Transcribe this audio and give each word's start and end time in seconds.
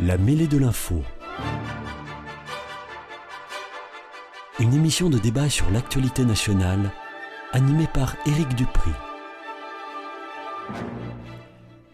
La 0.00 0.16
mêlée 0.16 0.46
de 0.46 0.56
l'info. 0.56 1.02
Une 4.58 4.72
émission 4.72 5.10
de 5.10 5.18
débat 5.18 5.50
sur 5.50 5.70
l'actualité 5.70 6.24
nationale, 6.24 6.90
animée 7.52 7.86
par 7.92 8.16
Éric 8.26 8.54
Dupri. 8.54 8.90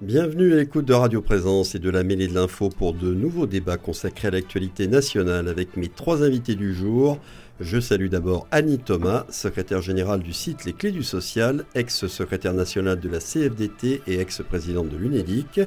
Bienvenue 0.01 0.53
à 0.53 0.57
l'écoute 0.57 0.85
de 0.85 0.95
Radio 0.95 1.21
Présence 1.21 1.75
et 1.75 1.81
de 1.81 1.91
la 1.91 2.05
mêlée 2.05 2.29
de 2.29 2.35
l'info 2.35 2.69
pour 2.69 2.95
de 2.95 3.13
nouveaux 3.13 3.47
débats 3.47 3.79
consacrés 3.79 4.29
à 4.29 4.31
l'actualité 4.31 4.87
nationale 4.87 5.49
avec 5.49 5.77
mes 5.77 5.89
trois 5.89 6.23
invités 6.23 6.55
du 6.55 6.73
jour. 6.73 7.19
Je 7.61 7.81
salue 7.81 8.07
d'abord 8.07 8.47
Annie 8.53 8.79
Thomas, 8.79 9.25
secrétaire 9.31 9.83
générale 9.83 10.21
du 10.21 10.33
site 10.33 10.65
Les 10.65 10.73
Clés 10.73 10.93
du 10.93 11.03
Social, 11.03 11.65
ex-secrétaire 11.75 12.55
nationale 12.55 13.01
de 13.01 13.09
la 13.09 13.19
CFDT 13.19 14.01
et 14.07 14.21
ex-présidente 14.21 14.89
de 14.89 14.97
l'UNEDIC. 14.97 15.63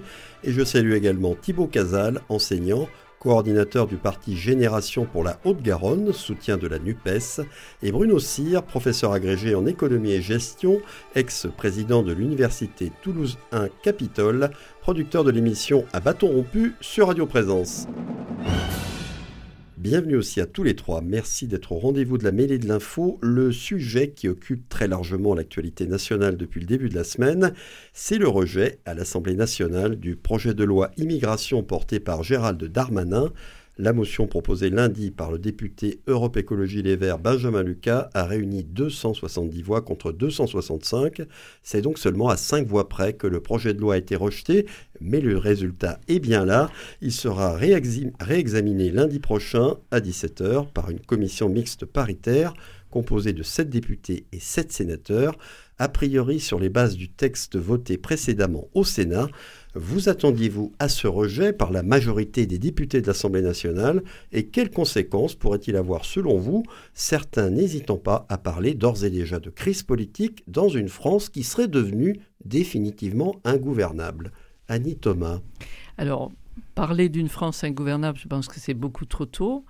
Et 0.45 0.53
je 0.53 0.63
salue 0.63 0.93
également 0.93 1.35
Thibaut 1.35 1.67
Casal, 1.67 2.21
enseignant, 2.29 2.87
coordinateur 3.19 3.87
du 3.87 3.97
parti 3.97 4.37
Génération 4.37 5.05
pour 5.05 5.25
la 5.25 5.37
Haute-Garonne, 5.43 6.13
soutien 6.13 6.55
de 6.55 6.65
la 6.65 6.79
NUPES, 6.79 7.41
et 7.83 7.91
Bruno 7.91 8.19
Cyr, 8.19 8.63
professeur 8.63 9.11
agrégé 9.11 9.53
en 9.53 9.65
économie 9.65 10.13
et 10.13 10.21
gestion, 10.21 10.79
ex-président 11.15 12.03
de 12.03 12.13
l'Université 12.13 12.89
Toulouse 13.01 13.37
1 13.51 13.67
Capitole, 13.83 14.51
producteur 14.79 15.25
de 15.25 15.31
l'émission 15.31 15.83
À 15.91 15.99
bâton 15.99 16.27
rompu 16.27 16.73
sur 16.79 17.07
Radio 17.07 17.25
Présence. 17.25 17.85
Bienvenue 19.81 20.15
aussi 20.15 20.39
à 20.39 20.45
tous 20.45 20.61
les 20.61 20.75
trois. 20.75 21.01
Merci 21.01 21.47
d'être 21.47 21.71
au 21.71 21.79
rendez-vous 21.79 22.19
de 22.19 22.23
la 22.23 22.31
mêlée 22.31 22.59
de 22.59 22.67
l'info. 22.67 23.17
Le 23.23 23.51
sujet 23.51 24.11
qui 24.11 24.27
occupe 24.27 24.69
très 24.69 24.87
largement 24.87 25.33
l'actualité 25.33 25.87
nationale 25.87 26.37
depuis 26.37 26.59
le 26.59 26.67
début 26.67 26.87
de 26.87 26.93
la 26.93 27.03
semaine, 27.03 27.51
c'est 27.91 28.19
le 28.19 28.27
rejet 28.27 28.77
à 28.85 28.93
l'Assemblée 28.93 29.33
nationale 29.33 29.95
du 29.95 30.15
projet 30.15 30.53
de 30.53 30.63
loi 30.63 30.91
immigration 30.97 31.63
porté 31.63 31.99
par 31.99 32.21
Gérald 32.21 32.63
Darmanin. 32.63 33.33
La 33.81 33.93
motion 33.93 34.27
proposée 34.27 34.69
lundi 34.69 35.09
par 35.09 35.31
le 35.31 35.39
député 35.39 36.01
Europe 36.05 36.37
Écologie 36.37 36.83
Les 36.83 36.95
Verts 36.95 37.17
Benjamin 37.17 37.63
Lucas 37.63 38.11
a 38.13 38.25
réuni 38.25 38.63
270 38.63 39.63
voix 39.63 39.81
contre 39.81 40.11
265. 40.11 41.23
C'est 41.63 41.81
donc 41.81 41.97
seulement 41.97 42.29
à 42.29 42.37
5 42.37 42.67
voix 42.67 42.87
près 42.87 43.13
que 43.13 43.25
le 43.25 43.39
projet 43.39 43.73
de 43.73 43.81
loi 43.81 43.95
a 43.95 43.97
été 43.97 44.15
rejeté, 44.15 44.67
mais 44.99 45.19
le 45.19 45.35
résultat 45.35 45.99
est 46.07 46.19
bien 46.19 46.45
là. 46.45 46.69
Il 47.01 47.11
sera 47.11 47.57
réexaminé 47.57 48.91
lundi 48.91 49.17
prochain 49.17 49.77
à 49.89 49.99
17h 49.99 50.71
par 50.71 50.91
une 50.91 50.99
commission 50.99 51.49
mixte 51.49 51.85
paritaire 51.85 52.53
composée 52.91 53.33
de 53.33 53.41
7 53.41 53.67
députés 53.67 54.25
et 54.31 54.39
7 54.39 54.71
sénateurs, 54.71 55.35
a 55.79 55.89
priori 55.89 56.39
sur 56.39 56.59
les 56.59 56.69
bases 56.69 56.95
du 56.95 57.09
texte 57.09 57.57
voté 57.57 57.97
précédemment 57.97 58.67
au 58.75 58.83
Sénat. 58.83 59.27
Vous 59.73 60.09
attendiez-vous 60.09 60.73
à 60.79 60.89
ce 60.89 61.07
rejet 61.07 61.53
par 61.53 61.71
la 61.71 61.81
majorité 61.81 62.45
des 62.45 62.59
députés 62.59 63.01
de 63.01 63.07
l'Assemblée 63.07 63.41
nationale 63.41 64.03
et 64.33 64.47
quelles 64.47 64.69
conséquences 64.69 65.33
pourrait-il 65.33 65.77
avoir 65.77 66.03
selon 66.03 66.37
vous, 66.37 66.63
certains 66.93 67.49
n'hésitant 67.49 67.97
pas 67.97 68.25
à 68.27 68.37
parler 68.37 68.73
d'ores 68.73 69.05
et 69.05 69.09
déjà 69.09 69.39
de 69.39 69.49
crise 69.49 69.83
politique 69.83 70.43
dans 70.47 70.67
une 70.67 70.89
France 70.89 71.29
qui 71.29 71.43
serait 71.43 71.69
devenue 71.69 72.19
définitivement 72.43 73.39
ingouvernable 73.45 74.33
Annie 74.67 74.97
Thomas. 74.97 75.39
Alors, 75.97 76.33
parler 76.75 77.07
d'une 77.07 77.29
France 77.29 77.63
ingouvernable, 77.63 78.17
je 78.17 78.27
pense 78.27 78.49
que 78.49 78.59
c'est 78.59 78.73
beaucoup 78.73 79.05
trop 79.05 79.25
tôt. 79.25 79.63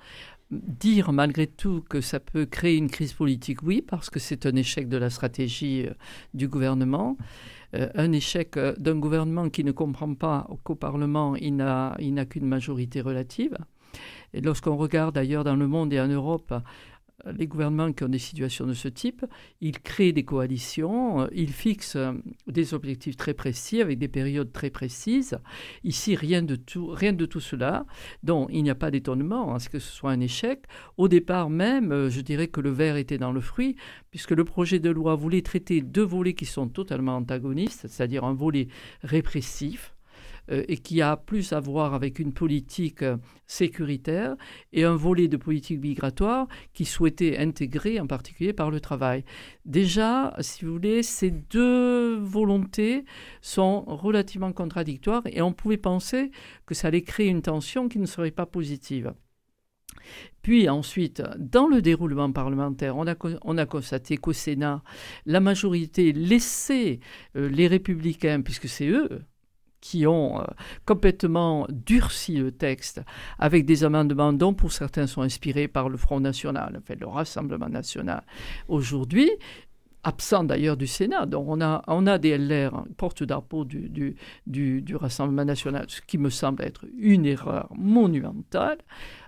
Dire 0.49 1.13
malgré 1.13 1.47
tout 1.47 1.83
que 1.87 2.01
ça 2.01 2.19
peut 2.19 2.45
créer 2.45 2.75
une 2.75 2.89
crise 2.89 3.13
politique, 3.13 3.63
oui, 3.63 3.81
parce 3.81 4.09
que 4.09 4.19
c'est 4.19 4.45
un 4.45 4.55
échec 4.55 4.89
de 4.89 4.97
la 4.97 5.09
stratégie 5.09 5.85
euh, 5.85 5.93
du 6.33 6.49
gouvernement. 6.49 7.17
Euh, 7.75 7.89
un 7.95 8.11
échec 8.11 8.57
euh, 8.57 8.73
d'un 8.77 8.97
gouvernement 8.97 9.49
qui 9.49 9.63
ne 9.63 9.71
comprend 9.71 10.13
pas 10.13 10.47
qu'au 10.63 10.75
Parlement, 10.75 11.35
il 11.35 11.55
n'a 11.55 11.95
qu'une 12.29 12.47
majorité 12.47 13.01
relative. 13.01 13.57
Et 14.33 14.41
lorsqu'on 14.41 14.77
regarde 14.77 15.17
ailleurs 15.17 15.43
dans 15.43 15.55
le 15.55 15.67
monde 15.67 15.91
et 15.93 15.99
en 15.99 16.07
Europe, 16.07 16.53
les 17.25 17.47
gouvernements 17.47 17.91
qui 17.93 18.03
ont 18.03 18.09
des 18.09 18.19
situations 18.19 18.65
de 18.65 18.73
ce 18.73 18.87
type, 18.87 19.25
ils 19.59 19.79
créent 19.79 20.13
des 20.13 20.23
coalitions, 20.23 21.21
euh, 21.21 21.27
ils 21.33 21.51
fixent 21.51 21.95
euh, 21.95 22.13
des 22.47 22.73
objectifs 22.73 23.17
très 23.17 23.33
précis 23.33 23.81
avec 23.81 23.99
des 23.99 24.07
périodes 24.07 24.51
très 24.51 24.69
précises. 24.69 25.37
Ici, 25.83 26.15
rien 26.15 26.41
de 26.41 26.55
tout, 26.55 27.39
cela. 27.39 27.85
Donc, 28.23 28.49
il 28.51 28.63
n'y 28.63 28.69
a 28.69 28.75
pas 28.75 28.91
d'étonnement 28.91 29.53
à 29.53 29.59
ce 29.59 29.69
que 29.69 29.79
ce 29.79 29.91
soit 29.91 30.11
un 30.11 30.19
échec. 30.19 30.65
Au 30.97 31.07
départ 31.07 31.49
même, 31.49 31.91
euh, 31.91 32.09
je 32.09 32.21
dirais 32.21 32.47
que 32.47 32.61
le 32.61 32.71
verre 32.71 32.97
était 32.97 33.17
dans 33.17 33.31
le 33.31 33.41
fruit, 33.41 33.75
puisque 34.09 34.31
le 34.31 34.43
projet 34.43 34.79
de 34.79 34.89
loi 34.89 35.15
voulait 35.15 35.41
traiter 35.41 35.81
deux 35.81 36.03
volets 36.03 36.33
qui 36.33 36.45
sont 36.45 36.67
totalement 36.67 37.15
antagonistes, 37.17 37.87
c'est-à-dire 37.87 38.23
un 38.23 38.33
volet 38.33 38.67
répressif 39.03 39.93
et 40.67 40.77
qui 40.77 41.01
a 41.01 41.17
plus 41.17 41.53
à 41.53 41.59
voir 41.59 41.93
avec 41.93 42.19
une 42.19 42.33
politique 42.33 43.03
euh, 43.03 43.17
sécuritaire 43.47 44.35
et 44.73 44.83
un 44.83 44.95
volet 44.95 45.27
de 45.27 45.37
politique 45.37 45.81
migratoire 45.81 46.47
qui 46.73 46.85
souhaitait 46.85 47.37
intégrer 47.37 47.99
en 47.99 48.07
particulier 48.07 48.53
par 48.53 48.71
le 48.71 48.79
travail. 48.79 49.23
Déjà, 49.65 50.33
si 50.39 50.65
vous 50.65 50.73
voulez, 50.73 51.03
ces 51.03 51.31
deux 51.31 52.17
volontés 52.17 53.05
sont 53.41 53.81
relativement 53.87 54.53
contradictoires 54.53 55.23
et 55.25 55.41
on 55.41 55.53
pouvait 55.53 55.77
penser 55.77 56.31
que 56.65 56.75
ça 56.75 56.87
allait 56.87 57.03
créer 57.03 57.27
une 57.27 57.41
tension 57.41 57.89
qui 57.89 57.99
ne 57.99 58.05
serait 58.05 58.31
pas 58.31 58.45
positive. 58.45 59.13
Puis 60.41 60.69
ensuite, 60.69 61.21
dans 61.37 61.67
le 61.67 61.81
déroulement 61.81 62.31
parlementaire, 62.31 62.97
on 62.97 63.07
a, 63.07 63.15
on 63.43 63.57
a 63.57 63.65
constaté 63.65 64.17
qu'au 64.17 64.33
Sénat, 64.33 64.83
la 65.25 65.39
majorité 65.39 66.13
laissait 66.13 66.99
euh, 67.35 67.47
les 67.49 67.67
républicains, 67.67 68.41
puisque 68.41 68.67
c'est 68.67 68.87
eux 68.87 69.21
qui 69.81 70.07
ont 70.07 70.39
euh, 70.39 70.45
complètement 70.85 71.67
durci 71.69 72.37
le 72.37 72.51
texte 72.51 73.01
avec 73.39 73.65
des 73.65 73.83
amendements 73.83 74.31
dont 74.31 74.53
pour 74.53 74.71
certains 74.71 75.07
sont 75.07 75.21
inspirés 75.21 75.67
par 75.67 75.89
le 75.89 75.97
Front 75.97 76.19
National, 76.19 76.81
le 76.87 77.07
Rassemblement 77.07 77.69
National. 77.69 78.23
Aujourd'hui, 78.67 79.29
absent 80.03 80.43
d'ailleurs 80.43 80.77
du 80.77 80.87
Sénat. 80.87 81.25
Donc 81.25 81.45
on 81.47 81.61
a, 81.61 81.83
on 81.87 82.07
a 82.07 82.17
des 82.17 82.37
LR, 82.37 82.85
porte-drapeau 82.97 83.65
du, 83.65 83.89
du, 83.89 84.15
du, 84.47 84.81
du, 84.81 84.95
Rassemblement 84.95 85.45
national, 85.45 85.85
ce 85.87 86.01
qui 86.01 86.17
me 86.17 86.29
semble 86.29 86.63
être 86.63 86.85
une 86.97 87.25
erreur 87.25 87.69
monumentale, 87.75 88.77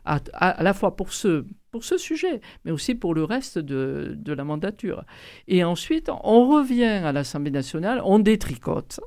à, 0.05 0.19
à, 0.33 0.63
la 0.63 0.73
fois 0.73 0.95
pour 0.95 1.13
ce, 1.13 1.45
pour 1.71 1.83
ce 1.83 1.97
sujet, 1.97 2.41
mais 2.65 2.71
aussi 2.71 2.95
pour 2.95 3.13
le 3.13 3.23
reste 3.23 3.59
de, 3.59 4.15
de 4.17 4.33
la 4.33 4.43
mandature. 4.43 5.03
Et 5.47 5.63
ensuite, 5.63 6.09
on 6.23 6.47
revient 6.49 6.83
à 6.83 7.11
l'Assemblée 7.11 7.51
nationale, 7.51 8.01
on 8.03 8.19
détricote 8.19 8.99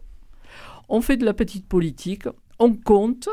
on 0.88 1.00
fait 1.00 1.16
de 1.16 1.24
la 1.24 1.34
petite 1.34 1.66
politique, 1.66 2.28
on 2.58 2.74
compte, 2.74 3.28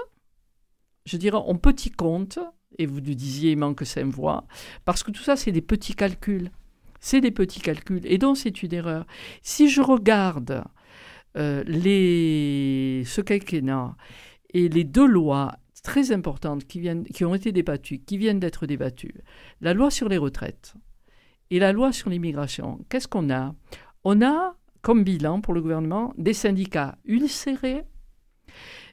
je 1.05 1.17
dirais 1.17 1.39
on 1.45 1.57
petit 1.57 1.91
compte, 1.91 2.39
et 2.77 2.85
vous 2.85 3.01
nous 3.01 3.13
disiez 3.13 3.51
il 3.51 3.57
manque 3.57 3.85
cinq 3.85 4.05
voix, 4.05 4.45
parce 4.85 5.03
que 5.03 5.11
tout 5.11 5.23
ça 5.23 5.35
c'est 5.35 5.51
des 5.51 5.61
petits 5.61 5.95
calculs. 5.95 6.51
C'est 6.99 7.19
des 7.19 7.31
petits 7.31 7.59
calculs, 7.59 8.05
et 8.05 8.17
donc 8.17 8.37
c'est 8.37 8.63
une 8.63 8.73
erreur. 8.73 9.05
Si 9.41 9.69
je 9.69 9.81
regarde 9.81 10.63
euh, 11.35 11.61
les, 11.67 13.03
ce 13.05 13.19
quinquennat 13.19 13.97
et 14.53 14.69
les 14.69 14.85
deux 14.85 15.05
lois 15.05 15.57
très 15.83 16.13
importantes 16.13 16.65
qui, 16.65 16.79
viennent, 16.79 17.03
qui 17.03 17.25
ont 17.25 17.35
été 17.35 17.51
débattues, 17.51 17.99
qui 17.99 18.17
viennent 18.17 18.39
d'être 18.39 18.65
débattues, 18.65 19.15
la 19.59 19.73
loi 19.73 19.91
sur 19.91 20.07
les 20.07 20.17
retraites 20.17 20.75
et 21.51 21.59
la 21.59 21.73
loi 21.73 21.91
sur 21.91 22.09
l'immigration, 22.09 22.79
qu'est-ce 22.87 23.09
qu'on 23.09 23.29
a? 23.29 23.53
On 24.05 24.21
a 24.21 24.55
comme 24.83 25.03
bilan 25.03 25.41
pour 25.41 25.55
le 25.55 25.61
gouvernement 25.61 26.13
des 26.17 26.33
syndicats 26.33 26.97
ulcérés, 27.05 27.83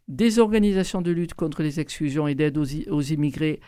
des 0.08 0.38
organisations 0.38 1.02
de 1.02 1.10
lutte 1.10 1.34
contre 1.34 1.62
les 1.62 1.80
exclusions 1.80 2.26
et 2.26 2.34
d'aide 2.34 2.56
aux, 2.56 3.02
immigrés 3.02 3.60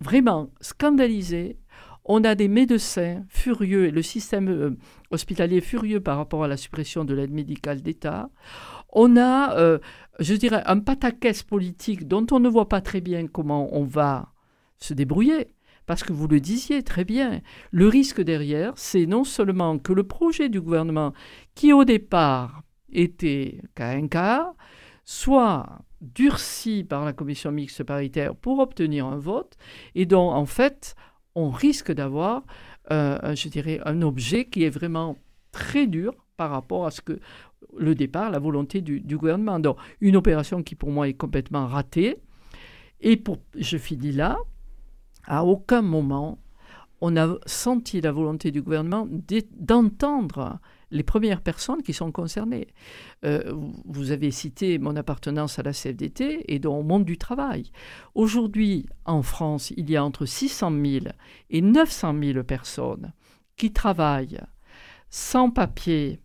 vraiment 0.00 0.50
scandalisés. 0.60 1.56
On 2.04 2.22
a 2.24 2.34
des 2.34 2.48
médecins 2.48 3.24
furieux 3.28 3.90
le 3.90 4.02
système 4.02 4.48
euh, 4.48 4.76
hospitalier 5.10 5.62
furieux 5.62 6.00
par 6.00 6.18
rapport 6.18 6.44
à 6.44 6.48
la 6.48 6.58
suppression 6.58 7.04
de 7.04 7.14
l'aide 7.14 7.32
médicale 7.32 7.80
d'État. 7.80 8.28
On 8.92 9.16
a, 9.16 9.56
euh, 9.56 9.78
je 10.18 10.34
dirais, 10.34 10.62
un 10.66 10.80
pataquès 10.80 11.42
politique 11.42 12.06
dont 12.06 12.26
on 12.30 12.40
ne 12.40 12.48
voit 12.48 12.68
pas 12.68 12.82
très 12.82 13.00
bien 13.00 13.26
comment 13.26 13.74
on 13.74 13.84
va 13.84 14.34
se 14.78 14.92
débrouiller. 14.92 15.54
Parce 15.86 16.02
que 16.02 16.12
vous 16.12 16.28
le 16.28 16.40
disiez 16.40 16.82
très 16.82 17.04
bien, 17.04 17.40
le 17.70 17.88
risque 17.88 18.20
derrière, 18.20 18.72
c'est 18.76 19.06
non 19.06 19.24
seulement 19.24 19.78
que 19.78 19.92
le 19.92 20.04
projet 20.04 20.48
du 20.48 20.60
gouvernement, 20.60 21.12
qui 21.54 21.72
au 21.72 21.84
départ 21.84 22.62
était 22.90 23.60
cas, 24.10 24.54
soit 25.04 25.80
durci 26.00 26.84
par 26.84 27.04
la 27.04 27.12
commission 27.12 27.50
mixte 27.52 27.82
paritaire 27.84 28.34
pour 28.34 28.58
obtenir 28.58 29.06
un 29.06 29.18
vote, 29.18 29.56
et 29.94 30.06
dont 30.06 30.30
en 30.30 30.46
fait, 30.46 30.94
on 31.34 31.50
risque 31.50 31.92
d'avoir, 31.92 32.44
euh, 32.90 33.34
je 33.34 33.48
dirais, 33.48 33.80
un 33.84 34.02
objet 34.02 34.46
qui 34.46 34.64
est 34.64 34.70
vraiment 34.70 35.18
très 35.52 35.86
dur 35.86 36.14
par 36.36 36.50
rapport 36.50 36.86
à 36.86 36.90
ce 36.90 37.00
que 37.00 37.20
le 37.76 37.94
départ, 37.94 38.30
la 38.30 38.38
volonté 38.38 38.80
du, 38.80 39.00
du 39.00 39.16
gouvernement. 39.16 39.58
Donc, 39.58 39.78
une 40.00 40.16
opération 40.16 40.62
qui 40.62 40.74
pour 40.74 40.90
moi 40.90 41.08
est 41.08 41.14
complètement 41.14 41.66
ratée. 41.66 42.16
Et 43.00 43.16
pour, 43.16 43.38
je 43.56 43.76
finis 43.76 44.12
là, 44.12 44.36
à 45.26 45.44
aucun 45.44 45.82
moment, 45.82 46.38
on 47.00 47.16
a 47.16 47.36
senti 47.46 48.00
la 48.00 48.12
volonté 48.12 48.50
du 48.50 48.62
gouvernement 48.62 49.06
d'entendre 49.58 50.58
les 50.90 51.02
premières 51.02 51.40
personnes 51.40 51.82
qui 51.82 51.92
sont 51.92 52.12
concernées. 52.12 52.68
Euh, 53.24 53.52
vous 53.84 54.12
avez 54.12 54.30
cité 54.30 54.78
mon 54.78 54.96
appartenance 54.96 55.58
à 55.58 55.62
la 55.62 55.72
CFDT 55.72 56.44
et 56.48 56.58
le 56.58 56.82
monde 56.82 57.04
du 57.04 57.18
travail. 57.18 57.72
Aujourd'hui, 58.14 58.86
en 59.04 59.22
France, 59.22 59.72
il 59.76 59.90
y 59.90 59.96
a 59.96 60.04
entre 60.04 60.24
600 60.24 60.70
000 60.70 61.06
et 61.50 61.60
900 61.60 62.14
000 62.22 62.44
personnes 62.44 63.12
qui 63.56 63.72
travaillent 63.72 64.40
sans 65.10 65.50
papier, 65.50 66.20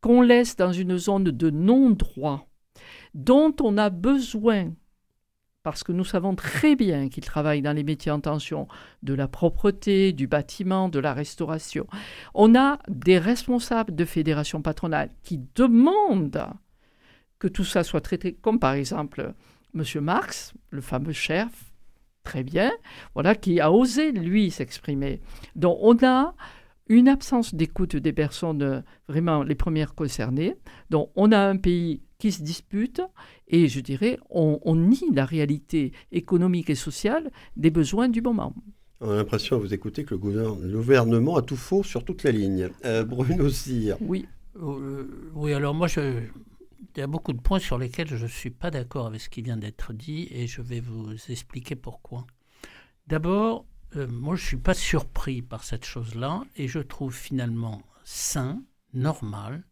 qu'on 0.00 0.22
laisse 0.22 0.56
dans 0.56 0.72
une 0.72 0.96
zone 0.98 1.24
de 1.24 1.50
non-droit, 1.50 2.48
dont 3.14 3.54
on 3.60 3.76
a 3.76 3.90
besoin 3.90 4.72
parce 5.62 5.84
que 5.84 5.92
nous 5.92 6.04
savons 6.04 6.34
très 6.34 6.74
bien 6.76 7.08
qu'ils 7.08 7.24
travaillent 7.24 7.62
dans 7.62 7.72
les 7.72 7.84
métiers 7.84 8.10
en 8.10 8.20
tension 8.20 8.66
de 9.02 9.14
la 9.14 9.28
propreté, 9.28 10.12
du 10.12 10.26
bâtiment, 10.26 10.88
de 10.88 10.98
la 10.98 11.14
restauration. 11.14 11.86
On 12.34 12.54
a 12.54 12.78
des 12.88 13.18
responsables 13.18 13.94
de 13.94 14.04
fédérations 14.04 14.62
patronales 14.62 15.10
qui 15.22 15.40
demandent 15.54 16.48
que 17.38 17.48
tout 17.48 17.64
ça 17.64 17.84
soit 17.84 18.00
traité, 18.00 18.34
comme 18.34 18.58
par 18.58 18.74
exemple 18.74 19.34
M. 19.74 19.84
Marx, 20.00 20.52
le 20.70 20.80
fameux 20.80 21.12
chef, 21.12 21.72
très 22.24 22.42
bien, 22.42 22.72
voilà, 23.14 23.34
qui 23.34 23.60
a 23.60 23.72
osé, 23.72 24.12
lui, 24.12 24.50
s'exprimer. 24.50 25.20
Donc 25.56 25.78
on 25.80 25.96
a 26.04 26.34
une 26.88 27.08
absence 27.08 27.54
d'écoute 27.54 27.96
des 27.96 28.12
personnes 28.12 28.84
vraiment 29.08 29.42
les 29.42 29.54
premières 29.54 29.94
concernées. 29.94 30.56
Donc 30.90 31.10
on 31.16 31.32
a 31.32 31.38
un 31.38 31.56
pays 31.56 32.02
qui 32.22 32.30
se 32.30 32.42
disputent 32.42 33.02
et 33.48 33.66
je 33.66 33.80
dirais 33.80 34.16
on, 34.30 34.76
nie 34.76 35.10
la 35.12 35.24
réalité 35.24 35.90
économique 36.12 36.70
et 36.70 36.76
sociale 36.76 37.32
des 37.56 37.72
besoins 37.72 38.08
du 38.08 38.22
moment. 38.22 38.54
On 39.00 39.10
a 39.10 39.16
l'impression 39.16 39.56
à 39.56 39.58
vous 39.58 39.74
écouter 39.74 40.04
que 40.04 40.14
le 40.14 40.18
gouvernement 40.20 41.34
a 41.34 41.42
tout 41.42 41.56
faux 41.56 41.82
sur 41.82 42.04
toute 42.04 42.22
la 42.22 42.30
ligne. 42.30 42.68
Euh, 42.84 43.02
Bruno 43.04 43.48
Cyr. 43.48 43.96
Oui. 44.00 44.28
Euh, 44.54 45.32
oui, 45.34 45.52
alors 45.52 45.74
moi, 45.74 45.88
je, 45.88 46.20
il 46.94 47.00
y 47.00 47.02
a 47.02 47.08
beaucoup 47.08 47.32
de 47.32 47.40
points 47.40 47.58
sur 47.58 47.76
lesquels 47.76 48.06
je 48.06 48.22
ne 48.22 48.28
suis 48.28 48.50
pas 48.50 48.70
d'accord 48.70 49.08
avec 49.08 49.20
ce 49.20 49.28
qui 49.28 49.42
vient 49.42 49.56
d'être 49.56 49.92
dit 49.92 50.28
et 50.30 50.46
je 50.46 50.62
vais 50.62 50.78
vous 50.78 51.16
expliquer 51.28 51.74
pourquoi. 51.74 52.24
D'abord, 53.08 53.66
euh, 53.96 54.06
moi, 54.06 54.36
je 54.36 54.42
ne 54.42 54.46
suis 54.46 54.56
pas 54.58 54.74
surpris 54.74 55.42
par 55.42 55.64
cette 55.64 55.84
chose-là 55.84 56.44
et 56.54 56.68
je 56.68 56.78
trouve 56.78 57.12
finalement 57.12 57.82
sain, 58.04 58.62
normal, 58.94 59.64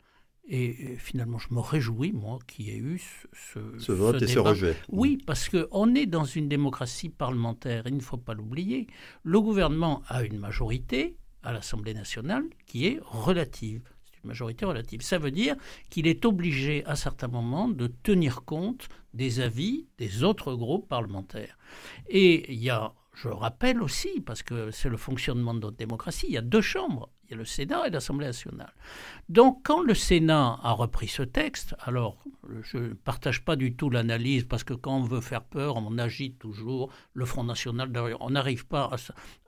et 0.49 0.97
finalement, 0.97 1.39
je 1.39 1.55
me 1.55 1.61
réjouis, 1.61 2.13
moi, 2.13 2.39
qu'il 2.47 2.67
y 2.67 2.71
ait 2.71 2.79
eu 2.79 2.99
ce, 3.33 3.61
ce, 3.79 3.93
vote 3.93 4.21
et 4.21 4.27
ce 4.27 4.39
rejet. 4.41 4.77
Oui, 4.89 5.19
parce 5.25 5.49
qu'on 5.49 5.95
est 5.95 6.07
dans 6.07 6.25
une 6.25 6.49
démocratie 6.49 7.09
parlementaire, 7.09 7.85
il 7.87 7.95
ne 7.95 8.01
faut 8.01 8.17
pas 8.17 8.35
l'oublier. 8.35 8.89
Le 9.23 9.41
gouvernement 9.41 10.03
a 10.09 10.25
une 10.25 10.39
majorité 10.39 11.17
à 11.43 11.53
l'Assemblée 11.53 11.95
nationale 11.95 12.45
qui 12.67 12.87
est 12.87 12.99
relative. 13.03 13.83
C'est 14.05 14.25
une 14.25 14.29
majorité 14.29 14.65
relative. 14.65 15.03
Ça 15.03 15.19
veut 15.19 15.31
dire 15.31 15.55
qu'il 15.89 16.09
est 16.09 16.25
obligé 16.25 16.85
à 16.85 16.97
certains 16.97 17.29
moments 17.29 17.69
de 17.69 17.87
tenir 17.87 18.43
compte 18.45 18.89
des 19.15 19.41
avis 19.41 19.87
des 19.99 20.25
autres 20.25 20.55
groupes 20.55 20.89
parlementaires. 20.89 21.57
Et 22.09 22.53
il 22.53 22.61
y 22.61 22.71
a 22.71 22.93
je 23.15 23.29
rappelle 23.29 23.83
aussi, 23.83 24.21
parce 24.25 24.43
que 24.43 24.71
c'est 24.71 24.89
le 24.89 24.97
fonctionnement 24.97 25.53
de 25.53 25.61
notre 25.61 25.77
démocratie, 25.77 26.27
il 26.29 26.33
y 26.33 26.39
a 26.39 26.43
deux 26.43 26.63
chambres, 26.63 27.11
il 27.31 27.35
y 27.35 27.37
a 27.37 27.39
le 27.39 27.45
Sénat 27.45 27.87
et 27.87 27.91
l'Assemblée 27.91 28.27
nationale. 28.27 28.73
Donc 29.29 29.61
quand 29.63 29.83
le 29.83 29.95
Sénat 29.95 30.59
a 30.63 30.73
repris 30.73 31.07
ce 31.07 31.23
texte, 31.23 31.77
alors 31.81 32.19
je 32.63 32.79
ne 32.79 32.95
partage 32.95 33.45
pas 33.45 33.55
du 33.55 33.75
tout 33.75 33.89
l'analyse, 33.89 34.45
parce 34.45 34.65
que 34.65 34.75
quand 34.75 34.97
on 34.97 35.03
veut 35.05 35.21
faire 35.21 35.45
peur, 35.45 35.77
on 35.77 35.97
agite 35.99 36.39
toujours 36.39 36.91
le 37.15 37.25
Front 37.25 37.45
National. 37.45 37.91
On 38.19 38.31
n'arrive 38.31 38.67
pas 38.67 38.91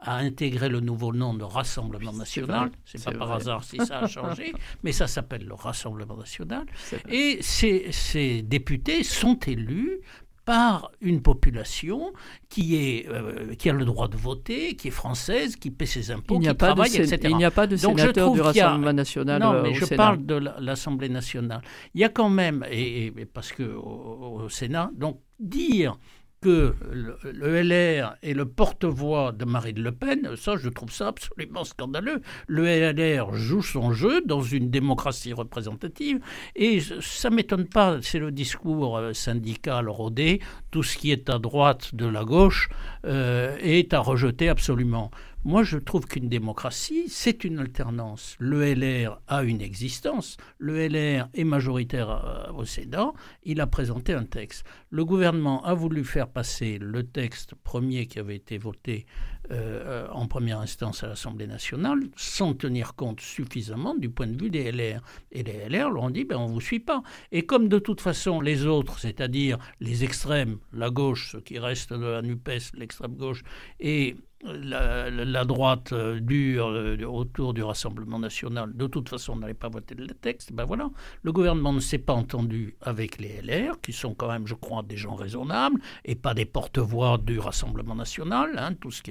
à, 0.00 0.16
intégrer 0.18 0.68
le 0.68 0.78
nouveau 0.80 1.12
nom 1.12 1.34
de 1.34 1.42
Rassemblement 1.42 2.12
National. 2.12 2.70
C'est 2.84 3.04
pas 3.04 3.12
par 3.12 3.32
hasard 3.32 3.64
si 3.64 3.78
ça 3.84 4.00
a 4.00 4.06
changé, 4.06 4.52
mais 4.84 4.92
ça 4.92 5.08
s'appelle 5.08 5.44
le 5.44 5.54
Rassemblement 5.54 6.16
National. 6.16 6.66
Et 7.08 7.38
ces, 7.42 7.90
ces 7.90 8.42
députés 8.42 9.02
sont 9.02 9.38
élus 9.40 10.00
par 10.44 10.90
une 11.00 11.22
population 11.22 12.12
qui, 12.48 12.76
est, 12.76 13.08
euh, 13.08 13.54
qui 13.54 13.70
a 13.70 13.72
le 13.72 13.84
droit 13.84 14.08
de 14.08 14.16
voter, 14.16 14.74
qui 14.74 14.88
est 14.88 14.92
française, 14.92 15.56
qui 15.56 15.70
paie 15.70 15.86
ses 15.86 16.10
impôts, 16.10 16.38
qui 16.38 16.54
travaille, 16.56 16.96
etc. 16.96 17.18
Il 17.24 17.36
n'y 17.36 17.44
a 17.44 17.50
pas 17.50 17.66
de 17.66 17.76
sénateur 17.76 18.32
du 18.32 18.40
Rassemblement 18.40 18.92
national. 18.92 19.40
Non, 19.40 19.52
euh, 19.52 19.62
mais 19.62 19.74
je 19.74 19.94
parle 19.94 20.24
de 20.26 20.34
l'Assemblée 20.60 21.08
nationale. 21.08 21.62
Il 21.94 22.00
y 22.00 22.04
a 22.04 22.08
quand 22.08 22.30
même, 22.30 22.64
et, 22.70 23.12
parce 23.32 23.52
que 23.52 23.62
au 23.62 24.48
Sénat, 24.48 24.90
donc 24.96 25.20
dire 25.38 25.96
que 26.42 26.74
le, 26.90 27.62
LR 27.62 28.16
est 28.22 28.34
le 28.34 28.44
porte-voix 28.44 29.32
de 29.32 29.44
Marine 29.44 29.80
Le 29.80 29.92
Pen, 29.92 30.30
ça 30.36 30.56
je 30.56 30.68
trouve 30.68 30.90
ça 30.90 31.08
absolument 31.08 31.64
scandaleux. 31.64 32.20
Le 32.48 32.64
LR 32.64 33.32
joue 33.34 33.62
son 33.62 33.92
jeu 33.92 34.20
dans 34.26 34.42
une 34.42 34.68
démocratie 34.68 35.32
représentative 35.32 36.18
et 36.56 36.80
ça 37.00 37.30
m'étonne 37.30 37.66
pas, 37.66 37.98
c'est 38.02 38.18
le 38.18 38.32
discours 38.32 38.98
euh, 38.98 39.12
syndical 39.12 39.88
rodé, 39.88 40.40
tout 40.72 40.82
ce 40.82 40.98
qui 40.98 41.12
est 41.12 41.30
à 41.30 41.38
droite 41.38 41.94
de 41.94 42.06
la 42.06 42.24
gauche 42.24 42.68
euh, 43.06 43.56
est 43.60 43.94
à 43.94 44.00
rejeter 44.00 44.48
absolument. 44.48 45.12
Moi, 45.44 45.64
je 45.64 45.76
trouve 45.76 46.06
qu'une 46.06 46.28
démocratie, 46.28 47.08
c'est 47.08 47.42
une 47.42 47.58
alternance. 47.58 48.36
Le 48.38 48.62
LR 48.74 49.20
a 49.26 49.42
une 49.42 49.60
existence. 49.60 50.36
Le 50.58 50.86
LR 50.86 51.28
est 51.34 51.42
majoritaire 51.42 52.10
euh, 52.10 52.52
au 52.52 52.64
Sénat. 52.64 53.12
Il 53.42 53.60
a 53.60 53.66
présenté 53.66 54.12
un 54.12 54.22
texte. 54.22 54.64
Le 54.90 55.04
gouvernement 55.04 55.64
a 55.64 55.74
voulu 55.74 56.04
faire 56.04 56.28
passer 56.28 56.78
le 56.78 57.02
texte 57.02 57.56
premier 57.56 58.06
qui 58.06 58.20
avait 58.20 58.36
été 58.36 58.56
voté 58.56 59.04
euh, 59.50 60.06
en 60.12 60.28
première 60.28 60.60
instance 60.60 61.02
à 61.02 61.08
l'Assemblée 61.08 61.48
nationale 61.48 61.98
sans 62.14 62.54
tenir 62.54 62.94
compte 62.94 63.20
suffisamment 63.20 63.96
du 63.96 64.08
point 64.08 64.28
de 64.28 64.40
vue 64.40 64.48
des 64.48 64.70
LR. 64.70 65.02
Et 65.32 65.42
les 65.42 65.68
LR 65.68 65.90
leur 65.90 66.04
ont 66.04 66.10
dit, 66.10 66.24
ben, 66.24 66.36
on 66.36 66.46
ne 66.46 66.52
vous 66.52 66.60
suit 66.60 66.78
pas. 66.78 67.02
Et 67.32 67.44
comme 67.44 67.68
de 67.68 67.80
toute 67.80 68.00
façon 68.00 68.40
les 68.40 68.64
autres, 68.64 69.00
c'est-à-dire 69.00 69.58
les 69.80 70.04
extrêmes, 70.04 70.58
la 70.72 70.90
gauche, 70.90 71.32
ce 71.32 71.38
qui 71.38 71.58
reste 71.58 71.92
de 71.92 72.06
la 72.06 72.22
NUPES, 72.22 72.74
l'extrême 72.74 73.16
gauche, 73.16 73.42
et 73.80 74.14
la, 74.44 75.44
droite 75.44 75.92
euh, 75.92 76.18
dure 76.20 76.68
euh, 76.68 76.96
autour 77.04 77.54
du 77.54 77.62
Rassemblement 77.62 78.18
national, 78.18 78.72
de 78.74 78.86
toute 78.86 79.08
façon, 79.08 79.36
n'allait 79.36 79.54
pas 79.54 79.68
voter 79.68 79.94
le 79.94 80.08
texte, 80.08 80.52
ben 80.52 80.64
voilà. 80.64 80.90
Le 81.22 81.32
gouvernement 81.32 81.72
ne 81.72 81.80
s'est 81.80 81.98
pas 81.98 82.12
entendu 82.12 82.76
avec 82.80 83.18
les 83.18 83.40
LR, 83.40 83.80
qui 83.80 83.92
sont 83.92 84.14
quand 84.14 84.28
même, 84.28 84.46
je 84.46 84.54
crois, 84.54 84.82
des 84.82 84.96
gens 84.96 85.14
raisonnables, 85.14 85.80
et 86.04 86.14
pas 86.14 86.34
des 86.34 86.44
porte-voix 86.44 87.18
du 87.18 87.38
Rassemblement 87.38 87.94
national. 87.94 88.50
Hein. 88.58 88.74
Tout, 88.80 88.90
ce 88.90 89.02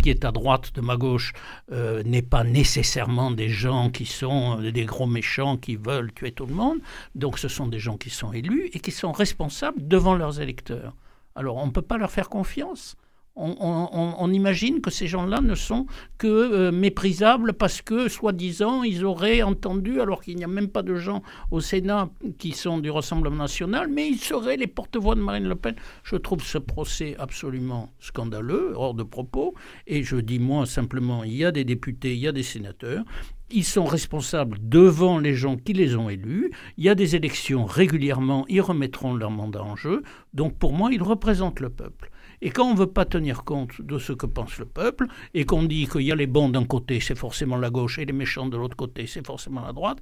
qui 0.00 0.10
est, 0.10 0.24
à 0.24 0.32
droite 0.32 0.74
de 0.74 0.80
ma 0.80 0.96
gauche 0.96 1.32
euh, 1.70 2.02
n'est 2.02 2.22
pas 2.22 2.44
nécessairement 2.44 3.30
des 3.30 3.48
gens 3.48 3.90
qui 3.90 4.06
sont 4.06 4.60
des 4.60 4.84
gros 4.84 5.06
méchants 5.06 5.56
qui 5.56 5.76
veulent 5.76 6.12
tuer 6.12 6.32
tout 6.32 6.46
le 6.46 6.54
monde. 6.54 6.78
Donc 7.14 7.38
ce 7.38 7.48
sont 7.48 7.68
des 7.68 7.78
gens 7.78 7.96
qui 7.96 8.10
sont 8.10 8.32
élus 8.32 8.70
et 8.72 8.80
qui 8.80 8.90
sont 8.90 9.12
responsables 9.12 9.86
devant 9.86 10.14
leurs 10.14 10.40
électeurs. 10.40 10.94
Alors 11.36 11.56
on 11.56 11.66
ne 11.66 11.70
peut 11.70 11.82
pas 11.82 11.98
leur 11.98 12.10
faire 12.10 12.28
confiance 12.28 12.96
on, 13.38 14.32
imagine 14.32 14.80
que 14.80 14.90
ces 14.90 15.06
gens-là 15.06 15.40
ne 15.40 15.54
sont 15.54 15.86
que 16.18 16.26
euh, 16.26 16.72
méprisables 16.72 17.52
parce 17.52 17.82
que, 17.82 18.08
soi-disant, 18.08 18.82
ils 18.82 19.04
auraient 19.04 19.42
entendu, 19.42 20.00
alors 20.00 20.22
qu'il 20.22 20.36
n'y 20.36 20.44
a 20.44 20.48
même 20.48 20.68
pas 20.68 20.82
de 20.82 20.96
gens 20.96 21.22
au 21.50 21.60
Sénat 21.60 22.10
qui 22.38 22.52
sont 22.52 22.78
du 22.78 22.90
Rassemblement 22.90 23.36
national, 23.36 23.88
mais 23.88 24.08
ils 24.08 24.18
seraient 24.18 24.56
les 24.56 24.66
porte-voix 24.66 25.14
de 25.14 25.20
Marine 25.20 25.48
Le 25.48 25.54
Pen. 25.54 25.74
Je 26.02 26.16
trouve 26.16 26.42
ce 26.42 26.58
procès 26.58 27.16
absolument 27.18 27.92
scandaleux, 28.00 28.72
hors 28.74 28.94
de 28.94 29.02
propos, 29.04 29.54
et 29.86 30.02
je 30.02 30.16
dis 30.16 30.38
moi 30.38 30.66
simplement, 30.66 31.24
il 31.24 31.36
y 31.36 31.44
a 31.44 31.52
des 31.52 31.64
députés, 31.64 32.14
il 32.14 32.20
y 32.20 32.28
a 32.28 32.32
des 32.32 32.42
sénateurs, 32.42 33.04
ils 33.50 33.64
sont 33.64 33.84
responsables 33.84 34.58
devant 34.60 35.18
les 35.18 35.34
gens 35.34 35.56
qui 35.56 35.72
les 35.72 35.96
ont 35.96 36.10
élus. 36.10 36.50
Il 36.76 36.84
y 36.84 36.88
a 36.88 36.94
des 36.94 37.16
élections 37.16 37.64
régulièrement, 37.64 38.44
ils 38.48 38.60
remettront 38.60 39.14
leur 39.14 39.30
mandat 39.30 39.62
en 39.62 39.76
jeu. 39.76 40.02
Donc 40.34 40.58
pour 40.58 40.72
moi, 40.72 40.90
ils 40.92 41.02
représentent 41.02 41.60
le 41.60 41.70
peuple. 41.70 42.10
Et 42.40 42.50
quand 42.50 42.66
on 42.68 42.74
ne 42.74 42.78
veut 42.78 42.86
pas 42.86 43.04
tenir 43.04 43.44
compte 43.44 43.80
de 43.80 43.98
ce 43.98 44.12
que 44.12 44.26
pense 44.26 44.58
le 44.58 44.64
peuple, 44.64 45.06
et 45.34 45.44
qu'on 45.44 45.64
dit 45.64 45.86
qu'il 45.86 46.02
y 46.02 46.12
a 46.12 46.16
les 46.16 46.26
bons 46.26 46.48
d'un 46.48 46.64
côté, 46.64 47.00
c'est 47.00 47.18
forcément 47.18 47.56
la 47.56 47.70
gauche, 47.70 47.98
et 47.98 48.04
les 48.04 48.12
méchants 48.12 48.46
de 48.46 48.56
l'autre 48.56 48.76
côté, 48.76 49.06
c'est 49.06 49.26
forcément 49.26 49.62
la 49.62 49.72
droite, 49.72 49.98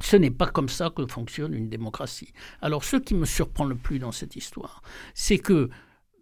ce 0.00 0.16
n'est 0.16 0.30
pas 0.30 0.46
comme 0.46 0.68
ça 0.68 0.90
que 0.90 1.06
fonctionne 1.06 1.54
une 1.54 1.68
démocratie. 1.68 2.32
Alors 2.60 2.84
ce 2.84 2.96
qui 2.96 3.14
me 3.14 3.24
surprend 3.24 3.64
le 3.64 3.76
plus 3.76 3.98
dans 3.98 4.12
cette 4.12 4.36
histoire, 4.36 4.82
c'est 5.14 5.38
que 5.38 5.70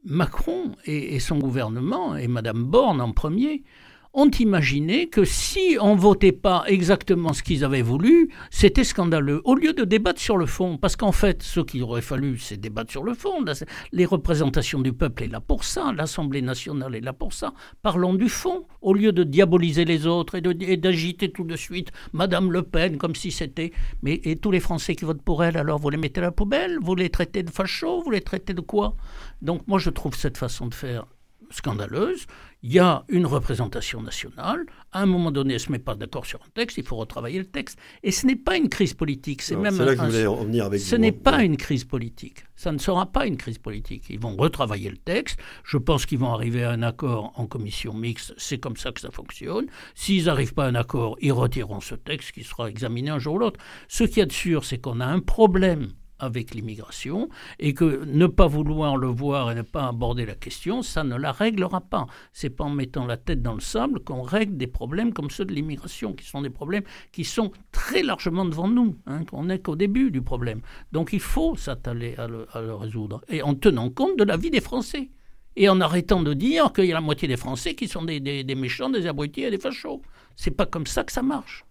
Macron 0.04 0.72
et, 0.84 1.14
et 1.14 1.20
son 1.20 1.38
gouvernement, 1.38 2.16
et 2.16 2.28
Madame 2.28 2.64
Borne 2.64 3.00
en 3.00 3.12
premier, 3.12 3.62
ont 4.12 4.30
imaginé 4.30 5.08
que 5.08 5.24
si 5.24 5.76
on 5.80 5.94
votait 5.94 6.32
pas 6.32 6.64
exactement 6.66 7.32
ce 7.32 7.42
qu'ils 7.42 7.64
avaient 7.64 7.82
voulu, 7.82 8.30
c'était 8.50 8.84
scandaleux. 8.84 9.40
Au 9.44 9.54
lieu 9.54 9.72
de 9.72 9.84
débattre 9.84 10.20
sur 10.20 10.36
le 10.36 10.46
fond, 10.46 10.78
parce 10.78 10.96
qu'en 10.96 11.12
fait, 11.12 11.42
ce 11.42 11.60
qu'il 11.60 11.82
aurait 11.84 12.02
fallu, 12.02 12.36
c'est 12.38 12.56
débattre 12.56 12.90
sur 12.90 13.04
le 13.04 13.14
fond. 13.14 13.44
Les 13.92 14.04
représentations 14.04 14.80
du 14.80 14.92
peuple 14.92 15.24
est 15.24 15.28
là 15.28 15.40
pour 15.40 15.64
ça, 15.64 15.92
l'Assemblée 15.92 16.42
nationale 16.42 16.94
est 16.96 17.00
là 17.00 17.12
pour 17.12 17.32
ça. 17.32 17.52
Parlons 17.82 18.14
du 18.14 18.28
fond, 18.28 18.66
au 18.80 18.94
lieu 18.94 19.12
de 19.12 19.22
diaboliser 19.22 19.84
les 19.84 20.06
autres 20.06 20.36
et 20.36 20.76
d'agiter 20.76 21.30
tout 21.30 21.44
de 21.44 21.56
suite 21.56 21.90
Madame 22.12 22.50
Le 22.50 22.62
Pen 22.62 22.96
comme 22.96 23.14
si 23.14 23.30
c'était. 23.30 23.72
Mais 24.02 24.20
et 24.24 24.36
tous 24.36 24.50
les 24.50 24.60
Français 24.60 24.96
qui 24.96 25.04
votent 25.04 25.22
pour 25.22 25.44
elle, 25.44 25.56
alors 25.56 25.78
vous 25.78 25.90
les 25.90 25.96
mettez 25.96 26.20
à 26.20 26.24
la 26.24 26.32
poubelle, 26.32 26.78
vous 26.82 26.94
les 26.94 27.10
traitez 27.10 27.42
de 27.42 27.50
fachos, 27.50 28.02
vous 28.02 28.10
les 28.10 28.20
traitez 28.20 28.54
de 28.54 28.60
quoi? 28.60 28.96
Donc 29.40 29.66
moi, 29.68 29.78
je 29.78 29.90
trouve 29.90 30.16
cette 30.16 30.36
façon 30.36 30.66
de 30.66 30.74
faire 30.74 31.06
scandaleuse. 31.50 32.26
Il 32.62 32.72
y 32.72 32.78
a 32.78 33.04
une 33.08 33.24
représentation 33.24 34.02
nationale. 34.02 34.66
À 34.92 35.00
un 35.00 35.06
moment 35.06 35.30
donné, 35.30 35.54
elle 35.54 35.60
ne 35.60 35.64
se 35.64 35.72
met 35.72 35.78
pas 35.78 35.94
d'accord 35.94 36.26
sur 36.26 36.40
un 36.42 36.50
texte. 36.54 36.76
Il 36.76 36.84
faut 36.84 36.96
retravailler 36.96 37.38
le 37.38 37.46
texte. 37.46 37.78
Et 38.02 38.10
ce 38.10 38.26
n'est 38.26 38.36
pas 38.36 38.56
une 38.58 38.68
crise 38.68 38.92
politique. 38.92 39.40
C'est 39.40 39.56
même. 39.56 39.78
là 39.78 39.96
que 39.96 40.10
je 40.10 40.26
voulais 40.26 40.60
avec 40.60 40.80
Ce 40.80 40.94
n'est 40.94 41.12
pas 41.12 41.42
une 41.42 41.56
crise 41.56 41.84
politique. 41.84 42.44
Ça 42.56 42.70
ne 42.70 42.78
sera 42.78 43.06
pas 43.06 43.26
une 43.26 43.38
crise 43.38 43.56
politique. 43.56 44.04
Ils 44.10 44.20
vont 44.20 44.36
retravailler 44.36 44.90
le 44.90 44.98
texte. 44.98 45.38
Je 45.64 45.78
pense 45.78 46.04
qu'ils 46.04 46.18
vont 46.18 46.34
arriver 46.34 46.62
à 46.62 46.72
un 46.72 46.82
accord 46.82 47.32
en 47.36 47.46
commission 47.46 47.94
mixte. 47.94 48.34
C'est 48.36 48.58
comme 48.58 48.76
ça 48.76 48.92
que 48.92 49.00
ça 49.00 49.10
fonctionne. 49.10 49.66
S'ils 49.94 50.26
n'arrivent 50.26 50.52
pas 50.52 50.66
à 50.66 50.68
un 50.68 50.74
accord, 50.74 51.16
ils 51.22 51.32
retireront 51.32 51.80
ce 51.80 51.94
texte 51.94 52.32
qui 52.32 52.44
sera 52.44 52.68
examiné 52.68 53.08
un 53.08 53.18
jour 53.18 53.36
ou 53.36 53.38
l'autre. 53.38 53.60
Ce 53.88 54.04
qu'il 54.04 54.18
y 54.18 54.22
a 54.22 54.26
de 54.26 54.32
sûr, 54.32 54.66
c'est 54.66 54.78
qu'on 54.78 55.00
a 55.00 55.06
un 55.06 55.20
problème 55.20 55.92
avec 56.20 56.54
l'immigration 56.54 57.28
et 57.58 57.74
que 57.74 58.04
ne 58.04 58.26
pas 58.26 58.46
vouloir 58.46 58.96
le 58.96 59.08
voir 59.08 59.50
et 59.50 59.54
ne 59.54 59.62
pas 59.62 59.88
aborder 59.88 60.26
la 60.26 60.34
question, 60.34 60.82
ça 60.82 61.04
ne 61.04 61.16
la 61.16 61.32
réglera 61.32 61.80
pas. 61.80 62.06
C'est 62.32 62.50
pas 62.50 62.64
en 62.64 62.70
mettant 62.70 63.06
la 63.06 63.16
tête 63.16 63.42
dans 63.42 63.54
le 63.54 63.60
sable 63.60 64.00
qu'on 64.00 64.22
règle 64.22 64.56
des 64.56 64.66
problèmes 64.66 65.12
comme 65.12 65.30
ceux 65.30 65.44
de 65.44 65.52
l'immigration, 65.52 66.12
qui 66.12 66.26
sont 66.26 66.42
des 66.42 66.50
problèmes 66.50 66.84
qui 67.12 67.24
sont 67.24 67.50
très 67.72 68.02
largement 68.02 68.44
devant 68.44 68.68
nous. 68.68 68.96
Hein, 69.06 69.22
on 69.32 69.44
n'est 69.44 69.58
qu'au 69.58 69.76
début 69.76 70.10
du 70.10 70.22
problème. 70.22 70.60
Donc 70.92 71.12
il 71.12 71.20
faut 71.20 71.56
s'atteler 71.56 72.14
à 72.16 72.26
le, 72.28 72.46
résoudre 72.74 73.22
et 73.28 73.42
en 73.42 73.54
tenant 73.54 73.90
compte 73.90 74.18
de 74.18 74.24
la 74.24 74.36
vie 74.36 74.50
des 74.50 74.60
Français. 74.60 75.10
Et 75.56 75.68
en 75.68 75.80
arrêtant 75.80 76.22
de 76.22 76.32
dire 76.32 76.72
qu'il 76.72 76.84
y 76.84 76.92
a 76.92 76.94
la 76.94 77.00
moitié 77.00 77.26
des 77.26 77.36
Français 77.36 77.74
qui 77.74 77.88
sont 77.88 78.04
des, 78.04 78.44
méchants, 78.56 78.88
des 78.88 79.06
abrutis 79.06 79.42
et 79.42 79.50
des 79.50 79.58
fachos. 79.58 80.00
C'est 80.36 80.52
pas 80.52 80.64
comme 80.64 80.86
ça 80.86 81.02
que 81.02 81.10
ça 81.10 81.22
marche. 81.22 81.64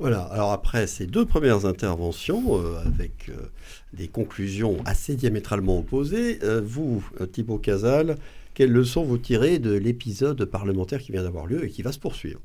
Voilà, 0.00 0.22
alors 0.22 0.52
après 0.52 0.86
ces 0.86 1.06
deux 1.06 1.26
premières 1.26 1.66
interventions, 1.66 2.56
euh, 2.56 2.80
avec 2.86 3.28
euh, 3.28 3.34
des 3.92 4.08
conclusions 4.08 4.78
assez 4.86 5.14
diamétralement 5.14 5.78
opposées, 5.78 6.38
euh, 6.42 6.62
vous, 6.64 7.04
Thibaut 7.32 7.58
Casal, 7.58 8.16
quelles 8.54 8.72
leçons 8.72 9.04
vous 9.04 9.18
tirez 9.18 9.58
de 9.58 9.74
l'épisode 9.74 10.42
parlementaire 10.46 11.00
qui 11.00 11.12
vient 11.12 11.22
d'avoir 11.22 11.44
lieu 11.44 11.66
et 11.66 11.68
qui 11.68 11.82
va 11.82 11.92
se 11.92 11.98
poursuivre? 11.98 12.40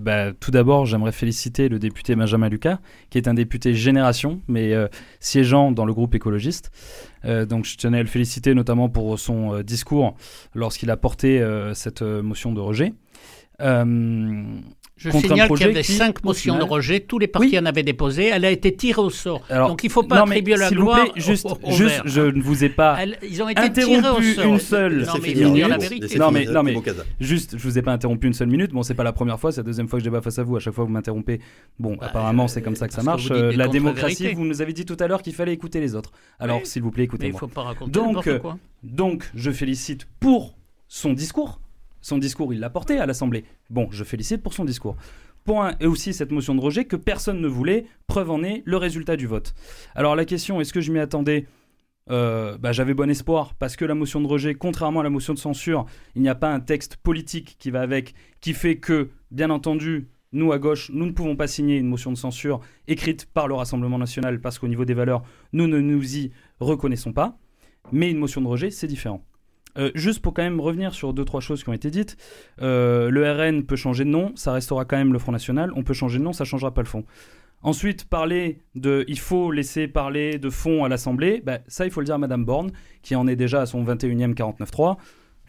Bah, 0.00 0.32
Tout 0.38 0.52
d'abord, 0.52 0.86
j'aimerais 0.86 1.10
féliciter 1.10 1.68
le 1.68 1.80
député 1.80 2.14
Benjamin 2.14 2.48
Lucas, 2.48 2.78
qui 3.10 3.18
est 3.18 3.26
un 3.26 3.34
député 3.34 3.74
génération, 3.74 4.40
mais 4.46 4.72
siégeant 5.18 5.72
dans 5.72 5.84
le 5.84 5.92
groupe 5.92 6.14
écologiste. 6.14 6.70
donc 7.24 7.66
je 7.66 7.76
tenais 7.76 7.98
à 7.98 8.02
le 8.02 8.08
féliciter 8.08 8.54
notamment 8.54 8.88
pour 8.88 9.18
son 9.18 9.60
discours 9.62 10.16
lorsqu'il 10.54 10.90
a 10.90 10.96
porté 10.96 11.44
cette 11.74 12.02
motion 12.02 12.52
de 12.52 12.60
rejet. 12.60 12.94
Je 15.00 15.10
signale 15.10 15.48
qu'il 15.48 15.60
y 15.60 15.64
avait 15.64 15.82
cinq 15.82 16.22
motions 16.24 16.58
de 16.58 16.64
rejet, 16.64 17.00
tous 17.00 17.18
les 17.18 17.26
partis 17.26 17.58
en 17.58 17.66
avaient 17.66 17.82
déposé, 17.82 18.26
elle 18.26 18.44
a 18.44 18.50
été 18.50 18.74
tirée 18.74 19.00
au 19.00 19.10
sort. 19.10 19.42
Donc 19.48 19.82
il 19.82 19.86
ne 19.86 19.92
faut 19.92 20.02
pas 20.02 20.22
attribuer 20.22 20.56
la 20.56 20.70
gloire 20.70 21.06
juste, 21.16 21.48
juste, 21.68 22.02
je 22.04 22.20
ne 22.20 22.42
vous 22.42 22.64
ai 22.64 22.68
pas 22.68 22.98
ils 23.22 23.42
ont 23.42 23.48
été 23.48 23.60
interrompu 23.60 24.36
une 24.42 24.58
seule 24.58 25.04
non, 25.04 25.12
mais 25.22 25.34
minute. 25.34 25.68
La 25.68 25.78
vérité. 25.78 26.18
Non 26.18 26.30
mais, 26.30 26.44
non 26.44 26.62
mais 26.62 26.74
juste, 27.20 27.56
je 27.56 27.62
vous 27.62 27.78
ai 27.78 27.82
pas 27.82 27.92
interrompu 27.92 28.26
une 28.26 28.32
seule 28.32 28.48
minute. 28.48 28.72
Bon, 28.72 28.82
c'est 28.82 28.94
pas 28.94 29.04
la 29.04 29.12
première 29.12 29.38
fois, 29.38 29.52
c'est 29.52 29.60
la 29.60 29.64
deuxième 29.64 29.88
fois 29.88 29.98
que 29.98 30.04
je 30.04 30.10
débat 30.10 30.20
face 30.20 30.38
à 30.38 30.42
vous. 30.42 30.56
À 30.56 30.60
chaque 30.60 30.74
fois, 30.74 30.84
vous 30.84 30.90
m'interrompez. 30.90 31.40
Bon, 31.78 31.96
bah, 31.96 32.06
apparemment, 32.06 32.48
c'est 32.48 32.62
comme 32.62 32.76
ça 32.76 32.88
que 32.88 32.94
ça 32.94 33.02
marche. 33.02 33.28
la 33.30 33.68
démocratie, 33.68 34.32
vous 34.34 34.44
nous 34.44 34.62
avez 34.62 34.72
dit 34.72 34.84
tout 34.84 34.96
à 35.00 35.06
l'heure 35.06 35.22
qu'il 35.22 35.34
fallait 35.34 35.52
écouter 35.52 35.80
les 35.80 35.94
autres. 35.94 36.12
Alors, 36.38 36.60
s'il 36.64 36.82
vous 36.82 36.90
plaît, 36.90 37.04
écoutez-moi. 37.04 37.36
Il 37.36 37.40
faut 37.40 37.48
pas 37.48 37.62
raconter 37.62 37.90
donc, 37.90 38.28
donc, 38.82 39.30
je 39.34 39.50
félicite 39.50 40.06
pour 40.20 40.56
son 40.88 41.12
discours. 41.12 41.60
Son 42.00 42.18
discours, 42.18 42.52
il 42.52 42.60
l'a 42.60 42.70
porté 42.70 42.98
à 42.98 43.06
l'Assemblée. 43.06 43.44
Bon, 43.68 43.88
je 43.90 44.04
félicite 44.04 44.42
pour 44.42 44.54
son 44.54 44.64
discours. 44.64 44.96
Point, 45.44 45.74
et 45.80 45.86
aussi 45.86 46.12
cette 46.12 46.32
motion 46.32 46.54
de 46.54 46.60
rejet 46.60 46.84
que 46.84 46.96
personne 46.96 47.40
ne 47.40 47.48
voulait, 47.48 47.86
preuve 48.06 48.30
en 48.30 48.42
est 48.42 48.62
le 48.66 48.76
résultat 48.76 49.16
du 49.16 49.26
vote. 49.26 49.54
Alors 49.94 50.16
la 50.16 50.24
question, 50.24 50.60
est-ce 50.60 50.72
que 50.72 50.80
je 50.80 50.92
m'y 50.92 50.98
attendais? 50.98 51.46
Euh, 52.10 52.58
bah, 52.58 52.72
J'avais 52.72 52.94
bon 52.94 53.08
espoir, 53.08 53.54
parce 53.54 53.76
que 53.76 53.84
la 53.84 53.94
motion 53.94 54.20
de 54.20 54.26
rejet, 54.26 54.54
contrairement 54.54 55.00
à 55.00 55.02
la 55.02 55.10
motion 55.10 55.32
de 55.32 55.38
censure, 55.38 55.86
il 56.14 56.22
n'y 56.22 56.28
a 56.28 56.34
pas 56.34 56.52
un 56.52 56.60
texte 56.60 56.96
politique 56.96 57.56
qui 57.58 57.70
va 57.70 57.80
avec, 57.80 58.14
qui 58.40 58.52
fait 58.52 58.76
que, 58.76 59.10
bien 59.30 59.50
entendu, 59.50 60.08
nous 60.32 60.52
à 60.52 60.58
gauche, 60.58 60.90
nous 60.92 61.06
ne 61.06 61.12
pouvons 61.12 61.36
pas 61.36 61.46
signer 61.46 61.76
une 61.76 61.88
motion 61.88 62.12
de 62.12 62.16
censure 62.16 62.60
écrite 62.86 63.26
par 63.26 63.48
le 63.48 63.54
Rassemblement 63.54 63.98
national, 63.98 64.40
parce 64.40 64.58
qu'au 64.58 64.68
niveau 64.68 64.84
des 64.84 64.94
valeurs, 64.94 65.22
nous 65.52 65.66
ne 65.66 65.80
nous 65.80 66.16
y 66.16 66.32
reconnaissons 66.60 67.12
pas. 67.12 67.38
Mais 67.92 68.10
une 68.10 68.18
motion 68.18 68.40
de 68.40 68.46
rejet, 68.46 68.70
c'est 68.70 68.86
différent. 68.86 69.24
Euh, 69.80 69.90
juste 69.94 70.20
pour 70.20 70.34
quand 70.34 70.42
même 70.42 70.60
revenir 70.60 70.94
sur 70.94 71.14
deux 71.14 71.24
trois 71.24 71.40
choses 71.40 71.64
qui 71.64 71.70
ont 71.70 71.72
été 71.72 71.90
dites, 71.90 72.16
euh, 72.60 73.10
le 73.10 73.30
RN 73.30 73.64
peut 73.64 73.76
changer 73.76 74.04
de 74.04 74.10
nom, 74.10 74.32
ça 74.36 74.52
restera 74.52 74.84
quand 74.84 74.96
même 74.96 75.12
le 75.12 75.18
Front 75.18 75.32
National. 75.32 75.72
On 75.74 75.82
peut 75.82 75.94
changer 75.94 76.18
de 76.18 76.24
nom, 76.24 76.32
ça 76.32 76.44
changera 76.44 76.72
pas 76.72 76.82
le 76.82 76.86
fond. 76.86 77.04
Ensuite, 77.62 78.04
parler 78.04 78.60
de, 78.74 79.04
il 79.08 79.18
faut 79.18 79.50
laisser 79.50 79.88
parler 79.88 80.38
de 80.38 80.48
fond 80.50 80.84
à 80.84 80.88
l'Assemblée, 80.88 81.42
bah, 81.44 81.58
ça 81.66 81.84
il 81.84 81.90
faut 81.90 82.00
le 82.00 82.06
dire 82.06 82.14
à 82.14 82.18
Madame 82.18 82.44
Borne, 82.44 82.70
qui 83.02 83.14
en 83.16 83.26
est 83.26 83.36
déjà 83.36 83.62
à 83.62 83.66
son 83.66 83.82
21e 83.84 84.34
49.3. 84.34 84.96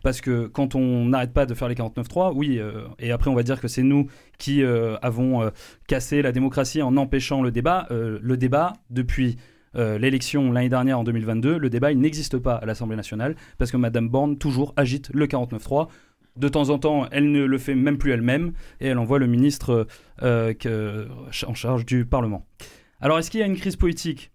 Parce 0.04 0.20
que 0.20 0.48
quand 0.48 0.74
on 0.74 1.06
n'arrête 1.06 1.32
pas 1.32 1.46
de 1.46 1.54
faire 1.54 1.68
les 1.68 1.76
49.3, 1.76 2.34
oui, 2.34 2.58
euh, 2.58 2.88
et 2.98 3.12
après 3.12 3.30
on 3.30 3.36
va 3.36 3.44
dire 3.44 3.62
que 3.62 3.68
c'est 3.68 3.84
nous 3.84 4.08
qui 4.40 4.64
avons 4.64 5.52
cassé 5.88 6.22
la 6.24 6.32
démocratie 6.32 6.82
en 6.82 6.98
empêchant 6.98 7.44
le 7.44 7.52
débat. 7.52 7.88
le 7.92 8.36
débat, 8.36 8.74
depuis 8.90 9.38
euh, 9.76 9.98
l'élection 9.98 10.52
l'année 10.52 10.70
dernière 10.70 11.00
en 11.00 11.04
2022, 11.04 11.58
le 11.58 11.70
débat 11.70 11.94
n'existe 11.94 12.38
pas 12.38 12.56
à 12.56 12.66
l'Assemblée 12.66 12.96
nationale 12.96 13.36
parce 13.58 13.72
que 13.72 13.78
Madame 13.78 14.10
Borne 14.10 14.38
toujours 14.38 14.74
agite 14.76 15.10
le 15.14 15.28
49-3. 15.28 15.88
De 16.38 16.48
temps 16.48 16.70
en 16.70 16.80
temps, 16.80 17.08
elle 17.12 17.32
ne 17.32 17.44
le 17.44 17.58
fait 17.58 17.76
même 17.76 17.98
plus 17.98 18.12
elle-même 18.12 18.54
et 18.80 18.88
elle 18.88 18.98
envoie 18.98 19.20
le 19.20 19.28
ministre 19.28 19.88
euh, 20.24 21.08
en 21.46 21.54
charge 21.54 21.86
du 21.86 22.06
Parlement. 22.06 22.46
Alors, 23.02 23.20
est-ce 23.20 23.32
qu'il 23.32 23.40
y 23.40 23.44
a 23.44 23.48
une 23.48 23.58
crise 23.58 23.76
politique? 23.76 24.32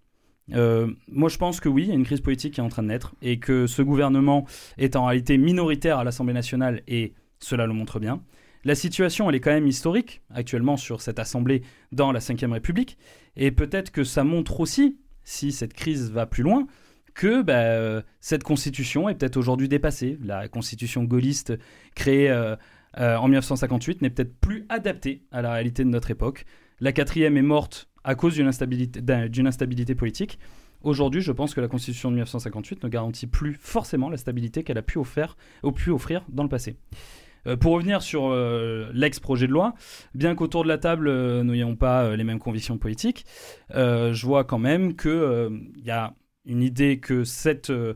Euh, 0.52 0.92
moi, 1.08 1.28
je 1.28 1.38
pense 1.38 1.60
que 1.60 1.68
oui, 1.68 1.84
il 1.84 1.88
y 1.88 1.92
a 1.92 1.94
une 1.94 2.04
crise 2.04 2.20
politique 2.20 2.54
qui 2.54 2.60
est 2.60 2.64
en 2.64 2.68
train 2.68 2.82
de 2.82 2.88
naître 2.88 3.14
et 3.22 3.38
que 3.38 3.66
ce 3.66 3.82
gouvernement 3.82 4.46
est 4.78 4.96
en 4.96 5.06
réalité 5.06 5.38
minoritaire 5.38 5.98
à 5.98 6.04
l'Assemblée 6.04 6.34
nationale 6.34 6.82
et 6.86 7.14
cela 7.38 7.66
le 7.66 7.72
montre 7.72 8.00
bien. 8.00 8.22
La 8.64 8.74
situation, 8.74 9.28
elle 9.28 9.36
est 9.36 9.40
quand 9.40 9.52
même 9.52 9.66
historique 9.66 10.22
actuellement 10.34 10.76
sur 10.76 11.00
cette 11.00 11.18
Assemblée 11.18 11.62
dans 11.92 12.10
la 12.10 12.18
Ve 12.18 12.52
République 12.52 12.98
et 13.36 13.50
peut-être 13.52 13.92
que 13.92 14.02
ça 14.02 14.24
montre 14.24 14.60
aussi 14.60 14.98
si 15.26 15.52
cette 15.52 15.74
crise 15.74 16.10
va 16.10 16.24
plus 16.24 16.42
loin, 16.42 16.66
que 17.12 17.42
bah, 17.42 17.54
euh, 17.54 18.00
cette 18.20 18.44
constitution 18.44 19.08
est 19.08 19.16
peut-être 19.16 19.36
aujourd'hui 19.36 19.68
dépassée. 19.68 20.18
La 20.22 20.48
constitution 20.48 21.04
gaulliste 21.04 21.58
créée 21.94 22.30
euh, 22.30 22.56
euh, 22.98 23.16
en 23.16 23.26
1958 23.26 24.02
n'est 24.02 24.10
peut-être 24.10 24.38
plus 24.38 24.64
adaptée 24.68 25.22
à 25.32 25.42
la 25.42 25.52
réalité 25.52 25.84
de 25.84 25.88
notre 25.88 26.10
époque. 26.10 26.44
La 26.80 26.92
quatrième 26.92 27.36
est 27.36 27.42
morte 27.42 27.88
à 28.04 28.14
cause 28.14 28.34
d'une 28.34 28.46
instabilité, 28.46 29.94
politique. 29.94 30.38
Aujourd'hui, 30.82 31.22
je 31.22 31.32
pense 31.32 31.54
que 31.54 31.60
la 31.60 31.68
constitution 31.68 32.10
de 32.10 32.14
1958 32.14 32.84
ne 32.84 32.88
garantit 32.88 33.26
plus 33.26 33.54
forcément 33.54 34.08
la 34.08 34.18
stabilité 34.18 34.62
qu'elle 34.62 34.78
a 34.78 34.82
pu 34.82 34.98
offrir 34.98 35.36
dans 36.28 36.44
le 36.44 36.48
passé. 36.48 36.76
Euh, 37.46 37.56
pour 37.56 37.72
revenir 37.72 38.02
sur 38.02 38.28
euh, 38.28 38.90
l'ex-projet 38.92 39.46
de 39.46 39.52
loi, 39.52 39.74
bien 40.14 40.34
qu'autour 40.34 40.64
de 40.64 40.68
la 40.68 40.78
table, 40.78 41.08
euh, 41.08 41.42
nous 41.42 41.52
n'ayons 41.52 41.76
pas 41.76 42.16
les 42.16 42.24
mêmes 42.24 42.38
convictions 42.38 42.78
politiques, 42.78 43.24
je 43.70 44.26
vois 44.26 44.44
quand 44.44 44.58
même 44.58 44.96
qu'il 44.96 45.72
y 45.84 45.90
a 45.90 46.14
une 46.44 46.62
idée 46.62 46.98
que 46.98 47.24
ce 47.24 47.90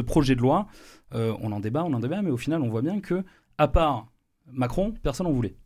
projet 0.00 0.34
de 0.34 0.40
loi, 0.40 0.66
on 1.12 1.52
en 1.52 1.60
débat, 1.60 1.84
on 1.84 1.92
en 1.92 2.00
débat, 2.00 2.22
mais 2.22 2.30
au 2.30 2.36
final, 2.36 2.62
on 2.62 2.68
voit 2.68 2.82
bien 2.82 3.00
que, 3.00 3.24
à 3.58 3.68
part 3.68 4.06
Macron, 4.46 4.92
personne 5.02 5.26
n'en 5.26 5.32
voulait. 5.32 5.56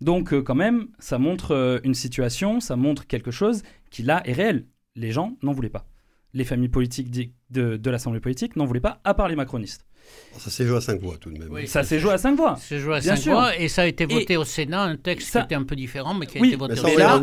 Donc, 0.00 0.32
quand 0.42 0.54
même, 0.54 0.88
ça 0.98 1.18
montre 1.18 1.80
une 1.82 1.94
situation, 1.94 2.60
ça 2.60 2.76
montre 2.76 3.06
quelque 3.06 3.30
chose 3.30 3.62
qui, 3.90 4.02
là, 4.02 4.22
est 4.24 4.32
réel. 4.32 4.66
Les 4.94 5.10
gens 5.10 5.36
n'en 5.42 5.52
voulaient 5.52 5.68
pas. 5.70 5.86
Les 6.34 6.44
familles 6.44 6.68
politiques 6.68 7.10
de 7.50 7.90
l'Assemblée 7.90 8.20
politique 8.20 8.56
n'en 8.56 8.64
voulaient 8.64 8.80
pas, 8.80 9.00
à 9.04 9.14
part 9.14 9.28
les 9.28 9.36
macronistes. 9.36 9.88
Ça 10.36 10.50
s'est 10.50 10.66
joué 10.66 10.76
à 10.76 10.80
cinq 10.80 11.00
voix 11.00 11.16
tout 11.20 11.30
de 11.30 11.38
même. 11.38 11.66
ça 11.66 11.82
s'est 11.82 11.98
joué 11.98 12.12
à 12.12 12.18
cinq 12.18 12.36
voix. 12.36 12.56
C'est 12.60 12.78
joué 12.78 12.96
à 12.96 13.00
cinq 13.00 13.18
voix 13.20 13.56
et 13.56 13.68
ça 13.68 13.82
a 13.82 13.86
été 13.86 14.06
voté 14.06 14.36
au 14.36 14.44
Sénat, 14.44 14.82
un 14.82 14.96
texte 14.96 15.32
qui 15.32 15.38
était 15.38 15.54
un 15.54 15.64
peu 15.64 15.76
différent, 15.76 16.14
mais 16.14 16.26
qui 16.26 16.38
a 16.38 16.44
été 16.44 16.56
voté 16.56 16.80
au 16.80 16.86
Sénat. 16.86 17.20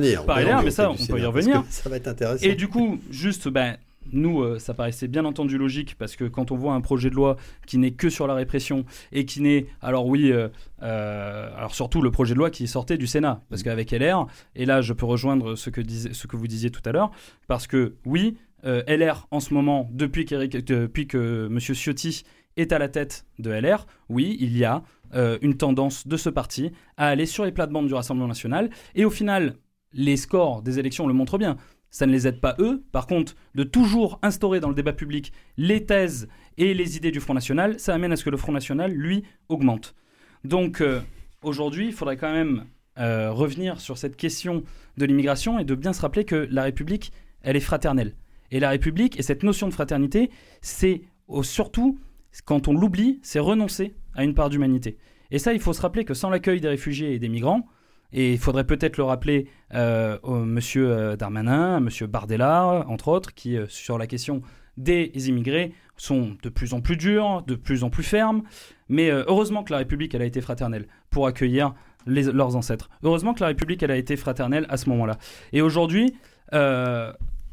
mais 0.64 0.72
ça, 0.72 0.92
on 0.92 0.96
peut 0.96 1.20
y 1.20 1.26
revenir. 1.26 1.64
Ça 1.70 1.90
va 1.90 1.98
être 1.98 2.08
intéressant. 2.08 2.46
Et 2.46 2.56
du 2.56 2.68
coup, 2.68 3.00
juste, 3.10 3.48
ben, 3.48 3.78
nous, 4.12 4.42
euh, 4.42 4.60
ça 4.60 4.74
paraissait 4.74 5.08
bien 5.08 5.26
entendu 5.26 5.58
logique 5.58 5.96
parce 5.98 6.16
que 6.16 6.26
quand 6.26 6.52
on 6.52 6.56
voit 6.56 6.74
un 6.74 6.82
projet 6.82 7.10
de 7.10 7.16
loi 7.16 7.38
qui 7.66 7.78
n'est 7.78 7.92
que 7.92 8.10
sur 8.10 8.28
la 8.28 8.36
répression 8.36 8.86
et 9.12 9.26
qui 9.26 9.42
n'est, 9.42 9.68
alors 9.82 10.08
oui, 10.08 10.32
euh, 10.32 10.50
euh, 10.84 11.50
alors 11.58 11.74
surtout 11.74 12.02
le 12.02 12.12
projet 12.12 12.34
de 12.34 12.40
loi 12.40 12.50
qui 12.50 12.68
sortait 12.68 12.98
du 12.98 13.08
Sénat, 13.08 13.42
parce 13.50 13.62
mm. 13.62 13.66
qu'avec 13.66 13.92
LR, 13.92 14.28
et 14.56 14.66
là 14.66 14.82
je 14.82 14.94
peux 14.94 15.06
rejoindre 15.06 15.56
ce 15.56 15.70
que, 15.70 15.82
ce 15.88 16.28
que 16.28 16.36
vous 16.36 16.48
disiez 16.48 16.70
tout 16.70 16.82
à 16.86 16.92
l'heure, 16.92 17.12
parce 17.48 17.68
que 17.68 17.96
oui, 18.06 18.38
LR 18.64 19.28
en 19.30 19.40
ce 19.40 19.54
moment, 19.54 19.88
depuis, 19.92 20.26
depuis 20.26 21.08
que 21.08 21.48
M. 21.52 21.60
Ciotti 21.60 22.24
est 22.58 22.72
à 22.72 22.80
la 22.80 22.90
tête 22.90 23.26
de 23.40 23.52
LR, 23.52 23.86
oui, 24.10 24.38
il 24.40 24.58
y 24.58 24.64
a 24.64 24.84
euh, 25.14 25.38
une 25.42 25.56
tendance 25.56 26.08
de 26.08 26.18
ce 26.18 26.30
parti 26.30 26.72
à 26.98 27.08
aller 27.08 27.26
sur 27.26 27.46
les 27.46 27.52
plates-bandes 27.52 27.88
du 27.88 27.94
Rassemblement 27.94 28.28
national. 28.28 28.70
Et 28.96 29.06
au 29.06 29.10
final, 29.10 29.56
les 29.94 30.18
scores 30.18 30.62
des 30.62 30.80
élections 30.80 31.08
le 31.08 31.14
montrent 31.14 31.38
bien. 31.38 31.58
Ça 31.90 32.06
ne 32.06 32.12
les 32.12 32.28
aide 32.28 32.42
pas 32.42 32.56
eux. 32.60 32.84
Par 32.92 33.08
contre, 33.08 33.36
de 33.56 33.64
toujours 33.64 34.20
instaurer 34.22 34.60
dans 34.60 34.70
le 34.70 34.76
débat 34.76 34.94
public 34.94 35.32
les 35.58 35.86
thèses 35.86 36.28
et 36.58 36.74
les 36.74 36.98
idées 36.98 37.12
du 37.12 37.20
Front 37.20 37.34
National, 37.34 37.80
ça 37.80 37.94
amène 37.94 38.12
à 38.12 38.16
ce 38.16 38.24
que 38.24 38.30
le 38.30 38.38
Front 38.38 38.52
National, 38.52 38.92
lui, 38.92 39.24
augmente. 39.48 39.96
Donc 40.44 40.82
euh, 40.82 41.02
aujourd'hui, 41.42 41.88
il 41.88 41.94
faudrait 41.94 42.18
quand 42.18 42.34
même 42.34 42.66
euh, 42.98 43.32
revenir 43.32 43.80
sur 43.80 43.98
cette 43.98 44.18
question 44.18 44.64
de 44.98 45.06
l'immigration 45.06 45.60
et 45.60 45.66
de 45.66 45.76
bien 45.76 45.94
se 45.94 46.02
rappeler 46.02 46.26
que 46.26 46.48
la 46.50 46.64
République, 46.64 47.12
elle 47.42 47.56
est 47.56 47.62
fraternelle. 47.62 48.16
Et 48.52 48.60
la 48.60 48.70
République 48.70 49.20
et 49.20 49.24
cette 49.24 49.44
notion 49.44 49.68
de 49.68 49.74
fraternité, 49.74 50.30
c'est 50.62 51.02
surtout 51.42 52.00
Quand 52.44 52.68
on 52.68 52.74
l'oublie, 52.74 53.20
c'est 53.24 53.40
renoncer 53.40 53.96
à 54.14 54.24
une 54.24 54.34
part 54.34 54.50
d'humanité. 54.50 54.98
Et 55.32 55.40
ça, 55.40 55.54
il 55.54 55.60
faut 55.60 55.74
se 55.74 55.82
rappeler 55.82 56.06
que 56.06 56.14
sans 56.14 56.30
l'accueil 56.30 56.62
des 56.62 56.68
réfugiés 56.68 57.14
et 57.14 57.20
des 57.20 57.30
migrants, 57.30 57.68
et 58.14 58.34
il 58.34 58.40
faudrait 58.40 58.66
peut-être 58.66 58.98
le 58.98 59.04
rappeler 59.04 59.48
euh, 59.74 60.18
au 60.24 60.36
monsieur 60.36 60.90
euh, 60.90 61.16
Darmanin, 61.16 61.76
à 61.76 61.80
monsieur 61.80 62.08
Bardella, 62.08 62.86
entre 62.88 63.08
autres, 63.10 63.34
qui, 63.34 63.58
euh, 63.58 63.66
sur 63.68 63.98
la 63.98 64.08
question 64.08 64.42
des 64.78 65.12
immigrés, 65.28 65.74
sont 65.98 66.38
de 66.42 66.50
plus 66.50 66.74
en 66.74 66.82
plus 66.82 66.98
durs, 66.98 67.44
de 67.48 67.56
plus 67.56 67.84
en 67.84 67.90
plus 67.90 68.04
fermes. 68.04 68.44
Mais 68.90 69.10
euh, 69.10 69.24
heureusement 69.28 69.64
que 69.64 69.72
la 69.72 69.80
République, 69.80 70.14
elle 70.14 70.22
a 70.22 70.26
été 70.26 70.42
fraternelle 70.42 70.88
pour 71.10 71.28
accueillir 71.28 71.74
leurs 72.06 72.56
ancêtres. 72.56 72.90
Heureusement 73.04 73.34
que 73.34 73.42
la 73.42 73.48
République, 73.48 73.82
elle 73.82 73.92
a 73.92 73.98
été 73.98 74.16
fraternelle 74.16 74.68
à 74.70 74.78
ce 74.78 74.90
moment-là. 74.90 75.18
Et 75.54 75.62
aujourd'hui, 75.62 76.14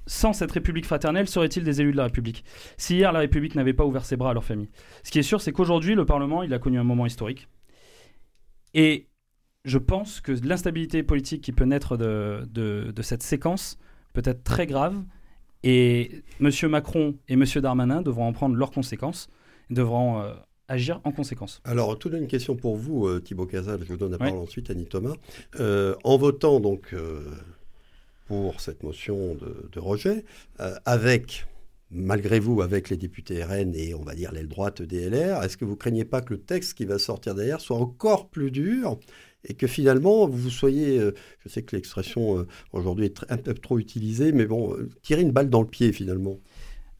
sans 0.06 0.32
cette 0.32 0.50
République 0.52 0.86
fraternelle, 0.86 1.28
seraient-ils 1.28 1.64
des 1.64 1.80
élus 1.80 1.92
de 1.92 1.96
la 1.96 2.04
République 2.04 2.44
Si 2.76 2.96
hier, 2.96 3.12
la 3.12 3.20
République 3.20 3.54
n'avait 3.54 3.72
pas 3.72 3.84
ouvert 3.84 4.04
ses 4.04 4.16
bras 4.16 4.30
à 4.30 4.34
leur 4.34 4.44
famille. 4.44 4.68
Ce 5.04 5.10
qui 5.10 5.18
est 5.18 5.22
sûr, 5.22 5.40
c'est 5.40 5.52
qu'aujourd'hui, 5.52 5.94
le 5.94 6.04
Parlement, 6.04 6.42
il 6.42 6.52
a 6.54 6.58
connu 6.58 6.78
un 6.78 6.84
moment 6.84 7.06
historique. 7.06 7.48
Et 8.74 9.08
je 9.64 9.78
pense 9.78 10.20
que 10.20 10.32
l'instabilité 10.44 11.02
politique 11.02 11.42
qui 11.42 11.52
peut 11.52 11.64
naître 11.64 11.96
de, 11.96 12.46
de- 12.50 12.92
de 12.94 13.02
cette 13.02 13.22
séquence 13.22 13.78
peut 14.12 14.22
être 14.24 14.42
très 14.42 14.66
grave. 14.66 14.96
Et 15.62 16.22
M. 16.40 16.50
Macron 16.68 17.16
et 17.28 17.34
M. 17.34 17.44
Darmanin 17.56 18.02
devront 18.02 18.26
en 18.26 18.32
prendre 18.32 18.56
leurs 18.56 18.72
conséquences, 18.72 19.28
devront 19.70 20.20
euh, 20.20 20.32
agir 20.66 21.00
en 21.04 21.12
conséquence. 21.12 21.60
Alors, 21.64 21.96
tout 21.98 22.10
une 22.10 22.26
question 22.26 22.56
pour 22.56 22.76
vous, 22.76 23.06
euh, 23.06 23.20
Thibaut 23.20 23.46
Casal. 23.46 23.78
Je 23.84 23.88
vous 23.92 23.96
donne 23.96 24.10
la 24.10 24.16
Oui. 24.18 24.26
parole 24.30 24.42
ensuite, 24.42 24.68
Annie 24.70 24.86
Thomas. 24.86 25.14
Euh, 25.60 25.94
en 26.02 26.16
votant 26.18 26.58
donc 26.58 26.92
euh, 26.92 27.20
pour 28.32 28.62
cette 28.62 28.82
motion 28.82 29.36
de, 29.72 29.78
rejet, 29.78 30.24
euh, 30.60 30.74
avec, 30.86 31.44
malgré 31.90 32.40
vous, 32.40 32.62
avec 32.62 32.88
les 32.88 32.96
députés 32.96 33.44
RN 33.44 33.74
et 33.74 33.92
on 33.92 34.00
va 34.00 34.14
dire 34.14 34.32
l'aile 34.32 34.48
droite 34.48 34.80
des 34.80 35.10
LR, 35.10 35.42
est-ce 35.42 35.58
que 35.58 35.66
vous 35.66 35.76
craignez 35.76 36.06
pas 36.06 36.22
que 36.22 36.32
le 36.32 36.40
texte 36.40 36.72
qui 36.72 36.86
va 36.86 36.98
sortir 36.98 37.34
derrière 37.34 37.60
soit 37.60 37.76
encore 37.76 38.30
plus 38.30 38.50
dur 38.50 38.98
et 39.44 39.52
que 39.52 39.66
finalement 39.66 40.26
vous 40.26 40.48
soyez, 40.48 40.98
euh, 40.98 41.12
je 41.44 41.50
sais 41.50 41.62
que 41.62 41.76
l'expression 41.76 42.38
euh, 42.38 42.46
aujourd'hui 42.72 43.04
est 43.04 43.22
un 43.28 43.36
peu 43.36 43.52
trop 43.52 43.78
utilisée, 43.78 44.32
mais 44.32 44.46
bon, 44.46 44.74
tirer 45.02 45.20
une 45.20 45.32
balle 45.32 45.50
dans 45.50 45.60
le 45.60 45.68
pied 45.68 45.92
finalement? 45.92 46.38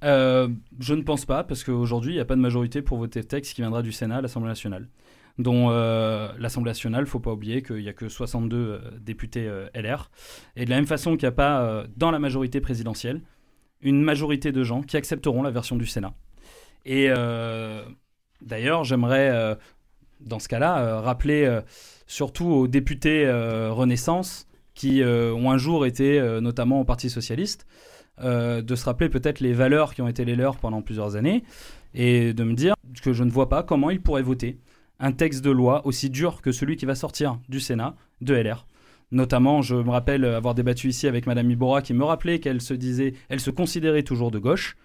Je 0.03 0.95
ne 0.95 1.03
pense 1.03 1.25
pas, 1.25 1.45
parce 1.45 1.65
qu'aujourd'hui, 1.65 2.13
il 2.13 2.17
n'y 2.17 2.21
a 2.21 2.27
pas 2.27 2.37
de 2.37 2.43
majorité 2.43 2.83
pour 2.83 2.99
voter 2.99 3.21
le 3.21 3.27
texte 3.27 3.55
qui 3.55 3.63
viendra 3.63 3.81
du 3.81 3.93
Sénat 3.93 4.17
à 4.17 4.21
l'Assemblée 4.21 4.51
nationale. 4.51 4.87
Dont 5.39 5.69
euh, 5.71 6.29
l'Assemblée 6.39 6.71
nationale, 6.71 7.07
faut 7.07 7.21
pas 7.21 7.33
oublier 7.33 7.63
qu'il 7.63 7.77
n'y 7.77 7.89
a 7.89 7.95
que 7.95 8.09
62 8.09 8.57
euh, 8.57 8.79
députés 9.01 9.47
euh, 9.47 9.69
LR. 9.75 10.11
Et 10.57 10.65
de 10.65 10.71
la 10.71 10.77
même 10.77 10.87
façon 10.87 11.13
qu'il 11.17 11.27
n'y 11.27 11.33
a 11.33 11.33
pas, 11.33 11.85
dans 11.97 12.11
la 12.11 12.19
majorité 12.19 12.61
présidentielle, 12.61 13.23
une 13.81 14.03
majorité 14.03 14.53
de 14.53 14.63
gens 14.63 14.83
qui 14.83 14.97
accepteront 14.97 15.43
la 15.43 15.51
version 15.51 15.77
du 15.77 15.87
Sénat. 15.87 16.15
Et 16.85 17.09
d'ailleurs, 18.43 18.85
j'aimerais, 18.85 19.57
dans 20.21 20.39
ce 20.39 20.49
cas-là, 20.49 21.01
rappeler 21.01 21.61
surtout 22.07 22.47
aux 22.47 22.69
députés 22.69 23.29
Renaissance 23.71 24.47
qui 24.75 25.03
ont 25.05 25.51
un 25.51 25.59
jour 25.59 25.87
été 25.87 26.21
notamment 26.41 26.81
au 26.81 26.85
Parti 26.85 27.11
socialiste, 27.11 27.67
de 28.21 28.75
se 28.75 28.85
rappeler 28.85 29.09
peut-être 29.09 29.41
les 29.41 29.53
valeurs 29.53 29.95
qui 29.95 30.03
ont 30.03 30.09
été 30.09 30.25
les 30.25 30.37
leurs 30.37 30.59
pendant 30.59 30.83
plusieurs 30.83 31.17
années 31.17 31.43
et 31.95 32.33
de 32.33 32.45
me 32.45 32.55
dire 32.55 32.75
que 33.03 33.13
je 33.13 33.25
ne 33.25 33.31
vois 33.31 33.49
pas 33.49 33.63
comment 33.63 33.91
ils 33.91 34.01
pourraient 34.01 34.23
voter 34.23 34.59
un 35.01 35.13
texte 35.13 35.45
de 35.45 35.51
loi 35.51 35.87
aussi 35.87 36.11
dur 36.11 36.43
que 36.43 36.53
celui 36.53 36.77
qui 36.77 36.87
va 36.87 36.95
sortir 36.95 37.39
du 37.49 37.61
Sénat 37.61 37.97
de 38.21 38.35
LR. 38.35 38.67
Notamment, 39.11 39.61
je 39.61 39.75
me 39.77 39.91
rappelle 39.91 40.25
avoir 40.25 40.55
débattu 40.55 40.89
ici 40.89 41.07
avec 41.07 41.27
Madame 41.27 41.51
Ibora 41.51 41.83
qui 41.83 41.93
me 41.93 42.05
rappelait 42.05 42.41
qu'elle 42.41 42.63
se 42.63 42.73
disait, 42.73 43.15
elle 43.29 43.41
se 43.41 43.51
considérait 43.51 44.05
toujours 44.05 44.31
de 44.31 44.39
gauche. 44.39 44.77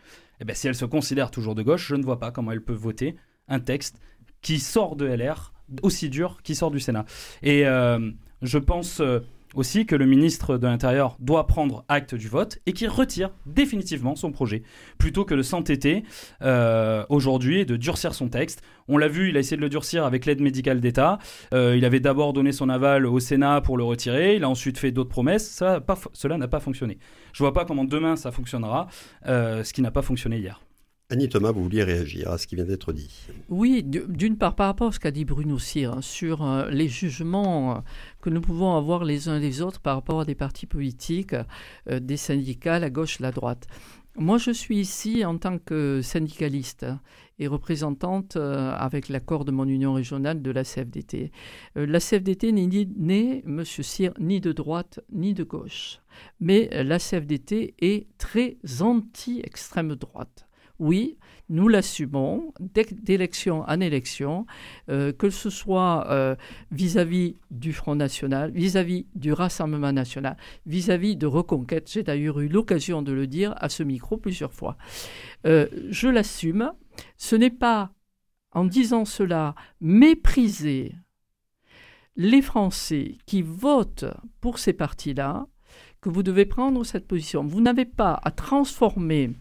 Eh 0.41 0.45
bien, 0.45 0.53
si 0.53 0.67
elle 0.67 0.75
se 0.75 0.85
considère 0.85 1.31
toujours 1.31 1.55
de 1.55 1.63
gauche, 1.63 1.87
je 1.87 1.95
ne 1.95 2.03
vois 2.03 2.19
pas 2.19 2.31
comment 2.31 2.51
elle 2.51 2.61
peut 2.61 2.73
voter 2.73 3.15
un 3.47 3.59
texte 3.59 4.01
qui 4.41 4.59
sort 4.59 4.95
de 4.95 5.05
LR 5.05 5.53
aussi 5.81 6.09
dur 6.09 6.39
qui 6.43 6.55
sort 6.55 6.71
du 6.71 6.79
Sénat. 6.79 7.05
Et 7.41 7.65
euh, 7.65 8.11
je 8.41 8.57
pense 8.57 8.99
euh, 8.99 9.19
aussi 9.55 9.85
que 9.85 9.95
le 9.95 10.05
ministre 10.05 10.57
de 10.57 10.67
l'Intérieur 10.67 11.15
doit 11.19 11.47
prendre 11.47 11.85
acte 11.87 12.15
du 12.15 12.27
vote 12.27 12.59
et 12.65 12.73
qu'il 12.73 12.89
retire 12.89 13.31
définitivement 13.45 14.15
son 14.15 14.31
projet, 14.31 14.63
plutôt 14.97 15.25
que 15.25 15.35
de 15.35 15.41
s'entêter 15.41 16.03
euh, 16.41 17.05
aujourd'hui 17.09 17.61
et 17.61 17.65
de 17.65 17.75
durcir 17.75 18.13
son 18.13 18.29
texte. 18.29 18.61
On 18.87 18.97
l'a 18.97 19.07
vu, 19.07 19.29
il 19.29 19.37
a 19.37 19.39
essayé 19.39 19.57
de 19.57 19.61
le 19.61 19.69
durcir 19.69 20.05
avec 20.05 20.25
l'aide 20.25 20.41
médicale 20.41 20.79
d'État. 20.79 21.19
Euh, 21.53 21.75
il 21.77 21.85
avait 21.85 21.99
d'abord 21.99 22.33
donné 22.33 22.51
son 22.51 22.69
aval 22.69 23.05
au 23.05 23.19
Sénat 23.19 23.61
pour 23.61 23.77
le 23.77 23.83
retirer, 23.83 24.35
il 24.35 24.43
a 24.43 24.49
ensuite 24.49 24.77
fait 24.77 24.91
d'autres 24.91 25.09
promesses. 25.09 25.63
Cela 26.13 26.37
n'a 26.37 26.47
pas 26.47 26.59
fonctionné. 26.59 26.97
Je 27.33 27.43
vois 27.43 27.53
pas 27.53 27.65
comment 27.65 27.83
demain 27.83 28.15
ça 28.15 28.31
fonctionnera, 28.31 28.87
euh, 29.27 29.63
ce 29.63 29.73
qui 29.73 29.81
n'a 29.81 29.91
pas 29.91 30.01
fonctionné 30.01 30.37
hier. 30.37 30.61
Annie 31.09 31.29
Thomas, 31.29 31.53
vous 31.53 31.63
vouliez 31.63 31.83
réagir 31.83 32.29
à 32.31 32.37
ce 32.37 32.47
qui 32.47 32.55
vient 32.55 32.65
d'être 32.65 32.91
dit. 32.91 33.09
Oui, 33.47 33.81
d'une 33.81 34.37
part, 34.37 34.55
par 34.55 34.67
rapport 34.67 34.89
à 34.89 34.91
ce 34.91 34.99
qu'a 34.99 35.09
dit 35.09 35.23
Bruno 35.23 35.57
Cyr 35.57 36.03
sur 36.03 36.43
euh, 36.45 36.69
les 36.69 36.89
jugements 36.89 37.77
euh, 37.77 37.79
que 38.21 38.29
nous 38.29 38.41
pouvons 38.41 38.75
avoir 38.75 39.05
les 39.05 39.29
uns 39.29 39.39
les 39.39 39.61
autres 39.61 39.79
par 39.79 39.95
rapport 39.95 40.19
à 40.19 40.25
des 40.25 40.35
partis 40.35 40.65
politiques, 40.65 41.33
euh, 41.89 42.01
des 42.01 42.17
syndicats, 42.17 42.77
la 42.77 42.89
gauche, 42.89 43.21
la 43.21 43.31
droite. 43.31 43.67
Moi, 44.17 44.37
je 44.37 44.51
suis 44.51 44.79
ici 44.79 45.23
en 45.23 45.37
tant 45.37 45.59
que 45.59 46.01
syndicaliste 46.01 46.85
et 47.39 47.47
représentante, 47.47 48.35
avec 48.35 49.09
l'accord 49.09 49.45
de 49.45 49.51
mon 49.51 49.67
union 49.67 49.93
régionale, 49.93 50.41
de 50.41 50.49
la 50.49 50.63
CFDT. 50.63 51.31
La 51.75 51.99
CFDT 51.99 52.51
n'est 52.51 52.65
ni, 52.65 53.43
Monsieur 53.45 53.83
Cyr, 53.83 54.13
ni 54.19 54.41
de 54.41 54.53
droite 54.53 55.01
ni 55.11 55.35
de 55.35 55.43
gauche. 55.43 55.99
Mais 56.39 56.67
la 56.83 56.97
CFDT 56.97 57.75
est 57.77 58.07
très 58.17 58.57
anti-extrême 58.81 59.93
droite. 59.93 60.46
Oui, 60.79 61.17
nous 61.49 61.67
l'assumons 61.67 62.53
d'é- 62.59 62.85
d'élection 62.91 63.63
en 63.67 63.79
élection, 63.79 64.45
euh, 64.89 65.11
que 65.11 65.29
ce 65.29 65.49
soit 65.49 66.07
euh, 66.11 66.35
vis-à-vis 66.71 67.35
du 67.51 67.73
Front 67.73 67.95
National, 67.95 68.51
vis-à-vis 68.51 69.05
du 69.15 69.33
Rassemblement 69.33 69.91
National, 69.93 70.37
vis-à-vis 70.65 71.15
de 71.15 71.25
Reconquête. 71.25 71.89
J'ai 71.91 72.03
d'ailleurs 72.03 72.39
eu 72.39 72.47
l'occasion 72.47 73.01
de 73.01 73.11
le 73.11 73.27
dire 73.27 73.55
à 73.57 73.69
ce 73.69 73.81
micro 73.83 74.17
plusieurs 74.17 74.53
fois. 74.53 74.77
Euh, 75.45 75.67
je 75.89 76.09
l'assume. 76.09 76.71
Ce 77.17 77.35
n'est 77.35 77.49
pas 77.49 77.91
en 78.51 78.65
disant 78.65 79.05
cela 79.05 79.55
mépriser 79.81 80.93
les 82.15 82.41
Français 82.41 83.17
qui 83.25 83.41
votent 83.41 84.05
pour 84.41 84.57
ces 84.59 84.73
partis-là 84.73 85.47
vous 86.09 86.23
devez 86.23 86.45
prendre 86.45 86.83
cette 86.83 87.07
position. 87.07 87.45
Vous 87.45 87.61
n'avez 87.61 87.85
pas 87.85 88.19
à 88.23 88.31
transformer 88.31 89.31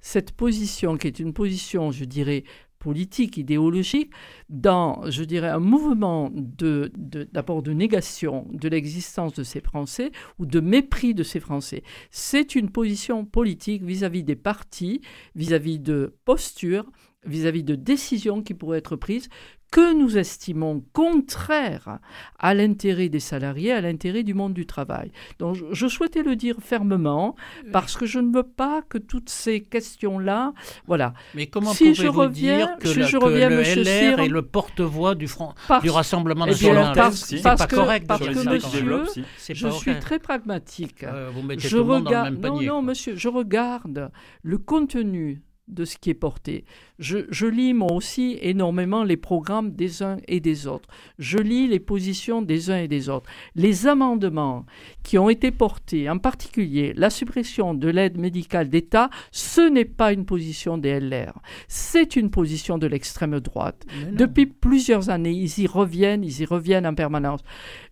cette 0.00 0.32
position, 0.32 0.96
qui 0.96 1.06
est 1.06 1.18
une 1.18 1.32
position, 1.32 1.90
je 1.90 2.04
dirais, 2.04 2.44
politique, 2.78 3.36
idéologique, 3.36 4.12
dans, 4.48 5.10
je 5.10 5.24
dirais, 5.24 5.48
un 5.48 5.58
mouvement 5.58 6.30
d'abord 6.32 7.62
de 7.62 7.72
négation 7.72 8.46
de 8.52 8.68
l'existence 8.68 9.32
de 9.32 9.42
ces 9.42 9.60
Français 9.60 10.12
ou 10.38 10.46
de 10.46 10.60
mépris 10.60 11.12
de 11.12 11.24
ces 11.24 11.40
Français. 11.40 11.82
C'est 12.10 12.54
une 12.54 12.70
position 12.70 13.24
politique 13.24 13.82
vis-à-vis 13.82 14.22
des 14.22 14.36
partis, 14.36 15.00
vis-à-vis 15.34 15.80
de 15.80 16.14
postures, 16.24 16.86
vis-à-vis 17.24 17.64
de 17.64 17.74
décisions 17.74 18.42
qui 18.42 18.54
pourraient 18.54 18.78
être 18.78 18.94
prises 18.94 19.28
que 19.70 19.92
nous 19.94 20.16
estimons 20.16 20.82
contraires 20.92 21.98
à 22.38 22.54
l'intérêt 22.54 23.08
des 23.08 23.20
salariés, 23.20 23.72
à 23.72 23.80
l'intérêt 23.80 24.22
du 24.22 24.32
monde 24.32 24.54
du 24.54 24.64
travail. 24.66 25.10
Donc 25.38 25.56
je, 25.72 25.86
souhaitais 25.88 26.22
le 26.22 26.36
dire 26.36 26.56
fermement 26.60 27.34
parce 27.72 27.96
que 27.96 28.06
je 28.06 28.18
ne 28.20 28.32
veux 28.34 28.42
pas 28.44 28.82
que 28.88 28.96
toutes 28.98 29.28
ces 29.28 29.60
questions-là, 29.62 30.52
voilà, 30.86 31.14
Mais 31.34 31.46
comment 31.46 31.72
Si 31.72 31.94
je 31.94 32.02
pouvez-vous 32.02 32.20
reviens- 32.20 32.56
dire 32.58 32.76
que, 32.78 32.88
si 32.88 32.98
la- 33.00 33.06
je 33.06 33.18
que 33.18 33.24
reviens, 33.24 33.48
le 33.50 33.56
monsieur 33.58 33.82
LR 33.82 33.86
Cyr, 34.16 34.18
est 34.20 34.28
le 34.28 34.42
porte-voix 34.42 35.14
du, 35.14 35.26
front, 35.28 35.52
parce, 35.68 35.82
du 35.82 35.90
Rassemblement 35.90 36.46
Eh 36.48 36.54
bien, 36.54 36.72
national? 36.74 36.94
parce- 36.96 37.16
C'est 37.24 37.42
parce 37.42 37.60
pas 37.62 37.66
que- 37.66 37.74
correct 37.76 38.06
parce 38.06 38.20
que 38.20 38.44
monsieur- 38.48 39.04
si. 39.38 39.54
Je 39.54 39.68
suis 39.70 39.98
très 39.98 40.18
pragmatique. 40.18 41.02
Euh, 41.04 41.30
vous 41.34 41.42
mettez 41.42 41.62
je 41.62 41.68
tout 41.70 41.76
le 41.76 41.84
monde 41.84 42.04
dans 42.04 42.10
le 42.24 42.30
même 42.30 42.34
non, 42.40 42.40
panier. 42.54 42.66
non, 42.68 42.72
quoi. 42.74 42.82
monsieur, 42.82 43.16
je 43.16 43.28
regarde 43.28 44.10
le 44.42 44.58
contenu 44.58 45.42
de 45.68 45.84
ce 45.84 45.96
qui 45.96 46.10
est 46.10 46.14
porté. 46.14 46.64
Je, 46.98 47.18
je 47.30 47.46
lis 47.46 47.74
moi 47.74 47.92
aussi 47.92 48.38
énormément 48.40 49.04
les 49.04 49.16
programmes 49.16 49.72
des 49.72 50.02
uns 50.02 50.16
et 50.28 50.40
des 50.40 50.66
autres. 50.66 50.88
Je 51.18 51.38
lis 51.38 51.68
les 51.68 51.80
positions 51.80 52.42
des 52.42 52.70
uns 52.70 52.78
et 52.78 52.88
des 52.88 53.08
autres. 53.08 53.28
Les 53.54 53.86
amendements 53.86 54.64
qui 55.02 55.18
ont 55.18 55.28
été 55.28 55.50
portés, 55.50 56.08
en 56.08 56.18
particulier 56.18 56.92
la 56.96 57.10
suppression 57.10 57.74
de 57.74 57.88
l'aide 57.88 58.18
médicale 58.18 58.68
d'État, 58.68 59.10
ce 59.32 59.60
n'est 59.60 59.84
pas 59.84 60.12
une 60.12 60.24
position 60.24 60.78
des 60.78 61.00
LR. 61.00 61.32
C'est 61.68 62.16
une 62.16 62.30
position 62.30 62.78
de 62.78 62.86
l'extrême 62.86 63.38
droite. 63.40 63.84
Depuis 64.12 64.46
plusieurs 64.46 65.10
années, 65.10 65.32
ils 65.32 65.58
y 65.58 65.66
reviennent, 65.66 66.24
ils 66.24 66.40
y 66.40 66.44
reviennent 66.44 66.86
en 66.86 66.94
permanence. 66.94 67.40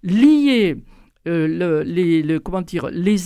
Lier 0.03 0.77
euh, 1.27 1.47
le- 1.49 1.83
les, 1.83 2.23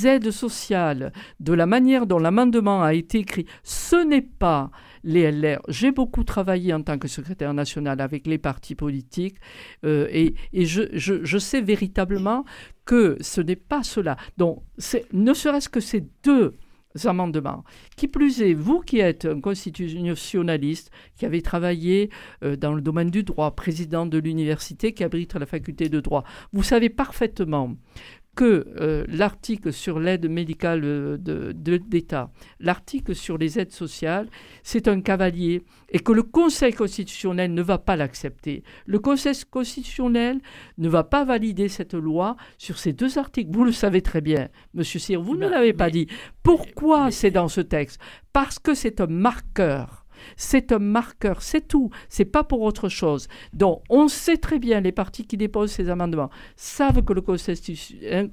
aides 0.06 0.30
sociales 0.30 1.12
de 1.40 1.52
la 1.52 1.66
manière 1.66 2.06
dont 2.06 2.18
l'amendement 2.18 2.82
a 2.82 2.94
été 2.94 3.18
écrit, 3.18 3.46
ce 3.62 3.96
n'est 4.04 4.22
pas 4.22 4.70
les 5.04 5.30
LR. 5.30 5.60
J'ai 5.68 5.92
beaucoup 5.92 6.24
travaillé 6.24 6.74
en 6.74 6.82
tant 6.82 6.98
que 6.98 7.08
secrétaire 7.08 7.54
national 7.54 8.00
avec 8.00 8.26
les 8.26 8.38
partis 8.38 8.74
politiques 8.74 9.36
euh, 9.84 10.06
et, 10.10 10.34
je, 10.52 10.82
je- 10.92 11.24
sais 11.38 11.60
véritablement 11.60 12.44
que 12.84 13.16
ce 13.20 13.40
n'est 13.40 13.56
pas 13.56 13.82
cela. 13.82 14.16
Donc, 14.36 14.62
ne 15.12 15.34
serait-ce 15.34 15.68
que 15.68 15.80
ces 15.80 16.04
deux 16.24 16.54
amendements. 17.06 17.64
Qui 17.96 18.08
plus 18.08 18.42
est, 18.42 18.54
vous 18.54 18.80
qui 18.80 18.98
êtes 18.98 19.24
un 19.24 19.40
constitutionnaliste, 19.40 20.90
qui 21.16 21.26
avez 21.26 21.42
travaillé 21.42 22.10
euh, 22.42 22.56
dans 22.56 22.72
le 22.74 22.80
domaine 22.80 23.10
du 23.10 23.22
droit, 23.22 23.54
président 23.54 24.06
de 24.06 24.18
l'université 24.18 24.92
qui 24.92 25.04
abrite 25.04 25.34
la 25.34 25.46
faculté 25.46 25.88
de 25.88 26.00
droit, 26.00 26.24
vous 26.52 26.62
savez 26.62 26.88
parfaitement 26.88 27.76
que 28.36 28.66
euh, 28.80 29.04
l'article 29.08 29.72
sur 29.72 29.98
l'aide 29.98 30.30
médicale 30.30 30.82
euh, 30.84 31.52
d'État, 31.52 32.30
l'article 32.60 33.14
sur 33.14 33.36
les 33.36 33.58
aides 33.58 33.72
sociales, 33.72 34.28
c'est 34.62 34.86
un 34.86 35.00
cavalier 35.00 35.64
et 35.90 35.98
que 35.98 36.12
le 36.12 36.22
Conseil 36.22 36.72
constitutionnel 36.72 37.52
ne 37.52 37.62
va 37.62 37.78
pas 37.78 37.96
l'accepter. 37.96 38.62
Le 38.86 38.98
Conseil 38.98 39.34
constitutionnel 39.50 40.40
ne 40.76 40.88
va 40.88 41.02
pas 41.02 41.24
valider 41.24 41.68
cette 41.68 41.94
loi 41.94 42.36
sur 42.58 42.78
ces 42.78 42.92
deux 42.92 43.18
articles. 43.18 43.50
Vous 43.52 43.64
le 43.64 43.72
savez 43.72 44.02
très 44.02 44.20
bien, 44.20 44.48
Monsieur 44.74 45.00
Cyr, 45.00 45.20
vous 45.20 45.34
ne 45.34 45.40
ben, 45.40 45.50
l'avez 45.50 45.72
pas 45.72 45.90
dit. 45.90 46.06
Pourquoi 46.42 47.10
c'est 47.10 47.30
dans 47.32 47.48
ce 47.48 47.60
texte? 47.60 48.00
Parce 48.32 48.58
que 48.58 48.74
c'est 48.74 49.00
un 49.00 49.06
marqueur 49.06 49.97
c'est 50.36 50.72
un 50.72 50.78
marqueur, 50.78 51.42
c'est 51.42 51.66
tout. 51.66 51.90
C'est 52.08 52.24
pas 52.24 52.44
pour 52.44 52.62
autre 52.62 52.88
chose. 52.88 53.28
Donc, 53.52 53.82
on 53.90 54.08
sait 54.08 54.36
très 54.36 54.58
bien, 54.58 54.80
les 54.80 54.92
partis 54.92 55.26
qui 55.26 55.36
déposent 55.36 55.72
ces 55.72 55.90
amendements 55.90 56.30
savent 56.56 57.02
que 57.02 57.12
le 57.12 57.22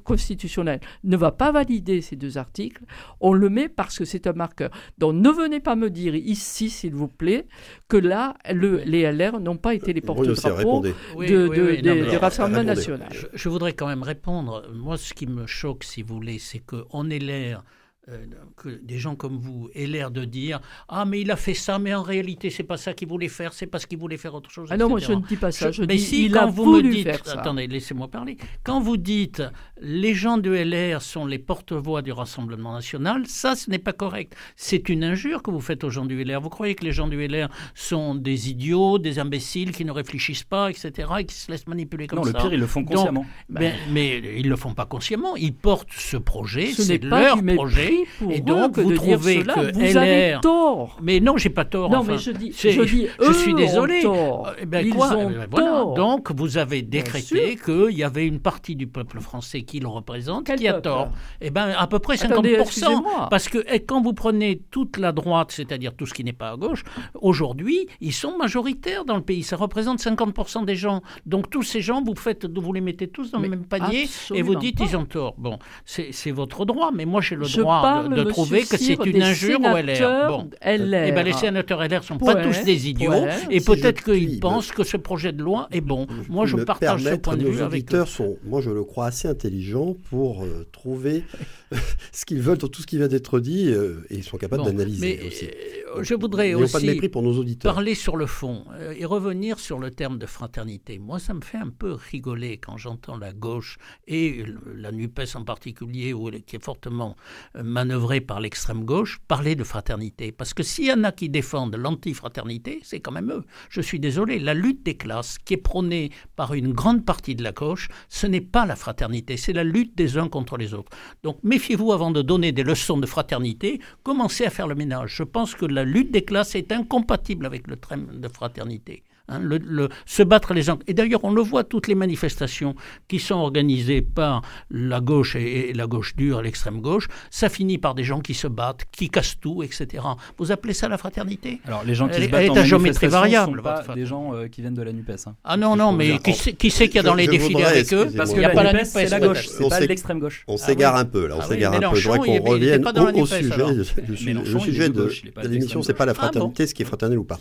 constitutionnel 0.04 0.80
ne 1.04 1.17
va 1.17 1.32
pas 1.32 1.52
valider 1.52 2.02
ces 2.02 2.15
deux 2.15 2.38
articles. 2.38 2.84
On 3.19 3.34
le 3.34 3.50
met 3.50 3.69
parce 3.69 3.98
que 3.98 4.06
c'est 4.06 4.28
un 4.28 4.34
marqueur. 4.34 4.69
Donc, 4.98 5.15
ne 5.15 5.30
venez 5.30 5.60
pas 5.60 5.76
me 5.76 5.89
dire 5.89 6.15
ici, 6.15 6.69
s'il 6.69 6.93
vous 6.93 7.08
plaît, 7.08 7.48
que 7.88 7.98
là, 7.98 8.36
les 8.50 9.12
LR 9.12 9.39
n'ont 9.39 9.58
pas 9.58 9.74
été 9.74 9.93
les 9.93 10.02
porte-drapeaux 10.02 10.82
de, 10.82 11.82
des 11.82 12.17
Rassemblements 12.17 12.63
nationaux. 12.63 13.06
Je, 13.12 13.28
je, 13.34 13.50
voudrais 13.50 13.74
quand 13.74 13.88
même 13.88 14.04
répondre. 14.04 14.63
Moi, 14.74 14.98
ce 14.98 15.13
qui 15.13 15.28
me 15.28 15.45
choque, 15.45 15.84
si 15.84 16.02
vous 16.02 16.15
voulez, 16.15 16.39
c'est 16.39 16.60
qu'on 16.60 17.10
est 17.10 17.19
l'air 17.19 17.63
euh, 18.10 18.24
que 18.56 18.70
des 18.70 19.00
gens 19.00 19.15
comme 19.15 19.39
vous 19.39 19.68
aient 19.74 19.88
l'air 19.88 20.12
de 20.12 20.26
dire 20.26 20.62
ah 20.89 21.06
mais 21.06 21.22
il 21.22 21.32
a 21.32 21.36
fait 21.36 21.56
ça 21.56 21.80
mais 21.80 21.91
en 21.91 22.04
réalité 22.04 22.52
c'est 22.52 22.62
pas 22.62 22.78
ça 22.78 22.94
qu'il 22.94 23.08
voulait 23.08 23.30
faire 23.30 23.52
c'est 23.52 23.65
parce 23.65 23.88
qu'il 23.88 23.98
voulait 23.98 24.18
faire 24.18 24.36
autre 24.36 24.52
chose 24.52 24.70
ah 24.72 24.78
non 24.78 24.89
moi 24.89 25.00
je 25.00 25.13
ne 25.13 25.22
dis 25.22 25.38
pas 25.38 25.52
ça 25.52 25.72
je, 25.72 25.82
mais 25.82 25.96
dis, 25.96 26.02
si 26.02 26.26
il 26.26 26.32
quand 26.32 26.41
a 26.41 26.46
vous 26.46 26.65
voulu 26.65 26.89
me 26.89 26.94
dites 26.94 27.04
faire 27.04 27.26
ça. 27.26 27.39
attendez 27.39 27.65
laissez-moi 27.65 28.08
parler. 28.08 28.38
Quand 28.63 28.80
vous 28.80 28.98
dites 28.98 29.41
les 29.82 30.13
gens 30.13 30.38
de 30.38 30.52
LR 30.52 31.02
sont 31.02 31.26
les 31.26 31.39
porte-voix 31.39 32.04
du 32.04 32.12
Rassemblement 32.12 32.74
national 32.74 33.26
ça 33.26 33.56
ce 33.56 33.72
n'est 33.72 33.80
pas 33.80 33.94
correct. 33.94 34.36
C'est 34.56 34.88
une 34.89 35.04
injure 35.04 35.41
que 35.41 35.50
vous 35.50 35.60
faites 35.60 35.84
aux 35.84 35.89
gens 35.89 36.06
du 36.06 36.24
LR 36.24 36.41
vous 36.41 36.50
croyez 36.50 36.76
que 36.76 36.86
les 36.86 36.91
gens 36.91 37.08
du 37.08 37.28
LR 37.28 37.50
sont 37.74 38.13
des 38.13 38.52
idiots 38.52 39.00
des 39.00 39.18
imbéciles 39.18 39.72
qui 39.72 39.84
ne 39.84 39.91
réfléchissent 39.91 40.44
pas 40.44 40.70
etc 40.70 41.10
et 41.22 41.26
qui 41.26 41.34
se 41.34 41.52
laissent 41.52 41.65
manipuler 41.65 42.06
comme 42.06 42.24
ça 42.24 42.32
non 42.32 42.38
le 42.38 42.39
pire 42.44 42.54
ils 42.54 42.60
le 42.60 42.68
font 42.68 42.86
consciemment. 42.86 43.26
ben, 43.50 43.74
mais 43.89 44.22
ils 44.38 44.48
le 44.48 44.56
font 44.56 44.76
pas 44.76 44.86
consciemment. 44.86 45.36
Ils 45.36 45.56
portent 45.56 45.89
ce 45.91 46.18
projet 46.18 46.68
c'est 46.68 47.04
leur 47.04 47.41
projet 47.44 47.94
et 48.29 48.41
donc 48.41 48.75
que 48.75 48.81
vous 48.81 48.91
de 48.91 48.95
trouvez 48.95 49.36
dire 49.36 49.41
cela, 49.43 49.53
que 49.53 49.73
vous 49.73 49.81
LR... 49.81 49.97
avez 49.97 50.38
tort. 50.41 50.97
Mais 51.01 51.19
non, 51.19 51.38
j'ai 51.38 51.49
pas 51.49 51.65
tort. 51.65 51.89
Non, 51.89 51.99
enfin, 51.99 52.13
mais 52.13 52.17
je 52.17 52.31
dis, 52.31 52.51
je 52.58 52.81
dis, 52.84 53.08
je 53.21 53.31
suis 53.34 53.53
désolé. 53.53 54.01
tort. 54.01 54.51
Eh 54.62 54.65
ben, 54.65 54.86
Ils 54.86 54.93
quoi 54.93 55.13
ont 55.15 55.29
Eh 55.29 55.34
ben, 55.34 55.47
voilà. 55.49 55.67
tort. 55.67 55.93
Donc, 55.95 56.31
vous 56.31 56.58
avez 56.58 56.81
décrété 56.81 57.58
qu'il 57.63 57.97
y 57.97 58.03
avait 58.03 58.25
une 58.27 58.39
partie 58.39 58.75
du 58.75 58.88
peuple 58.88 59.19
français 59.19 59.62
qui 59.63 59.79
le 59.79 59.88
représente 59.88 60.45
Quel 60.47 60.60
qui 60.60 60.67
a 60.67 60.73
tort. 60.81 61.10
Eh 61.41 61.49
ben, 61.49 61.73
à 61.77 61.88
peu 61.88 61.99
près 61.99 62.15
50%. 62.15 62.25
Attendez, 62.31 62.58
excusez-moi. 62.60 63.27
parce 63.29 63.47
que 63.49 63.63
eh, 63.71 63.79
quand 63.79 64.01
vous 64.01 64.13
prenez 64.13 64.62
toute 64.71 64.97
la 64.97 65.12
droite, 65.12 65.51
c'est-à-dire 65.51 65.93
tout 65.95 66.05
ce 66.05 66.13
qui 66.13 66.23
n'est 66.23 66.34
pas 66.34 66.51
à 66.51 66.58
gauche, 66.58 66.84
aujourd'hui, 67.21 67.88
ils 68.01 68.13
sont 68.13 68.38
majoritaires 68.38 69.05
dans 69.05 69.15
le 69.15 69.21
pays. 69.21 69.43
Ça 69.43 69.55
représente 69.55 69.99
50% 69.99 70.65
des 70.65 70.75
gens. 70.75 71.01
Donc, 71.25 71.49
tous 71.49 71.63
ces 71.63 71.81
gens, 71.81 72.01
vous, 72.03 72.15
faites, 72.15 72.45
vous 72.45 72.73
les 72.73 72.81
mettez 72.81 73.08
tous 73.08 73.31
dans 73.31 73.39
Mais 73.39 73.47
le 73.47 73.58
même 73.58 73.65
panier 73.65 74.08
et 74.34 74.41
vous 74.41 74.55
dites 74.55 74.77
pas. 74.77 74.86
ils 74.86 74.97
ont 74.97 75.05
tort. 75.05 75.36
Bon, 75.38 75.60
c'est 75.86 76.10
c'est 76.12 76.31
votre 76.31 76.65
droit, 76.65 76.91
mais 76.93 77.05
moi, 77.05 77.21
j'ai 77.21 77.36
le 77.36 77.45
Je 77.45 77.62
droit 77.62 77.81
parle, 77.86 78.15
de, 78.15 78.24
trouver 78.24 78.63
que 78.63 78.78
c'est 78.78 79.06
une 79.06 79.21
injure 79.21 79.60
au 79.62 79.78
LR. 79.78 80.28
Bon. 80.28 80.50
LR. 80.62 81.06
Eh 81.08 81.12
ben, 81.12 81.24
les 81.26 81.34
sénateurs 81.34 81.82
LR 81.88 82.04
sont 82.04 82.17
pas 82.17 82.36
tous 82.36 82.63
des 82.63 82.89
idiots 82.89 83.12
ouais. 83.12 83.30
et 83.50 83.60
Si 83.60 83.65
peut-être 83.65 84.04
qu'ils 84.04 84.36
me- 84.36 84.39
pensent 84.39 84.71
que 84.71 84.84
ce 84.84 84.98
projet 84.98 85.32
de 85.32 85.41
loi 85.43 85.67
est 85.71 85.82
bon. 85.82 86.08
Moi, 86.30 86.45
je 86.45 86.58
partage 86.58 87.04
ce 87.04 87.15
point 87.15 87.38
de 87.38 87.48
vue 87.48 87.62
avec 87.62 87.93
eux. 87.93 87.98
auditeurs 87.98 88.08
sont, 88.08 88.38
moi 88.43 88.62
je 88.62 88.69
le 88.71 88.84
crois, 88.84 89.08
assez 89.08 89.28
intelligents 89.28 89.95
pour 90.10 90.43
euh, 90.43 90.65
trouver 90.71 91.24
ce 92.12 92.26
qu'ils 92.26 92.41
veulent 92.41 92.58
dans 92.58 92.67
tout 92.67 92.82
ce 92.82 92.88
qui 92.88 92.98
vient 92.98 93.08
d'être 93.08 93.39
dit 93.39 93.69
euh, 93.69 94.06
et 94.10 94.15
ils 94.15 94.24
sont 94.24 94.38
capables 94.38 94.63
Bon, 94.63 94.69
d'analyser 94.69 95.19
aussi. 95.28 95.45
euh, 95.45 96.04
je 96.04 96.13
voudrais 96.13 96.45
N'ayons 96.48 96.60
pas 96.60 96.65
de 96.65 96.76
aussi 96.76 96.86
mépris 96.88 97.10
pour 97.10 97.21
nos 97.21 97.38
auditeurs. 97.38 97.74
parler 97.74 97.95
sur 97.95 98.17
le 98.17 98.26
fond 98.26 98.65
euh, 98.74 98.93
et 98.98 99.06
revenir 99.06 99.60
sur 99.60 99.80
le 99.80 99.91
terme 99.91 100.17
de 100.17 100.26
fraternité. 100.26 101.00
Moi, 101.00 101.19
ça 101.19 101.34
me 101.34 101.41
fait 101.41 101.58
un 101.58 101.69
peu 101.69 101.93
rigoler 101.93 102.58
quand 102.58 102.78
j'entends 102.78 103.17
la 103.17 103.32
gauche 103.34 103.78
et 104.08 104.43
la 104.76 104.91
NUPES 104.91 105.36
en 105.36 105.43
particulier, 105.43 106.13
qui 106.45 106.56
est 106.56 106.63
fortement 106.63 107.15
euh, 107.56 107.63
manœuvrée 107.75 108.21
par 108.21 108.39
l'extrême 108.39 108.85
gauche, 108.85 109.19
parler 109.27 109.55
de 109.55 109.65
fraternité. 109.65 110.31
Parce 110.31 110.53
que 110.53 110.63
s'il 110.63 110.85
y 110.85 110.93
en 110.93 111.03
a 111.03 111.11
qui 111.11 111.27
défendent 111.27 111.75
l'antifraternité, 111.75 112.79
c'est 112.83 113.01
quand 113.01 113.11
même 113.11 113.29
eux. 113.31 113.43
Je 113.69 113.81
suis 113.81 113.99
désolé, 113.99 114.39
la 114.39 114.53
lutte 114.53 114.83
des 114.83 114.95
classes 114.95 115.38
qui 115.39 115.55
est 115.55 115.57
prônée 115.71 116.09
par 116.38 116.53
une 116.53 116.71
grande 116.71 117.03
partie 117.03 117.35
de 117.35 117.43
la 117.43 117.51
gauche, 117.51 117.89
ce 118.07 118.27
n'est 118.27 118.39
pas 118.39 118.65
la 118.65 118.77
fraternité, 118.77 119.35
c'est 119.35 119.51
la 119.51 119.65
lutte 119.65 119.97
des 119.97 120.17
uns 120.17 120.29
contre 120.29 120.55
les 120.55 120.73
autres. 120.73 120.93
Donc 121.21 121.38
méfiez-vous 121.43 121.91
avant 121.91 122.11
de 122.11 122.21
donner 122.21 122.53
des 122.53 122.63
leçons 122.63 122.97
de 122.97 123.05
fraternité, 123.05 123.81
commencez 124.03 124.45
à 124.45 124.49
faire 124.49 124.69
le 124.69 124.75
ménage. 124.75 125.15
Je 125.17 125.23
pense 125.23 125.53
que 125.53 125.65
la 125.65 125.83
lutte 125.83 126.11
des 126.11 126.23
classes 126.23 126.55
est 126.55 126.71
incompatible 126.71 127.45
avec 127.45 127.67
le 127.67 127.75
thème 127.75 128.07
de 128.21 128.29
fraternité. 128.29 129.03
Hein, 129.27 129.39
le, 129.41 129.57
le- 129.57 129.89
se 130.05 130.21
battre 130.21 130.53
les 130.53 130.69
uns. 130.69 130.77
Et 130.85 130.93
d'ailleurs, 130.93 131.21
on 131.23 131.31
le 131.31 131.41
voit, 131.41 131.63
toutes 131.63 131.88
les 131.88 131.95
manifestations 131.95 132.75
qui 133.07 133.19
sont 133.19 133.35
organisées 133.35 134.01
par 134.03 134.43
la 134.69 134.99
gauche 134.99 135.35
et, 135.35 135.69
et 135.69 135.73
la 135.73 135.88
gauche 135.88 136.15
dure, 136.15 136.43
l'extrême 136.43 136.79
gauche, 136.79 137.07
ça 137.31 137.49
finit 137.49 137.79
par 137.79 137.95
des 137.95 138.03
gens 138.03 138.19
qui 138.19 138.35
se 138.35 138.45
battent, 138.47 138.85
qui 138.91 139.09
cassent 139.09 139.39
tout, 139.39 139.63
etc. 139.63 140.03
Vous 140.38 140.51
appelez 140.51 140.73
ça 140.73 140.88
la 140.89 140.99
fraternité? 140.99 141.59
Alors 141.65 141.83
les 141.83 141.95
gens 141.95 142.07
qui 142.07 142.15
Elle 142.17 142.21
se 142.21 142.27
est- 142.27 142.31
battent 142.31 142.41
elle 142.41 142.47
est 142.47 142.49
en 142.51 142.55
à 142.57 142.63
géométrie 142.65 143.07
variable, 143.07 143.57
sont 143.57 143.63
pas 143.63 143.81
votre 143.81 143.95
des 143.95 144.05
gens 144.05 144.33
euh, 144.35 144.47
qui 144.47 144.61
viennent 144.61 144.75
de 144.75 144.83
la 144.83 144.93
Nupes. 144.93 145.09
hein. 145.25 145.35
Ah 145.43 145.57
non, 145.57 145.75
non, 145.75 145.91
mais 145.91 146.19
qui, 146.19 146.33
sait- 146.33 146.53
qui 146.53 146.69
sait 146.69 146.88
qu'il 146.88 146.97
y 146.97 146.99
a 146.99 147.03
dans 147.03 147.13
Je- 147.13 147.17
les 147.17 147.25
je 147.25 147.31
défilés 147.31 147.53
voudrais, 147.55 147.71
avec 147.71 147.93
eux? 147.93 148.07
Parce 148.15 148.31
que 148.31 148.38
n'y 148.39 148.45
a 148.45 148.49
la 148.49 148.53
pas 148.53 148.63
la 148.63 148.73
Nupes, 148.73 148.85
c'est 148.85 149.09
la 149.09 149.17
peut-être. 149.19 149.27
gauche, 149.33 149.47
c'est 149.47 149.69
pas 149.69 149.79
l'extrême 149.79 150.19
gauche. 150.19 150.43
On 150.47 150.53
Ah 150.53 150.57
s'égare 150.57 150.93
oui. 150.93 150.99
un 151.01 151.05
peu 151.05 151.25
là, 151.27 151.35
on 151.35 151.39
Ah 151.39 151.45
oui, 151.49 151.55
s'égare 151.55 151.73
un 151.73 151.89
peu. 151.89 151.95
Je 151.95 152.09
voudrais 152.09 152.27
qu'on 152.27 152.43
revienne 152.43 152.85
au, 153.15 153.25
sujet. 153.25 153.73
Le, 154.07 154.59
sujet 154.59 154.89
de 154.89 155.09
l'émission, 155.47 155.81
c'est 155.81 155.93
pas 155.95 156.05
la. 156.05 156.11
Ah 156.11 156.15
fraternité, 156.15 156.67
ce 156.67 156.75
qui 156.75 156.83
est 156.83 156.85
fraternel 156.85 157.17
ou 157.17 157.23
pas. 157.23 157.39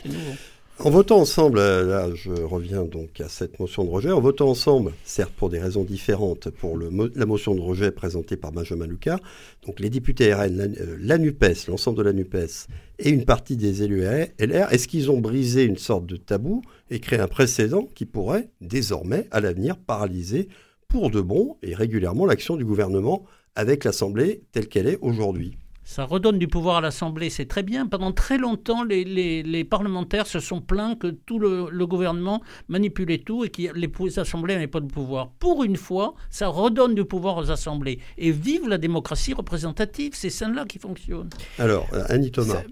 En 0.81 0.91
votant 0.91 1.21
ensemble, 1.21 1.59
euh, 1.61 1.85
là 1.85 2.11
je 2.15 2.33
reviens 2.33 2.83
donc 2.83 3.21
à 3.21 3.29
cette 3.29 3.61
motion 3.61 3.85
de 3.85 3.91
rejet, 3.91 4.11
en 4.11 4.21
votant 4.21 4.49
ensemble, 4.49 4.93
certes 5.05 5.33
pour 5.37 5.49
des 5.49 5.61
raisons 5.61 5.85
différentes, 5.85 6.51
pour 6.51 6.77
la 6.77 7.27
motion 7.27 7.55
de 7.55 7.61
rejet 7.61 7.93
présentée 7.93 8.37
par 8.37 8.51
Benjamin 8.51 8.87
Lucas, 8.87 9.21
donc 9.65 9.79
les 9.79 9.89
députés 9.89 10.35
RN, 10.35 10.61
euh, 10.61 10.97
la 10.99 11.17
NUPES, 11.17 11.69
l'ensemble 11.69 11.99
de 11.99 12.03
la 12.03 12.13
NUPES 12.13 12.67
et 12.99 13.11
une 13.11 13.25
partie 13.25 13.57
des 13.57 13.85
élus 13.85 14.03
LR, 14.03 14.73
est-ce 14.73 14.89
qu'ils 14.89 15.13
ont 15.13 15.21
brisé 15.21 15.63
une 15.63 15.79
sorte 15.79 16.07
de 16.07 16.17
tabou 16.17 16.63
et 16.91 16.99
créé 16.99 17.21
un 17.21 17.29
précédent 17.29 17.89
qui 17.95 18.05
pourrait 18.05 18.51
désormais, 18.61 19.29
à 19.31 19.41
l'avenir, 19.41 19.77
paralyser 19.77 20.49
pour 20.89 21.11
de 21.11 21.21
bon 21.21 21.57
et 21.63 21.75
régulièrement 21.75 22.27
l'action 22.27 22.57
du 22.57 22.65
gouvernement 22.65 23.25
avec 23.55 23.85
l'Assemblée 23.85 24.43
telle 24.51 24.69
qu'elle 24.69 24.89
est 24.89 24.99
aujourd'hui? 25.03 25.57
Ça 25.87 26.05
redonne 26.07 26.39
du 26.39 26.49
pouvoir 26.49 26.77
à 26.79 26.81
l'Assemblée, 26.81 27.29
c'est 27.29 27.45
très 27.45 27.63
bien. 27.63 27.87
Pendant 27.87 28.11
très 28.11 28.39
longtemps, 28.39 28.85
les, 28.85 29.05
les- 29.05 29.43
les 29.43 29.65
parlementaires 29.65 30.27
se 30.27 30.41
sont 30.41 30.63
plaints 30.63 30.95
que 30.97 31.09
tout 31.09 31.39
le, 31.39 31.69
le 31.71 31.87
gouvernement 31.87 32.43
manipulait 32.69 33.19
tout 33.19 33.45
et 33.45 33.51
que 33.51 33.63
les 33.75 34.19
assemblées 34.19 34.55
n'avaient 34.55 34.67
pas 34.67 34.81
de 34.81 34.87
pouvoir. 34.91 35.29
Pour 35.39 35.63
une 35.63 35.77
fois, 35.77 36.15
ça 36.31 36.49
redonne 36.49 36.95
du 36.95 37.05
pouvoir 37.05 37.37
aux 37.37 37.51
assemblées. 37.51 37.99
Et 38.17 38.31
vive 38.33 38.67
la 38.67 38.79
démocratie 38.79 39.35
représentative, 39.35 40.13
c'est 40.15 40.31
celle-là 40.31 40.65
qui 40.65 40.79
fonctionne. 40.79 41.29
Alors, 41.59 41.87
Annie 42.09 42.31
Thomas, 42.31 42.63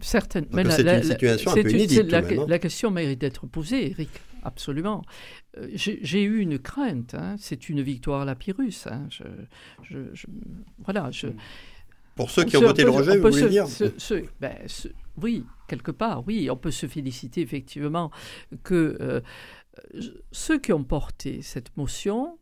C'est- 0.76 0.82
une 0.96 1.02
situation 1.10 1.50
un 1.50 1.54
peu 1.54 1.60
inédite, 1.76 2.10
la, 2.10 2.22
même, 2.22 2.30
hein. 2.40 2.46
la 2.48 2.58
question 2.58 2.90
mérite 2.90 3.20
d'être 3.20 3.46
posée, 3.46 3.90
Eric. 3.90 4.08
Absolument. 4.44 5.02
Euh, 5.58 5.68
J'ai 5.74 6.22
eu 6.22 6.40
une 6.40 6.58
crainte. 6.58 7.14
hein. 7.14 7.36
C'est 7.38 7.68
une 7.68 7.80
victoire 7.82 8.22
à 8.22 8.24
la 8.24 8.34
Pyrrhus. 8.34 8.72
hein. 8.90 9.06
Je, 9.10 9.22
je- 9.84 10.12
je- 10.14 10.26
voilà. 10.82 11.10
Je, 11.12 11.28
pour 12.22 12.30
ceux 12.30 12.44
qui 12.44 12.56
ont 12.56 12.60
voté 12.62 12.84
le 12.84 12.90
rejet, 12.90 13.12
on 13.12 13.16
vous 13.16 13.22
peut 13.22 13.30
voulez 13.30 13.42
se- 13.42 13.46
dire 13.48 13.66
ben, 14.40 14.56
Oui, 15.20 15.44
quelque 15.68 15.90
part, 15.90 16.26
oui. 16.26 16.48
On 16.50 16.56
peut 16.56 16.70
se 16.70 16.86
féliciter 16.86 17.40
effectivement 17.40 18.10
que 18.64 18.96
euh, 19.00 19.20
ceux 20.30 20.58
qui 20.58 20.72
ont 20.72 20.84
porté 20.84 21.42
cette 21.42 21.76
motion 21.76 22.38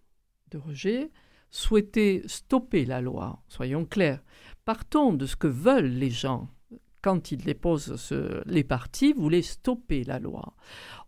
de 0.50 0.58
rejet 0.58 1.10
souhaitaient 1.50 2.22
stopper 2.26 2.84
la 2.84 3.00
loi. 3.00 3.42
Soyons 3.48 3.84
clairs. 3.84 4.22
Partons 4.64 5.12
de 5.12 5.26
ce 5.26 5.36
que 5.36 5.46
veulent 5.48 5.86
les 5.90 6.10
gens. 6.10 6.48
Quand 7.02 7.32
ils 7.32 7.42
déposent 7.42 7.96
ce- 7.96 8.42
les 8.46 8.62
partis, 8.64 9.12
voulaient 9.14 9.42
stopper 9.42 10.04
la 10.04 10.18
loi. 10.18 10.54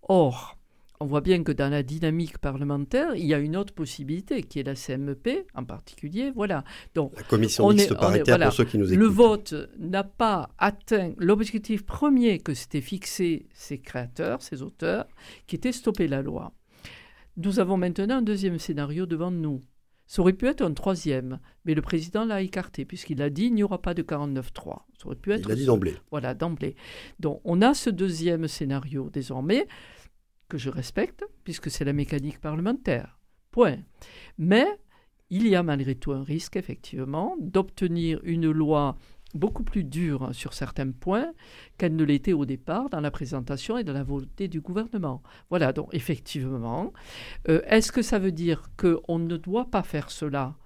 Or, 0.03 0.59
on 1.03 1.07
voit 1.07 1.21
bien 1.21 1.43
que 1.43 1.53
dans 1.53 1.69
la 1.69 1.83
dynamique 1.83 2.39
parlementaire, 2.39 3.15
il 3.15 3.27
y 3.27 3.35
a 3.35 3.39
une 3.39 3.57
autre 3.57 3.75
possibilité, 3.75 4.43
qui 4.43 4.61
est 4.61 4.63
la 4.63 4.75
CMP 4.75 5.45
en 5.55 5.65
particulier. 5.65 6.31
Voilà. 6.35 6.65
Donc, 6.95 7.13
La 7.17 7.23
commission 7.25 7.67
On 7.67 7.71
mixte 7.73 7.91
est- 7.91 7.93
on 7.93 7.97
est- 7.97 8.01
paritaire 8.01 8.25
voilà. 8.37 8.47
pour 8.47 8.55
ceux 8.55 8.65
qui 8.65 8.79
nous 8.79 8.87
écoutent. 8.93 8.99
le 8.99 9.07
vote 9.07 9.55
n'a 9.79 10.05
pas 10.05 10.51
atteint 10.59 11.13
l'objectif 11.19 11.85
premier 11.85 12.39
que 12.39 12.55
s'étaient 12.55 12.81
fixé 12.81 13.47
ces 13.53 13.79
créateurs, 13.79 14.43
ces 14.43 14.63
auteurs, 14.63 15.07
qui 15.47 15.57
était 15.57 15.73
stopper 15.73 16.09
la 16.09 16.23
loi. 16.23 16.53
Nous 17.37 17.61
avons 17.61 17.77
maintenant 17.77 18.17
un 18.19 18.23
deuxième 18.23 18.59
scénario 18.59 19.07
devant 19.07 19.31
nous. 19.31 19.61
Ça 20.07 20.21
aurait 20.21 20.35
pu 20.35 20.47
être 20.47 20.61
un 20.63 20.73
troisième, 20.75 21.39
mais 21.65 21.73
le 21.73 21.81
président 21.81 22.27
l'a 22.27 22.43
écarté, 22.43 22.85
puisqu'il 22.85 23.23
a 23.23 23.31
dit 23.31 23.45
il 23.47 23.55
n'y 23.55 23.63
aura 23.63 23.81
pas 23.81 23.95
de 23.95 24.03
49-3. 24.03 24.87
Ça 24.99 25.07
aurait 25.07 25.17
pu 25.17 25.33
être. 25.33 25.47
Il 25.47 25.49
l'a 25.49 25.55
dit 25.55 25.65
d'emblée. 25.65 25.95
Voilà, 26.11 26.35
d'emblée. 26.35 26.75
Donc, 27.19 27.41
on 27.45 27.63
a 27.63 27.73
ce 27.73 27.89
deuxième 27.89 28.47
scénario 28.47 29.09
désormais, 29.11 29.67
je 30.59 30.71
respecte, 30.71 31.25
puisque 31.45 31.71
c'est 31.71 31.85
la 31.85 31.93
mécanique 31.93 32.41
parlementaire. 32.41 33.19
Point. 33.51 33.79
Mais 34.39 34.67
il 35.31 35.47
y 35.47 35.55
a 35.55 35.63
malgré 35.63 35.95
tout 35.95 36.13
un 36.13 36.23
risque, 36.23 36.57
effectivement, 36.57 37.37
d'obtenir 37.41 38.21
une 38.25 38.51
loi 38.51 38.97
beaucoup 39.35 39.65
plus 39.65 39.85
dure 39.85 40.35
sur 40.35 40.53
certains 40.53 40.91
points 40.91 41.33
qu'elle 41.79 41.97
ne 41.97 42.05
l'était 42.05 42.33
au 42.33 42.45
départ 42.45 42.91
dans 42.91 43.01
la 43.01 43.11
présentation 43.11 43.79
et 43.79 43.85
dans 43.85 43.93
la 43.93 44.03
volonté 44.03 44.49
du 44.49 44.61
gouvernement. 44.61 45.23
Voilà, 45.51 45.73
donc 45.73 45.89
effectivement, 45.93 46.93
euh, 47.49 47.63
est-ce 47.67 47.93
que 47.93 48.03
ça 48.03 48.19
veut 48.19 48.33
dire 48.33 48.65
qu'on 48.77 49.19
ne 49.19 49.37
doit 49.37 49.71
pas 49.71 49.83
faire 49.83 50.11
cela? 50.11 50.57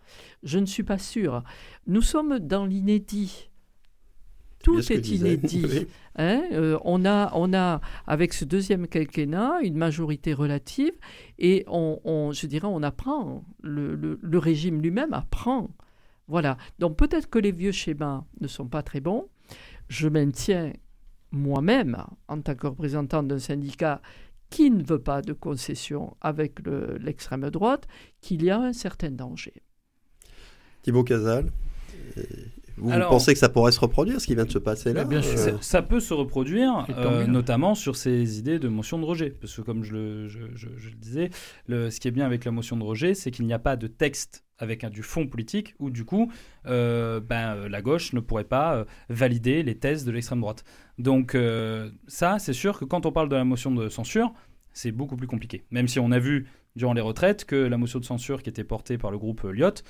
Je 0.43 0.59
ne 0.59 0.67
suis 0.67 0.83
pas 0.83 0.99
sûre. 0.99 1.43
Nous 1.87 2.03
sommes 2.03 2.39
dans 2.39 2.67
l'inédit. 2.67 3.51
Tout 4.67 4.93
est 4.93 5.09
inédit. 5.09 5.87
Hein, 6.19 6.45
euh, 6.53 6.79
on, 6.83 7.05
a, 7.05 7.31
on 7.35 7.53
a, 7.53 7.83
avec 8.07 8.33
ce 8.33 8.47
deuxième 8.47 8.87
quinquennat, 8.87 9.59
une 9.63 9.77
majorité 9.77 10.33
relative 10.33 10.95
et 11.39 11.63
on, 11.69 12.33
je 12.33 12.47
dirais, 12.47 12.67
on 12.67 12.83
apprend. 12.83 13.45
le 13.63 14.39
régime 14.39 14.81
lui-même 14.81 15.13
apprend 15.13 15.69
voilà. 16.29 16.57
Donc 16.79 16.97
peut-être 16.97 17.29
que 17.29 17.39
les 17.39 17.53
vieux 17.53 17.73
schémas 17.73 18.25
ne 18.41 18.49
sont 18.49 18.67
pas 18.67 18.83
très 18.83 19.01
bons. 19.01 19.29
Je 19.89 20.09
maintiens 20.09 20.73
moi-même, 21.31 22.03
en 22.29 22.41
tant 22.41 22.55
que 22.55 22.67
représentant 22.67 23.23
d'un 23.23 23.39
syndicat 23.39 24.01
qui 24.51 24.71
ne 24.71 24.83
veut 24.83 25.01
pas 25.01 25.23
de 25.23 25.33
concession 25.33 26.17
avec 26.21 26.61
l'extrême 27.01 27.49
droite, 27.51 27.87
qu'il 28.21 28.45
y 28.45 28.51
a 28.51 28.61
un 28.61 28.73
certain 28.73 29.11
danger. 29.11 29.55
Thibaut 30.83 31.05
Casal, 31.05 31.51
vous, 32.79 32.91
pensez 33.09 33.33
que 33.33 33.39
ça 33.39 33.49
pourrait 33.49 33.73
se 33.73 33.81
reproduire, 33.81 34.21
ce 34.21 34.27
qui 34.27 34.35
vient 34.35 34.45
de 34.45 34.51
se 34.51 34.59
passer 34.59 34.93
là 34.93 35.05
bien 35.05 35.23
sûr. 35.23 35.39
Euh, 35.39 35.57
ça, 35.61 35.83
peut 35.83 36.01
se 36.01 36.13
reproduire, 36.13 36.87
euh, 36.91 37.27
notamment 37.27 37.75
sur 37.75 37.97
ces 37.97 38.39
idées 38.39 38.59
de 38.59 38.69
motion 38.69 38.99
de 38.99 39.05
rejet. 39.05 39.31
Parce 39.31 39.55
que 39.57 39.63
comme 39.63 39.83
je 39.83 39.95
le, 39.95 40.95
disais, 40.97 41.31
ce 41.69 42.01
qui 42.01 42.09
est 42.09 42.13
bien 42.13 42.27
avec 42.27 42.45
la 42.45 42.51
motion 42.51 42.77
de 42.77 42.85
rejet, 42.85 43.15
c'est 43.15 43.31
qu'il 43.31 43.47
n'y 43.47 43.53
a 43.53 43.59
pas 43.59 43.77
de 43.77 43.87
texte 43.87 44.45
avec 44.59 44.85
un, 44.85 44.91
du 44.91 45.03
fond 45.03 45.27
politique 45.27 45.75
où 45.79 45.91
du 45.91 46.05
coup 46.05 46.33
euh, 46.67 47.21
ben, 47.21 47.69
la 47.69 47.83
gauche 47.83 48.13
ne 48.15 48.21
pourrait 48.21 48.45
pas 48.45 48.87
valider 49.09 49.63
les 49.63 49.77
thèses 49.77 50.05
de 50.05 50.13
l'extrême 50.13 50.41
droite. 50.41 50.65
Donc 50.99 51.37
ça, 52.07 52.39
c'est 52.39 52.53
sûr 52.53 52.79
que 52.79 52.85
quand 52.85 53.07
on 53.07 53.13
parle 53.13 53.29
de 53.29 53.37
la 53.37 53.45
motion 53.45 53.71
de 53.71 53.89
censure, 53.89 54.33
c'est 54.73 54.93
beaucoup 54.93 55.17
plus 55.17 55.27
compliqué. 55.27 55.65
Même 55.71 55.89
si 55.89 55.99
on 55.99 56.11
a 56.11 56.19
vu 56.19 56.47
durant 56.77 56.93
les 56.93 57.01
retraites 57.01 57.47
que 57.47 57.57
la 57.57 57.79
motion 57.79 57.99
de 57.99 58.05
censure 58.05 58.43
qui 58.43 58.51
était 58.51 58.65
portée 58.65 58.99
par 58.99 59.11
le 59.11 59.19
groupe 59.19 59.43
Lyot 59.45 59.83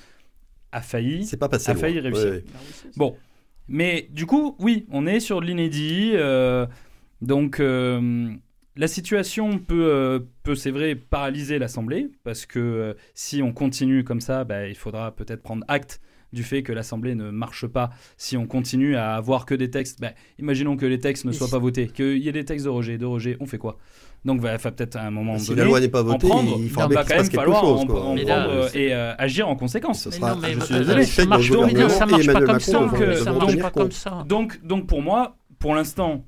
a 0.71 0.81
failli, 0.81 1.25
c'est 1.25 1.37
pas 1.37 1.49
passé 1.49 1.71
a 1.71 1.75
failli 1.75 1.99
réussir. 1.99 2.41
Bon, 2.95 3.15
mais 3.67 4.07
du 4.11 4.25
coup, 4.25 4.55
oui, 4.59 4.85
on 4.91 5.05
est 5.05 5.19
sur 5.19 5.41
l'inédit. 5.41 6.11
Euh, 6.13 6.65
donc, 7.21 7.59
euh, 7.59 8.29
la 8.75 8.87
situation 8.87 9.59
peut, 9.59 9.87
euh, 9.87 10.19
peut 10.43 10.55
c'est 10.55 10.71
vrai, 10.71 10.95
paralyser 10.95 11.59
l'Assemblée, 11.59 12.09
parce 12.23 12.45
que 12.45 12.95
si 13.13 13.41
on 13.41 13.51
continue 13.51 14.03
comme 14.03 14.21
ça, 14.21 14.43
bah, 14.43 14.67
il 14.67 14.75
faudra 14.75 15.15
peut-être 15.15 15.41
prendre 15.41 15.65
acte 15.67 15.99
du 16.33 16.43
fait 16.43 16.61
que 16.61 16.73
l'Assemblée 16.73 17.15
ne 17.15 17.31
marche 17.31 17.67
pas. 17.67 17.89
Si 18.17 18.37
on 18.37 18.45
continue 18.45 18.95
à 18.95 19.15
avoir 19.15 19.45
que 19.45 19.55
des 19.55 19.69
textes, 19.69 19.99
bah, 19.99 20.11
imaginons 20.39 20.75
que 20.77 20.85
les 20.85 20.99
textes 20.99 21.25
ne 21.25 21.31
soient 21.31 21.49
pas 21.49 21.59
votés, 21.59 21.87
qu'il 21.87 22.17
y 22.17 22.27
ait 22.27 22.33
des 22.33 22.45
textes 22.45 22.65
de 22.65 22.69
rejet, 22.69 22.97
de 22.97 23.05
rejet, 23.05 23.37
on 23.39 23.45
fait 23.45 23.57
quoi? 23.57 23.77
Donc, 24.25 24.37
il 24.37 24.41
va 24.41 24.57
peut-être 24.57 24.97
à 24.97 25.03
un 25.03 25.11
moment 25.11 25.37
si 25.37 25.49
donné. 25.49 25.61
la 25.61 25.67
loi 25.67 25.79
n'est 25.79 25.87
pas 25.87 26.01
votée, 26.01 26.27
il 26.59 26.69
va 26.69 26.87
quand 26.87 27.15
même 27.15 27.31
falloir 27.31 27.61
chose, 27.61 27.81
en, 27.81 27.85
prendre 27.85 28.19
euh, 28.27 28.69
et 28.73 28.93
euh, 28.93 29.15
agir 29.17 29.47
en 29.47 29.55
conséquence. 29.55 30.01
Ce 30.01 30.11
sera, 30.11 30.35
non, 30.35 30.41
mais 30.41 30.53
je 30.53 30.59
suis 30.59 30.75
désolé. 30.75 31.05
Ça 31.05 31.25
marche, 31.25 31.49
donc, 31.49 31.77
ça 31.89 32.05
marche 32.05 32.25
pas 32.27 32.41
comme 32.41 32.59
ça. 32.59 32.89
Ça 33.23 33.33
marche 33.33 33.57
pas 33.57 33.71
comme 33.71 33.91
ça. 33.91 34.25
Donc, 34.27 34.59
donc 34.65 34.87
pour 34.87 35.01
moi, 35.01 35.37
pour 35.59 35.75
l'instant, 35.75 36.23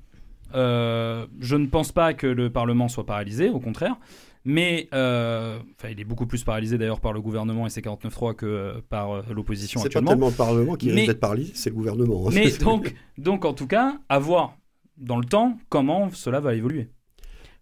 euh, 0.56 1.28
je 1.40 1.56
ne 1.56 1.68
pense 1.68 1.92
pas 1.92 2.14
que 2.14 2.28
le 2.28 2.50
Parlement 2.50 2.88
soit 2.88 3.06
paralysé, 3.06 3.50
au 3.50 3.60
contraire. 3.60 3.98
Mais 4.46 4.88
euh, 4.94 5.60
il 5.90 6.00
est 6.00 6.06
beaucoup 6.06 6.26
plus 6.26 6.44
paralysé 6.44 6.78
d'ailleurs 6.78 7.02
par 7.02 7.12
le 7.12 7.22
gouvernement 7.22 7.68
et 7.68 7.70
ses 7.70 7.82
49.3 7.82 8.36
que 8.36 8.46
euh, 8.46 8.74
par 8.88 9.22
l'opposition 9.32 9.82
actuellement. 9.82 10.12
C'est 10.12 10.18
pas 10.18 10.22
tellement 10.22 10.30
le 10.30 10.36
Parlement 10.36 10.76
qui 10.76 10.92
risque 10.92 11.08
d'être 11.08 11.20
paralysé, 11.20 11.52
c'est 11.56 11.70
le 11.70 11.76
gouvernement. 11.76 12.28
Hein. 12.28 12.32
Mais 12.34 12.50
donc, 12.60 12.96
donc, 13.18 13.44
en 13.46 13.54
tout 13.54 13.68
cas, 13.68 14.00
à 14.08 14.18
voir 14.18 14.56
dans 14.98 15.18
le 15.18 15.26
temps 15.26 15.58
comment 15.68 16.10
cela 16.12 16.40
va 16.40 16.56
évoluer. 16.56 16.90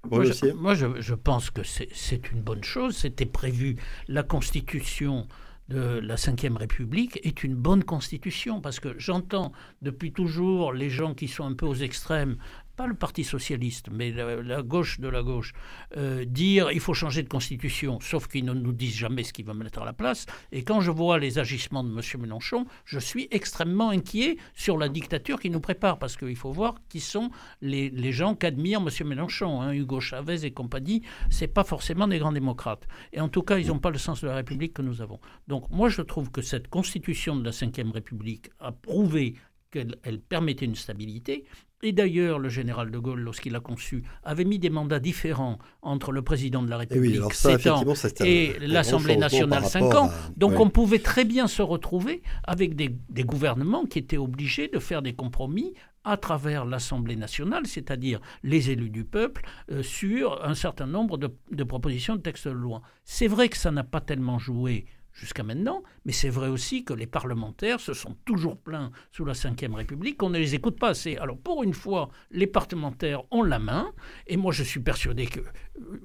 Moi, 0.10 0.24
je, 0.24 0.52
moi 0.54 0.74
je, 0.74 1.14
pense 1.14 1.50
que 1.50 1.62
c'est 1.64 2.32
une 2.32 2.42
bonne 2.42 2.64
chose. 2.64 2.96
C'était 2.96 3.26
prévu. 3.26 3.76
La 4.08 4.24
Constitution 4.24 5.28
de 5.70 6.00
la 6.00 6.16
Ve 6.16 6.56
République 6.56 7.20
est 7.24 7.44
une 7.44 7.56
bonne 7.56 7.84
constitution 7.84 8.62
parce 8.62 8.80
que 8.80 8.98
j'entends 8.98 9.52
depuis 9.82 10.14
toujours 10.14 10.72
les 10.72 10.90
gens 10.90 11.14
qui 11.14 11.28
sont 11.28 11.46
un 11.46 11.54
peu 11.54 11.66
aux 11.66 11.76
extrêmes 11.76 12.38
pas 12.78 12.88
le 12.88 12.94
Parti 12.94 13.24
socialiste, 13.24 13.88
mais 13.92 14.12
la, 14.12 14.62
gauche 14.62 15.00
de 15.00 15.08
la 15.10 15.24
gauche, 15.24 15.54
euh, 15.98 16.26
dire 16.26 16.72
il 16.72 16.80
faut 16.80 16.94
changer 16.94 17.24
de 17.24 17.28
constitution, 17.28 18.00
sauf 18.00 18.28
qu'ils 18.28 18.46
ne 18.46 18.54
nous 18.54 18.72
disent 18.72 18.96
jamais 18.96 19.24
ce 19.24 19.34
qu'ils 19.34 19.46
vont 19.46 19.56
mettre 19.56 19.82
à 19.82 19.86
la 19.86 19.94
place. 19.94 20.28
Et 20.52 20.64
quand 20.64 20.80
je 20.80 20.92
vois 20.92 21.18
les 21.18 21.40
agissements 21.40 21.84
de 21.84 21.90
M. 21.90 22.22
Mélenchon, 22.22 22.66
je 22.86 23.00
suis 23.00 23.28
extrêmement 23.32 23.90
inquiet 23.90 24.38
sur 24.54 24.78
la 24.78 24.90
dictature 24.90 25.40
qui 25.40 25.50
nous 25.50 25.60
prépare, 25.60 25.98
parce 25.98 26.16
qu'il 26.16 26.36
faut 26.36 26.52
voir 26.52 26.76
qui 26.88 27.00
sont 27.00 27.32
les, 27.62 27.90
les 27.90 28.12
gens 28.12 28.36
qu'admire 28.36 28.80
M. 28.80 29.08
Mélenchon. 29.08 29.62
Hein, 29.62 29.74
Hugo 29.74 30.00
Chavez 30.00 30.46
et 30.46 30.52
compagnie, 30.52 31.02
c'est 31.32 31.48
pas 31.48 31.64
forcément 31.64 32.08
des 32.08 32.20
grands 32.20 32.32
démocrates. 32.32 32.88
Et 33.12 33.20
en 33.20 33.30
tout 33.30 33.42
cas, 33.42 33.58
ils 33.58 33.68
n'ont 33.68 33.80
pas 33.80 33.90
le 33.90 33.98
sens 33.98 34.22
de 34.22 34.28
la 34.28 34.36
République 34.36 34.74
que 34.74 34.84
nous 34.84 35.02
avons. 35.02 35.20
Donc 35.48 35.70
moi, 35.72 35.90
je 35.90 36.04
trouve 36.04 36.30
que 36.30 36.42
cette 36.42 36.68
constitution 36.68 37.36
de 37.36 37.44
la 37.44 37.52
Ve 37.52 37.92
République 37.92 38.52
a 38.60 38.72
prouvé 38.72 39.36
qu'elle 39.72 40.22
permettait 40.22 40.66
une 40.66 40.76
stabilité, 40.76 41.46
et 41.84 41.92
d'ailleurs, 41.92 42.40
le 42.40 42.50
général 42.50 42.90
de 42.90 42.98
Gaulle, 42.98 43.20
lorsqu'il 43.20 43.56
a 43.56 43.60
conçu, 43.60 44.04
avait 44.24 44.46
mis 44.46 44.58
des 44.58 44.72
mandats 44.72 45.00
différents 45.00 45.60
entre 45.84 46.12
le 46.12 46.24
président 46.24 46.64
de 46.64 46.70
la 46.70 46.78
eh 46.78 46.80
République, 46.80 47.22
et, 47.30 47.34
7 47.34 47.68
ans, 47.68 47.84
et 48.22 48.56
l'Assemblée 48.62 49.16
nationale, 49.16 49.64
5 49.64 49.94
ans. 49.94 50.10
Donc 50.38 50.60
on 50.60 50.70
pouvait 50.70 51.00
très 51.00 51.24
bien 51.24 51.48
se 51.48 51.62
retrouver 51.62 52.24
avec 52.46 52.76
des, 52.76 52.90
gouvernements 53.24 53.86
qui 53.86 54.00
étaient 54.00 54.18
obligés 54.18 54.70
de 54.70 54.80
faire 54.80 55.02
des 55.04 55.14
compromis 55.14 55.74
à 56.04 56.18
travers 56.18 56.66
l'Assemblée 56.66 57.18
nationale, 57.18 57.68
c'est-à-dire 57.68 58.22
les 58.42 58.72
élus 58.72 58.90
du 58.90 59.04
peuple, 59.04 59.44
euh, 59.72 59.84
sur 59.84 60.44
un 60.46 60.54
certain 60.54 60.88
nombre 60.88 61.18
de, 61.18 61.30
de 61.52 61.64
propositions 61.66 62.16
de 62.16 62.22
textes 62.22 62.48
de 62.48 62.54
loi. 62.54 62.82
C'est 63.04 63.28
vrai 63.28 63.50
que 63.50 63.58
ça 63.58 63.72
n'a 63.72 63.84
pas 63.84 64.00
tellement 64.00 64.40
joué 64.40 64.86
jusqu'à 65.18 65.44
maintenant, 65.44 65.84
mais 66.06 66.12
c'est 66.12 66.30
vrai 66.30 66.48
aussi 66.48 66.84
que 66.84 66.94
les 66.94 67.08
parlementaires 67.08 67.80
se 67.80 67.94
sont 67.94 68.16
toujours 68.24 68.58
plaints 68.58 68.92
sous 69.12 69.26
la 69.26 69.34
Ve 69.34 69.74
République 69.74 70.18
qu'on 70.18 70.30
ne 70.30 70.38
les 70.38 70.54
écoute 70.56 70.80
pas 70.80 70.90
assez. 70.90 71.18
Alors 71.18 71.38
pour 71.38 71.64
une 71.64 71.74
fois, 71.74 72.10
les 72.32 72.48
parlementaires 72.48 73.24
ont 73.32 73.44
la 73.44 73.60
main, 73.60 73.92
et 74.28 74.38
moi 74.38 74.52
je 74.52 74.64
suis 74.64 74.80
persuadé 74.80 75.26
que, 75.26 75.40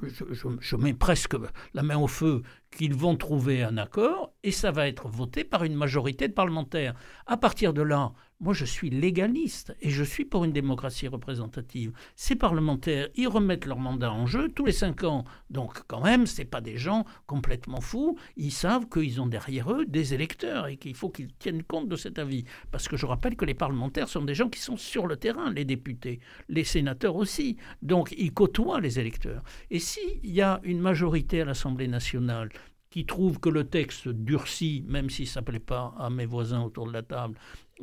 je, 0.02 0.48
je 0.58 0.76
mets 0.76 0.94
presque 0.94 1.36
la 1.74 1.82
main 1.82 1.98
au 1.98 2.08
feu, 2.08 2.42
qu'ils 2.76 2.94
vont 2.94 3.16
trouver 3.16 3.62
un 3.62 3.76
accord, 3.76 4.32
et 4.42 4.50
ça 4.50 4.70
va 4.70 4.88
être 4.88 5.08
voté 5.08 5.44
par 5.44 5.64
une 5.64 5.74
majorité 5.74 6.28
de 6.28 6.32
parlementaires. 6.32 6.94
À 7.26 7.36
partir 7.36 7.72
de 7.72 7.82
là, 7.82 8.12
moi, 8.42 8.54
je 8.54 8.64
suis 8.64 8.90
légaliste 8.90 9.72
et 9.80 9.90
je 9.90 10.02
suis 10.02 10.24
pour 10.24 10.42
une 10.42 10.50
démocratie 10.50 11.06
représentative. 11.06 11.92
Ces 12.16 12.34
parlementaires, 12.34 13.08
ils 13.14 13.28
remettent 13.28 13.66
leur 13.66 13.78
mandat 13.78 14.12
en 14.12 14.26
jeu 14.26 14.48
tous 14.48 14.66
les 14.66 14.72
cinq 14.72 15.04
ans. 15.04 15.22
Donc, 15.48 15.82
quand 15.86 16.02
même, 16.02 16.26
ce 16.26 16.42
pas 16.42 16.60
des 16.60 16.76
gens 16.76 17.04
complètement 17.28 17.80
fous. 17.80 18.18
Ils 18.36 18.50
savent 18.50 18.88
qu'ils 18.88 19.20
ont 19.20 19.28
derrière 19.28 19.72
eux 19.72 19.86
des 19.86 20.12
électeurs 20.12 20.66
et 20.66 20.76
qu'il 20.76 20.96
faut 20.96 21.08
qu'ils 21.08 21.32
tiennent 21.32 21.62
compte 21.62 21.88
de 21.88 21.94
cet 21.94 22.18
avis. 22.18 22.44
Parce 22.72 22.88
que 22.88 22.96
je 22.96 23.06
rappelle 23.06 23.36
que 23.36 23.44
les 23.44 23.54
parlementaires 23.54 24.08
sont 24.08 24.24
des 24.24 24.34
gens 24.34 24.48
qui 24.48 24.58
sont 24.58 24.76
sur 24.76 25.06
le 25.06 25.16
terrain, 25.16 25.52
les 25.52 25.64
députés, 25.64 26.18
les 26.48 26.64
sénateurs 26.64 27.14
aussi. 27.14 27.58
Donc, 27.80 28.12
ils 28.18 28.34
côtoient 28.34 28.80
les 28.80 28.98
électeurs. 28.98 29.44
Et 29.70 29.78
s'il 29.78 30.18
y 30.24 30.40
a 30.42 30.60
une 30.64 30.80
majorité 30.80 31.42
à 31.42 31.44
l'Assemblée 31.44 31.86
nationale 31.86 32.48
qui 32.92 33.06
trouve 33.06 33.40
que 33.40 33.48
le 33.48 33.64
texte 33.64 34.06
durci, 34.08 34.84
même 34.86 35.08
s'il 35.08 35.24
ne 35.24 35.30
s'appelait 35.30 35.58
pas 35.58 35.94
à 35.98 36.10
mes 36.10 36.26
voisins 36.26 36.62
autour 36.62 36.86
de 36.86 36.92
la 36.92 37.02
table, 37.02 37.38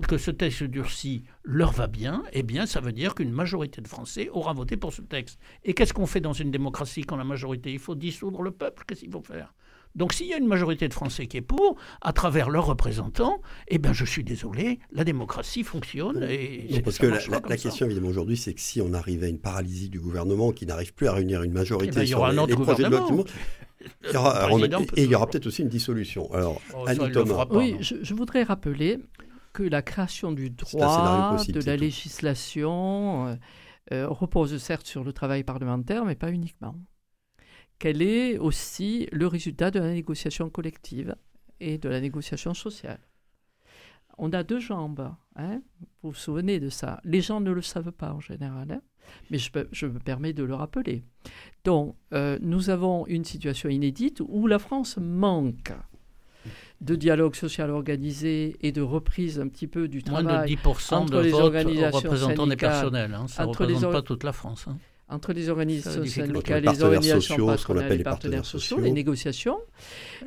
que 0.08 0.20
ce 0.20 0.30
texte 0.30 0.64
durci 0.64 1.24
leur 1.44 1.72
va 1.72 1.88
bien, 1.88 2.24
eh 2.32 2.44
bien, 2.44 2.68
ça 2.68 2.80
veut 2.80 2.94
dire 2.94 3.16
qu'une 3.16 3.32
majorité 3.32 3.82
de 3.82 3.88
Français 3.88 4.30
aura 4.32 4.54
voté 4.54 4.78
pour 4.78 4.94
ce 4.94 5.02
texte. 5.02 5.40
Et 5.66 5.74
qu'est-ce 5.74 5.94
qu'on 5.94 6.06
fait 6.06 6.22
dans 6.22 6.34
une 6.34 6.52
démocratie 6.52 7.02
quand 7.02 7.18
la 7.18 7.24
majorité 7.24 7.74
Il 7.74 7.80
faut 7.80 7.96
dissoudre 7.96 8.44
le 8.44 8.52
peuple? 8.52 8.84
Qu'est-ce 8.88 9.02
qu'il 9.02 9.12
faut 9.12 9.24
faire? 9.24 9.56
Donc 9.96 10.14
s'il 10.14 10.28
y 10.28 10.34
a 10.36 10.38
une 10.38 10.48
majorité 10.48 10.88
de 10.88 10.94
Français 10.94 11.26
qui 11.26 11.38
est 11.38 11.42
pour, 11.42 11.76
à 12.02 12.14
travers 12.14 12.52
leurs 12.52 12.68
représentants, 12.68 13.42
eh 13.68 13.80
bien 13.80 13.92
je 13.92 14.06
suis 14.06 14.24
désolé, 14.24 14.78
la 14.92 15.04
démocratie 15.04 15.64
fonctionne. 15.64 16.24
Et 16.30 16.82
parce 16.84 17.00
que 17.00 17.08
la, 17.08 17.58
question 17.58 17.88
évidemment 17.88 18.10
aujourd'hui, 18.10 18.38
c'est 18.38 18.54
que 18.54 18.62
si 18.62 18.80
on 18.82 18.94
arrivait 18.94 19.26
à 19.26 19.30
une 19.30 19.40
paralysie 19.40 19.90
du 19.90 20.00
gouvernement 20.00 20.52
qui 20.52 20.68
n'arrive 20.68 20.94
plus 20.94 21.08
à 21.08 21.14
réunir 21.14 21.42
une 21.42 21.54
majorité 21.54 21.92
eh 21.96 22.00
ben, 22.02 22.06
sur 22.06 22.28
les, 22.28 22.56
projets 22.56 22.84
de 22.84 22.90
loi, 22.90 23.26
il 24.04 24.12
y 24.14 24.18
aura, 24.18 24.50
et 24.96 25.04
il 25.04 25.10
y 25.10 25.16
aura 25.16 25.28
peut-être 25.28 25.48
aussi 25.48 25.62
une 25.62 25.70
dissolution. 25.70 26.32
Alors, 26.34 26.62
oh, 26.74 26.86
Annie 26.88 27.12
Thomas. 27.12 27.48
Oui, 27.52 27.78
je, 27.80 28.14
voudrais 28.14 28.44
rappeler 28.44 29.00
que 29.54 29.64
la 29.64 29.82
création 29.82 30.32
du 30.32 30.50
droit, 30.50 31.38
de 31.48 31.66
la 31.66 31.78
législation, 31.78 33.28
euh, 33.28 33.36
euh, 33.94 34.08
repose 34.08 34.58
certes 34.58 34.86
sur 34.86 35.04
le 35.04 35.14
travail 35.14 35.44
parlementaire, 35.44 36.06
mais 36.06 36.16
pas 36.16 36.32
uniquement. 36.32 36.76
Qu'elle 37.80 38.02
est 38.02 38.38
aussi 38.38 39.08
le 39.12 39.28
résultat 39.28 39.72
de 39.72 39.80
la 39.80 39.92
négociation 39.94 40.50
collective. 40.50 41.16
et 41.62 41.78
de 41.78 41.90
la 41.90 42.00
négociation 42.00 42.54
sociale. 42.54 43.00
On 44.20 44.32
a 44.34 44.44
deux 44.44 44.60
jambes. 44.60 45.12
Hein 45.36 45.62
vous 46.04 46.12
vous 46.12 46.16
souvenez 46.16 46.60
de 46.60 46.70
ça 46.70 47.00
Les 47.04 47.22
gens 47.22 47.40
ne 47.42 47.52
le 47.52 47.62
savent 47.62 47.92
pas 47.92 48.14
en 48.14 48.20
général, 48.20 48.72
hein 48.72 48.82
mais 49.32 49.38
je, 49.38 49.50
je, 49.72 49.88
me 49.88 50.00
permets 50.00 50.34
de 50.34 50.44
le 50.44 50.54
rappeler. 50.54 51.04
Donc, 51.64 51.96
euh, 52.14 52.38
nous 52.42 52.70
avons 52.70 53.08
une 53.08 53.26
situation 53.26 53.70
inédite 53.70 54.22
où 54.28 54.46
la 54.46 54.60
France 54.60 54.98
manque 54.98 55.74
de 56.82 56.96
dialogue 56.96 57.36
social 57.36 57.70
organisé 57.72 58.56
et 58.62 58.72
de 58.72 58.82
reprise 58.82 59.40
un 59.40 59.48
petit 59.48 59.68
peu 59.68 59.88
du 59.88 60.04
travail 60.04 60.24
Moins 60.24 60.42
de 60.44 60.48
10% 60.48 60.96
entre 60.96 61.18
de 61.18 61.20
les 61.20 61.34
organisations 61.34 62.10
représentants 62.10 62.48
des 62.48 62.56
personnels. 62.56 63.14
Hein, 63.14 63.28
ça 63.28 63.44
ne 63.44 63.50
représente 63.50 63.92
pas 63.92 64.02
toute 64.02 64.24
la 64.24 64.32
France. 64.32 64.66
Hein. 64.68 64.78
Entre 65.10 65.34
les 65.34 65.50
organisations 65.50 66.06
syndicales, 66.06 66.64
les, 66.64 66.72
les 66.72 66.84
organisations 66.84 67.36
sociaux, 67.36 67.48
patronales, 67.48 67.98
les 67.98 68.04
partenaires, 68.04 68.46
sociaux, 68.46 68.78
sociaux, 68.78 68.86
les 68.86 68.92
négociations, 68.92 69.60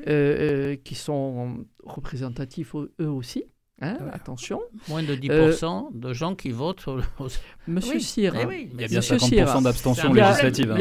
euh, 0.08 0.72
euh, 0.72 0.76
qui 0.82 0.96
sont 0.96 1.64
représentatifs 1.84 2.74
eux 2.74 3.08
aussi. 3.08 3.44
Hein, 3.80 3.96
attention. 4.12 4.60
Moins 4.88 5.02
de 5.02 5.16
10% 5.16 5.64
euh, 5.64 5.80
de 5.92 6.12
gens 6.12 6.36
qui 6.36 6.50
votent. 6.50 6.86
Monsieur 7.66 7.98
Cyr, 7.98 8.32
il 8.52 8.80
y 8.80 8.84
a 8.84 8.86
bien 8.86 9.00
50% 9.00 9.64
d'abstention 9.64 10.12
législative. 10.12 10.72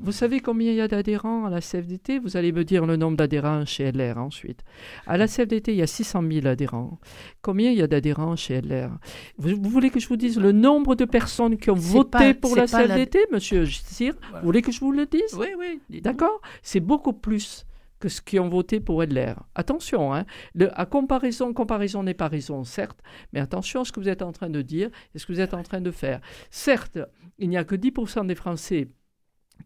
vous 0.00 0.12
savez 0.12 0.38
combien 0.38 0.70
il 0.70 0.76
y 0.76 0.80
a 0.80 0.86
d'adhérents 0.86 1.46
à 1.46 1.50
la 1.50 1.60
CFDT 1.60 2.20
Vous 2.20 2.36
allez 2.36 2.52
me 2.52 2.62
dire 2.62 2.86
le 2.86 2.96
nombre 2.96 3.16
d'adhérents 3.16 3.64
chez 3.64 3.90
LR 3.90 4.18
ensuite. 4.18 4.60
À 5.08 5.16
la 5.16 5.26
CFDT, 5.26 5.72
il 5.72 5.78
y 5.78 5.82
a 5.82 5.88
600 5.88 6.22
000 6.30 6.46
adhérents. 6.46 7.00
Combien 7.42 7.72
il 7.72 7.78
y 7.78 7.82
a 7.82 7.88
d'adhérents 7.88 8.36
chez 8.36 8.60
LR 8.60 8.90
vous, 9.38 9.56
voulez 9.62 9.90
que 9.90 9.98
je 9.98 10.08
vous 10.08 10.16
dise 10.16 10.38
le 10.38 10.52
nombre 10.52 10.94
de 10.94 11.04
personnes 11.04 11.56
qui 11.56 11.70
ont 11.70 11.74
voté 11.74 12.32
pour 12.32 12.54
la 12.54 12.66
CFDT, 12.66 13.26
monsieur 13.32 13.66
Cyr 13.66 14.14
Vous 14.34 14.44
voulez 14.44 14.62
que 14.62 14.70
je 14.70 14.78
vous 14.78 14.92
le 14.92 15.06
dise? 15.06 15.34
Oui, 15.36 15.48
oui. 15.58 16.00
D'accord? 16.00 16.40
C'est 16.62 16.80
beaucoup 16.80 17.12
plus 17.12 17.66
que 18.00 18.08
ceux 18.08 18.22
qui 18.24 18.40
ont 18.40 18.48
voté 18.48 18.80
pour 18.80 19.02
LR. 19.02 19.44
Attention, 19.54 20.12
hein, 20.12 20.24
à 20.72 20.86
comparaison, 20.86 21.52
comparaison 21.52 22.02
n'est 22.02 22.14
pas 22.14 22.28
raison, 22.28 22.64
certes, 22.64 23.00
mais 23.32 23.40
attention 23.40 23.82
à 23.82 23.84
ce 23.84 23.92
que 23.92 24.00
vous 24.00 24.08
êtes 24.08 24.22
en 24.22 24.32
train 24.32 24.50
de 24.50 24.62
dire 24.62 24.90
et 25.14 25.18
ce 25.18 25.26
que 25.26 25.32
vous 25.32 25.40
êtes 25.40 25.54
en 25.54 25.62
train 25.62 25.80
de 25.80 25.90
faire. 25.90 26.20
Certes, 26.50 26.98
il 27.38 27.48
n'y 27.50 27.56
a 27.58 27.64
que 27.64 27.76
10% 27.76 28.26
des 28.26 28.34
Français 28.34 28.88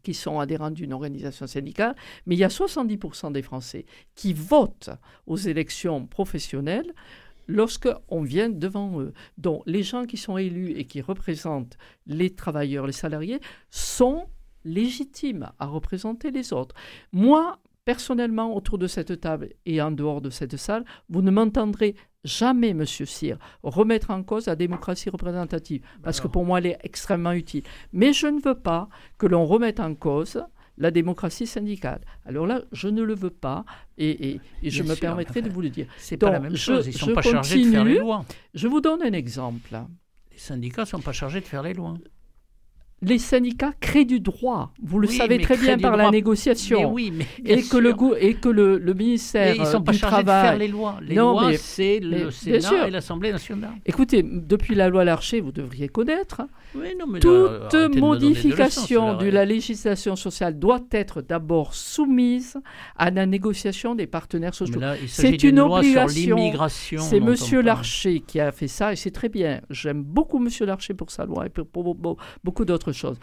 qui 0.02 0.12
sont 0.12 0.40
adhérents 0.40 0.72
d'une 0.72 0.92
organisation 0.92 1.46
syndicale, 1.46 1.94
mais 2.26 2.34
il 2.34 2.38
y 2.38 2.44
a 2.44 2.48
70% 2.48 3.32
des 3.32 3.42
Français 3.42 3.86
qui 4.16 4.32
votent 4.32 4.90
aux 5.26 5.36
élections 5.36 6.06
professionnelles 6.06 6.92
lorsqu'on 7.46 8.22
vient 8.22 8.48
devant 8.48 9.00
eux. 9.00 9.12
Donc 9.38 9.62
les 9.66 9.82
gens 9.82 10.04
qui 10.04 10.16
sont 10.16 10.38
élus 10.38 10.72
et 10.72 10.84
qui 10.86 11.00
représentent 11.00 11.78
les 12.06 12.30
travailleurs, 12.30 12.86
les 12.86 12.92
salariés, 12.92 13.40
sont 13.70 14.26
légitimes 14.64 15.50
à 15.58 15.66
représenter 15.66 16.30
les 16.30 16.52
autres. 16.52 16.74
Moi, 17.12 17.58
personnellement, 17.84 18.54
autour 18.56 18.78
de 18.78 18.86
cette 18.86 19.20
table 19.20 19.50
et 19.66 19.80
en 19.80 19.90
dehors 19.90 20.20
de 20.20 20.30
cette 20.30 20.56
salle, 20.56 20.84
vous 21.08 21.22
ne 21.22 21.30
m'entendrez 21.30 21.94
jamais, 22.24 22.72
monsieur 22.72 23.06
Cyr, 23.06 23.38
remettre 23.62 24.10
en 24.10 24.22
cause 24.22 24.46
la 24.46 24.56
démocratie 24.56 25.10
représentative, 25.10 25.82
parce 26.02 26.20
que 26.20 26.28
pour 26.28 26.44
moi, 26.44 26.58
elle 26.58 26.66
est 26.66 26.78
extrêmement 26.82 27.32
utile. 27.32 27.62
Mais 27.92 28.12
je 28.12 28.26
ne 28.26 28.40
veux 28.40 28.58
pas 28.58 28.88
que 29.18 29.26
l'on 29.26 29.44
remette 29.44 29.80
en 29.80 29.94
cause 29.94 30.42
la 30.76 30.90
démocratie 30.90 31.46
syndicale. 31.46 32.00
Alors 32.24 32.46
là, 32.46 32.62
je 32.72 32.88
ne 32.88 33.02
le 33.02 33.14
veux 33.14 33.30
pas 33.30 33.64
et, 33.96 34.40
je 34.62 34.82
me 34.82 34.94
permettrai 34.96 35.42
de 35.42 35.50
vous 35.50 35.60
le 35.60 35.70
dire. 35.70 35.86
C'est 35.98 36.16
pas 36.16 36.30
la 36.30 36.40
même 36.40 36.56
chose, 36.56 36.86
ils 36.86 36.94
ne 36.94 36.98
sont 36.98 37.12
pas 37.12 37.22
chargés 37.22 37.64
de 37.64 37.70
faire 37.70 37.84
les 37.84 37.98
lois. 37.98 38.24
Je 38.54 38.66
vous 38.66 38.80
donne 38.80 39.02
un 39.02 39.12
exemple. 39.12 39.70
Les 40.32 40.38
syndicats 40.38 40.82
ne 40.82 40.86
sont 40.86 41.00
pas 41.00 41.12
chargés 41.12 41.40
de 41.40 41.44
faire 41.44 41.62
les 41.62 41.74
lois 41.74 41.94
les 43.04 43.18
syndicats 43.18 43.72
créent 43.80 44.04
du 44.04 44.20
droit. 44.20 44.72
Vous 44.82 44.98
le 44.98 45.08
savez 45.08 45.38
très 45.38 45.56
bien 45.56 45.78
par 45.78 45.96
la 45.96 46.10
négociation. 46.10 46.92
oui, 46.92 47.12
mais 47.14 47.26
et, 47.44 47.62
que 47.62 47.76
le 47.76 47.94
et 48.18 48.34
que 48.34 48.48
le, 48.48 48.94
ministère 48.94 49.54
ils 49.54 49.66
sont 49.66 49.82
pas 49.82 49.92
du 49.92 49.98
Travail. 49.98 50.24
De 50.24 50.48
faire 50.48 50.58
les 50.58 50.68
lois. 50.68 50.98
Les 51.02 51.14
lois, 51.14 51.52
c'est 51.56 52.00
le 52.00 52.30
Sénat 52.30 52.88
et 52.88 52.90
l'Assemblée 52.90 53.32
nationale. 53.32 53.72
Écoutez, 53.86 54.22
depuis 54.22 54.74
la 54.74 54.88
loi 54.88 55.04
Larcher, 55.04 55.40
vous 55.40 55.52
devriez 55.52 55.88
connaître. 55.88 56.42
toute 57.20 57.96
modification 57.96 59.16
de, 59.16 59.26
la 59.26 59.44
législation 59.44 60.16
sociale 60.16 60.58
doit 60.58 60.84
être 60.90 61.22
d'abord 61.22 61.74
soumise 61.74 62.58
à 62.96 63.10
la 63.10 63.26
négociation 63.26 63.94
des 63.94 64.06
partenaires 64.06 64.54
sociaux. 64.54 64.80
C'est 65.06 65.42
une 65.42 65.60
obligation. 65.60 66.36
C'est 66.98 67.20
Monsieur 67.20 67.62
Larcher 67.62 68.20
qui 68.20 68.40
a 68.40 68.52
fait 68.52 68.68
ça 68.68 68.92
et 68.92 68.96
c'est 68.96 69.10
très 69.10 69.28
bien. 69.28 69.60
J'aime 69.70 70.02
beaucoup 70.02 70.38
Monsieur 70.38 70.66
Larcher 70.66 70.94
pour 70.94 71.10
sa 71.10 71.24
loi 71.24 71.46
et 71.46 71.48
pour 71.48 71.94
beaucoup 72.44 72.64
d'autres 72.64 72.92
chose. 72.94 73.18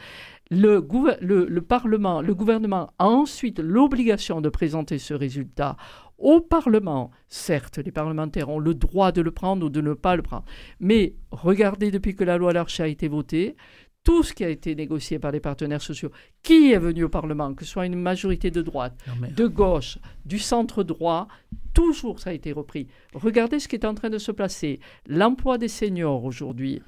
Le, 0.49 0.85
le, 1.21 1.61
Parlement, 1.61 2.21
le 2.21 2.35
gouvernement 2.35 2.91
a 2.99 3.07
ensuite 3.07 3.59
l'obligation 3.59 4.41
de 4.41 4.49
présenter 4.49 4.97
ce 4.97 5.13
résultat 5.13 5.77
au 6.17 6.41
Parlement. 6.41 7.11
Certes, 7.27 7.77
les 7.77 7.91
parlementaires 7.91 8.49
ont 8.49 8.59
le 8.59 8.73
droit 8.73 9.11
de 9.11 9.21
le 9.21 9.31
prendre 9.31 9.65
ou 9.65 9.69
de 9.69 9.81
ne 9.81 9.93
pas 9.93 10.15
le 10.15 10.21
prendre. 10.21 10.45
Mais 10.79 11.15
regardez, 11.31 11.89
depuis 11.89 12.15
que 12.15 12.23
la 12.25 12.37
loi 12.37 12.53
Larcher 12.53 12.83
a 12.83 12.87
été 12.87 13.07
votée, 13.07 13.55
tout 14.03 14.23
ce 14.23 14.33
qui 14.33 14.43
a 14.43 14.49
été 14.49 14.75
négocié 14.75 15.19
par 15.19 15.31
les 15.31 15.39
partenaires 15.39 15.81
sociaux, 15.81 16.11
qui 16.41 16.71
est 16.71 16.79
venu 16.79 17.03
au 17.03 17.09
Parlement, 17.09 17.53
que 17.53 17.65
ce 17.65 17.71
soit 17.71 17.85
une 17.85 17.99
majorité 17.99 18.49
de 18.49 18.61
droite, 18.61 18.97
de 19.35 19.47
gauche, 19.47 19.99
du 20.25 20.39
centre 20.39 20.83
droit, 20.83 21.27
toujours 21.73 22.19
ça 22.19 22.31
a 22.31 22.33
été 22.33 22.51
repris. 22.51 22.87
Regardez 23.13 23.59
ce 23.59 23.67
qui 23.67 23.75
est 23.75 23.85
en 23.85 23.93
train 23.93 24.09
de 24.09 24.17
se 24.17 24.31
placer. 24.31 24.79
L'emploi 25.07 25.57
des 25.57 25.67
seniors 25.67 26.25
aujourd'hui, 26.25 26.81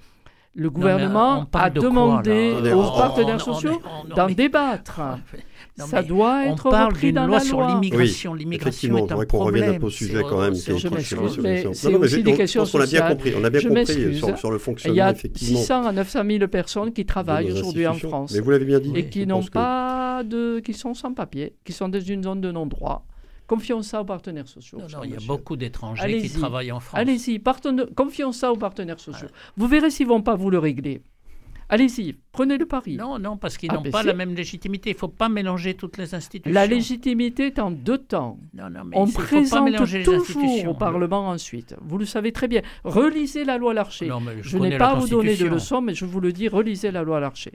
le 0.56 0.70
gouvernement 0.70 1.46
a 1.54 1.70
demandé 1.70 2.54
aux 2.74 2.84
partenaires 2.98 3.42
sociaux 3.42 3.82
d'en 4.16 4.28
débattre. 4.28 5.02
ça 5.78 6.04
doit 6.04 6.46
être 6.46 6.68
on 6.68 6.70
parle 6.70 6.94
repris 6.94 7.12
dans 7.12 7.26
loi 7.26 7.38
la 7.38 7.44
sur 7.44 7.62
l'immigration. 7.62 8.34
l'immigration 8.36 8.98
est 8.98 9.12
un 9.12 9.26
qu'on 9.26 9.40
revienne 9.40 9.76
un 9.76 9.80
peu 9.80 9.88
au 9.88 9.90
sujet 9.90 10.22
quand 10.22 10.40
même. 10.40 10.54
Mais 11.42 11.64
c'est 11.74 11.94
aussi 11.96 12.24
des 12.24 12.34
questions 12.34 12.66
sociales. 12.66 13.02
On 13.02 13.06
a 13.06 13.08
bien 13.08 13.16
compris, 13.16 13.34
on 13.40 13.44
a 13.44 13.50
bien 13.50 13.62
compris 13.62 14.16
sur, 14.18 14.38
sur, 14.38 14.52
le 14.52 14.60
fonctionnement. 14.60 14.94
Il 14.94 14.98
y 14.98 15.02
a 15.02 15.14
600 15.36 15.88
à 15.88 15.92
900 15.92 16.22
000 16.30 16.48
personnes 16.48 16.94
qui 16.94 17.06
travaillent 17.06 17.52
aujourd'hui 17.52 17.88
en 17.88 17.96
France. 17.96 18.32
Mais 18.34 18.40
vous 18.40 18.52
l'avez 18.52 18.66
bien 18.66 18.80
dit. 18.80 18.92
Et 18.96 19.10
qui 19.10 19.26
n'ont 19.26 19.44
pas 19.44 20.24
de, 20.24 20.60
qui 20.60 20.74
sont 20.74 20.94
sans 20.94 21.14
papier, 21.14 21.56
qui 21.66 21.74
sont 21.74 21.90
dans 21.90 22.00
une 22.00 22.24
zone 22.24 22.42
de 22.42 22.52
non-droit. 22.52 23.06
Confions 23.48 23.82
ça 23.82 24.02
aux 24.02 24.06
partenaires 24.06 24.48
sociaux. 24.48 24.80
Non, 24.80 25.04
il 25.04 25.12
y 25.12 25.16
a 25.16 25.28
beaucoup 25.28 25.56
d'étrangers 25.56 26.22
qui 26.22 26.30
travaillent 26.30 26.72
en 26.72 26.80
France. 26.80 27.00
Allez-y, 27.00 27.42
confions 27.96 28.32
ça 28.32 28.52
aux 28.52 28.58
partenaires 28.58 29.00
sociaux. 29.00 29.28
Vous 29.58 29.68
verrez 29.68 29.92
s'ils 29.92 30.08
ne 30.08 30.14
vont 30.14 30.22
pas 30.22 30.36
vous 30.36 30.50
le 30.50 30.60
régler. 30.60 31.02
Allez-y, 31.70 32.14
prenez 32.32 32.58
le 32.58 32.66
pari. 32.66 32.98
Non, 32.98 33.18
non, 33.18 33.38
parce 33.38 33.58
qu'ils 33.58 33.72
ah, 33.72 33.76
n'ont 33.76 33.90
pas 33.90 34.04
la 34.04 34.14
même 34.14 34.36
légitimité. 34.36 34.92
Il 34.92 34.94
ne 34.94 35.00
faut 35.00 35.08
pas 35.08 35.30
mélanger 35.30 35.74
toutes 35.74 35.98
les 35.98 36.14
institutions. 36.14 36.54
La 36.54 36.68
légitimité 36.68 37.48
est 37.48 37.60
en 37.60 37.72
deux 37.72 37.98
temps. 37.98 38.38
Non, 38.54 38.70
non, 38.70 38.82
mais 38.86 38.96
On 38.98 39.08
présente 39.08 39.74
toujours 40.04 40.68
au 40.68 40.74
Parlement 40.74 41.30
ensuite. 41.30 41.76
Vous 41.82 41.98
le 41.98 42.06
savez 42.06 42.32
très 42.32 42.48
bien. 42.48 42.62
Relisez 42.84 43.44
la 43.44 43.58
loi 43.58 43.74
Larcher. 43.74 44.08
je, 44.42 44.50
je 44.50 44.58
n'ai 44.58 44.78
pas 44.78 44.92
à 44.92 44.96
vous 44.96 45.08
donner 45.08 45.36
de 45.36 45.46
leçons, 45.48 45.82
mais 45.82 45.96
je 45.96 46.06
vous 46.06 46.20
le 46.20 46.32
dis, 46.32 46.48
relisez 46.48 46.92
la 46.92 47.02
loi 47.02 47.20
Larcher. 47.20 47.54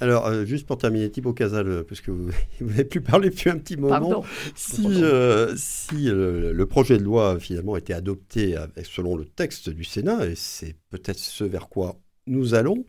Alors, 0.00 0.26
euh, 0.26 0.44
juste 0.44 0.66
pour 0.66 0.78
terminer, 0.78 1.10
Thibaut 1.10 1.34
Casal, 1.34 1.68
euh, 1.68 1.82
parce 1.86 2.00
que 2.00 2.10
vous 2.10 2.30
n'avez 2.60 2.84
plus 2.84 3.02
parlé 3.02 3.28
depuis 3.30 3.50
un 3.50 3.58
petit 3.58 3.76
moment, 3.76 4.24
si, 4.54 4.86
euh, 4.86 5.54
si 5.56 6.06
le 6.06 6.64
projet 6.64 6.98
de 6.98 7.04
loi 7.04 7.38
finalement 7.38 7.76
était 7.76 7.92
adopté 7.92 8.56
selon 8.84 9.16
le 9.16 9.24
texte 9.24 9.68
du 9.70 9.84
Sénat, 9.84 10.26
et 10.26 10.34
c'est 10.34 10.76
peut-être 10.90 11.18
ce 11.18 11.44
vers 11.44 11.68
quoi 11.68 11.96
nous 12.26 12.54
allons, 12.54 12.84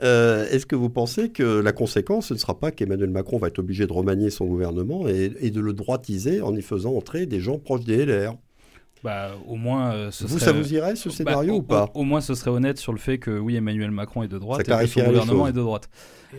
est-ce 0.00 0.64
que 0.64 0.76
vous 0.76 0.88
pensez 0.88 1.30
que 1.30 1.60
la 1.60 1.72
conséquence, 1.72 2.28
ce 2.28 2.34
ne 2.34 2.38
sera 2.38 2.58
pas 2.58 2.70
qu'Emmanuel 2.70 3.10
Macron 3.10 3.36
va 3.36 3.48
être 3.48 3.58
obligé 3.58 3.86
de 3.86 3.92
remanier 3.92 4.30
son 4.30 4.46
gouvernement 4.46 5.06
et, 5.06 5.32
et 5.40 5.50
de 5.50 5.60
le 5.60 5.74
droitiser 5.74 6.40
en 6.40 6.54
y 6.54 6.62
faisant 6.62 6.94
entrer 6.94 7.26
des 7.26 7.40
gens 7.40 7.58
proches 7.58 7.84
des 7.84 8.06
LR 8.06 8.36
bah, 9.06 9.30
au 9.46 9.54
moins, 9.54 9.92
euh, 9.92 10.10
ce 10.10 10.26
vous, 10.26 10.40
ça 10.40 10.50
vous 10.50 10.74
irait 10.74 10.96
ce 10.96 11.08
bah, 11.08 11.14
scénario 11.14 11.54
ou 11.54 11.62
pas 11.62 11.92
au, 11.94 12.02
moins, 12.02 12.20
ce 12.20 12.34
serait 12.34 12.50
honnête 12.50 12.76
sur 12.76 12.92
le 12.92 12.98
fait 12.98 13.18
que 13.18 13.38
oui, 13.38 13.54
Emmanuel 13.54 13.92
Macron 13.92 14.24
est 14.24 14.28
de 14.28 14.36
droite 14.36 14.62
et 14.62 14.64
que 14.64 14.86
son 14.88 15.04
gouvernement 15.04 15.46
est 15.46 15.52
de 15.52 15.60
droite. 15.60 15.88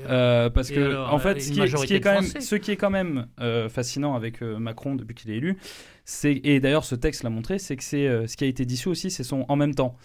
Euh, 0.09 0.49
parce 0.49 0.69
que, 0.69 0.97
en 0.97 1.17
fait, 1.17 1.39
ce 1.41 1.53
qui, 1.53 1.61
est, 1.93 2.01
quand 2.01 2.11
même, 2.11 2.25
ce 2.25 2.55
qui 2.55 2.71
est 2.71 2.75
quand 2.75 2.89
même 2.89 3.27
euh, 3.39 3.69
fascinant 3.69 4.15
avec 4.15 4.41
Macron 4.41 4.95
depuis 4.95 5.15
qu'il 5.15 5.31
est 5.31 5.37
élu, 5.37 5.57
c'est 6.03 6.41
et 6.43 6.59
d'ailleurs 6.59 6.83
ce 6.83 6.95
texte 6.95 7.23
l'a 7.23 7.29
montré, 7.29 7.57
c'est 7.57 7.77
que 7.77 7.85
c'est 7.85 8.27
ce 8.27 8.35
qui 8.35 8.43
a 8.43 8.47
été 8.47 8.65
dissous 8.65 8.89
aussi, 8.89 9.11
c'est 9.11 9.23
son 9.23 9.45
en 9.47 9.55
même 9.55 9.73
temps. 9.73 9.95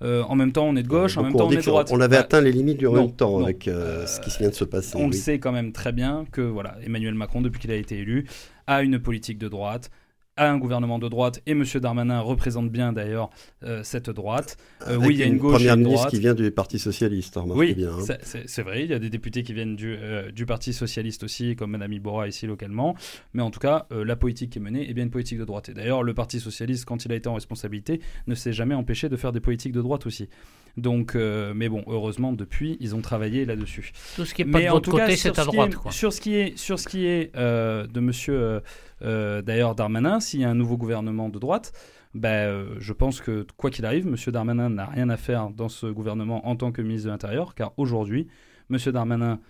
en 0.00 0.36
même 0.36 0.52
temps, 0.52 0.68
on 0.68 0.76
est 0.76 0.84
de 0.84 0.88
gauche, 0.88 1.18
en 1.18 1.24
même 1.24 1.32
temps, 1.32 1.48
on, 1.48 1.50
est 1.50 1.56
de 1.56 1.62
droite. 1.62 1.88
On 1.90 2.00
avait 2.00 2.18
bah, 2.18 2.20
atteint 2.22 2.40
les 2.40 2.52
limites 2.52 2.78
du 2.78 2.88
même 2.88 3.10
temps 3.10 3.42
avec 3.42 3.64
ce 3.64 4.20
qui 4.20 4.30
vient 4.38 4.48
de 4.48 4.54
se 4.54 4.64
passer. 4.64 4.96
On 4.96 5.08
le 5.08 5.12
sait 5.12 5.40
quand 5.40 5.50
même 5.50 5.72
très 5.72 5.90
bien 5.90 6.24
que 6.30 6.40
voilà, 6.40 6.76
Emmanuel 6.86 7.14
Macron, 7.14 7.42
depuis 7.42 7.60
qu'il 7.60 7.72
a 7.72 7.76
été 7.76 7.98
élu, 7.98 8.28
a 8.68 8.84
une 8.84 9.00
politique 9.00 9.38
de 9.38 9.48
droite 9.48 9.90
à 10.36 10.50
un 10.50 10.58
gouvernement 10.58 10.98
de 10.98 11.08
droite 11.08 11.42
et 11.46 11.52
M. 11.52 11.64
Darmanin 11.74 12.20
représente 12.20 12.70
bien 12.70 12.92
d'ailleurs 12.92 13.30
euh, 13.64 13.82
cette 13.82 14.08
droite. 14.08 14.56
Euh, 14.88 14.96
oui, 14.96 15.14
il 15.14 15.16
y 15.18 15.22
a 15.22 15.26
une, 15.26 15.36
gauche 15.36 15.54
première 15.54 15.74
une 15.74 15.84
ministre 15.84 16.08
qui 16.08 16.20
vient 16.20 16.34
du 16.34 16.50
Parti 16.50 16.78
socialiste. 16.78 17.36
Hein, 17.36 17.44
oui, 17.48 17.76
hein. 17.84 18.14
c'est 18.22 18.62
vrai. 18.62 18.84
Il 18.84 18.90
y 18.90 18.94
a 18.94 18.98
des 18.98 19.10
députés 19.10 19.42
qui 19.42 19.52
viennent 19.52 19.76
du, 19.76 19.94
euh, 19.94 20.30
du 20.30 20.46
Parti 20.46 20.72
socialiste 20.72 21.24
aussi, 21.24 21.54
comme 21.54 21.72
Mme 21.72 21.92
Ibora 21.92 22.28
ici 22.28 22.46
localement. 22.46 22.96
Mais 23.34 23.42
en 23.42 23.50
tout 23.50 23.60
cas, 23.60 23.86
la 23.90 24.16
politique 24.16 24.50
qui 24.50 24.58
est 24.58 24.62
menée 24.62 24.88
est 24.88 24.94
bien 24.94 25.04
une 25.04 25.10
politique 25.10 25.38
de 25.38 25.44
droite. 25.44 25.68
Et 25.68 25.74
d'ailleurs, 25.74 26.02
le 26.02 26.14
Parti 26.14 26.40
socialiste, 26.40 26.86
quand 26.86 27.04
il 27.04 27.12
a 27.12 27.14
été 27.14 27.28
en 27.28 27.34
responsabilité, 27.34 28.00
ne 28.26 28.34
s'est 28.34 28.52
jamais 28.52 28.74
empêché 28.74 29.08
de 29.08 29.16
faire 29.16 29.32
des 29.32 29.40
politiques 29.40 29.72
de 29.72 29.82
droite 29.82 30.06
aussi. 30.06 30.28
Donc, 30.76 31.14
mais 31.14 31.68
bon, 31.68 31.84
heureusement, 31.86 32.32
depuis, 32.32 32.76
ils 32.80 32.94
ont 32.94 33.00
travaillé 33.00 33.44
là-dessus. 33.44 33.92
Tout 34.16 34.24
ce 34.24 34.34
qui 34.34 34.42
est 34.42 34.44
pas 34.44 34.58
mais 34.58 34.66
de 34.66 34.70
en 34.70 34.80
tout 34.80 34.90
côté, 34.90 35.16
c'est 35.16 35.38
à 35.38 35.44
droite. 35.44 35.74
Sur 35.90 36.12
ce 36.12 36.20
qui 36.20 36.34
est, 36.34 36.56
sur 36.58 36.78
ce 36.78 36.88
qui 36.88 37.06
est 37.06 37.34
de 37.36 38.00
Monsieur, 38.00 38.60
d'ailleurs, 39.00 39.74
Darmanin, 39.74 40.20
s'il 40.20 40.40
y 40.40 40.44
a 40.44 40.50
un 40.50 40.54
nouveau 40.54 40.76
gouvernement 40.76 41.28
de 41.28 41.38
droite, 41.38 41.72
ben, 42.14 42.66
je 42.78 42.92
pense 42.92 43.22
que 43.22 43.46
quoi 43.56 43.70
qu'il 43.70 43.86
arrive, 43.86 44.06
M. 44.06 44.16
Darmanin 44.32 44.68
n'a 44.68 44.84
rien 44.84 45.08
à 45.08 45.16
faire 45.16 45.48
dans 45.50 45.70
ce 45.70 45.86
gouvernement 45.86 46.46
en 46.46 46.56
tant 46.56 46.70
que 46.70 46.82
ministre 46.82 47.06
de 47.06 47.10
l'Intérieur, 47.10 47.54
car 47.54 47.72
aujourd'hui, 47.78 48.28
M. 48.70 48.78
Darmanin 48.92 49.40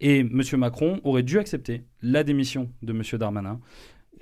et 0.00 0.20
M. 0.20 0.42
Macron 0.56 1.00
auraient 1.04 1.22
dû 1.22 1.38
accepter 1.38 1.84
la 2.02 2.24
démission 2.24 2.70
de 2.82 2.92
M. 2.92 3.02
Darmanin. 3.18 3.60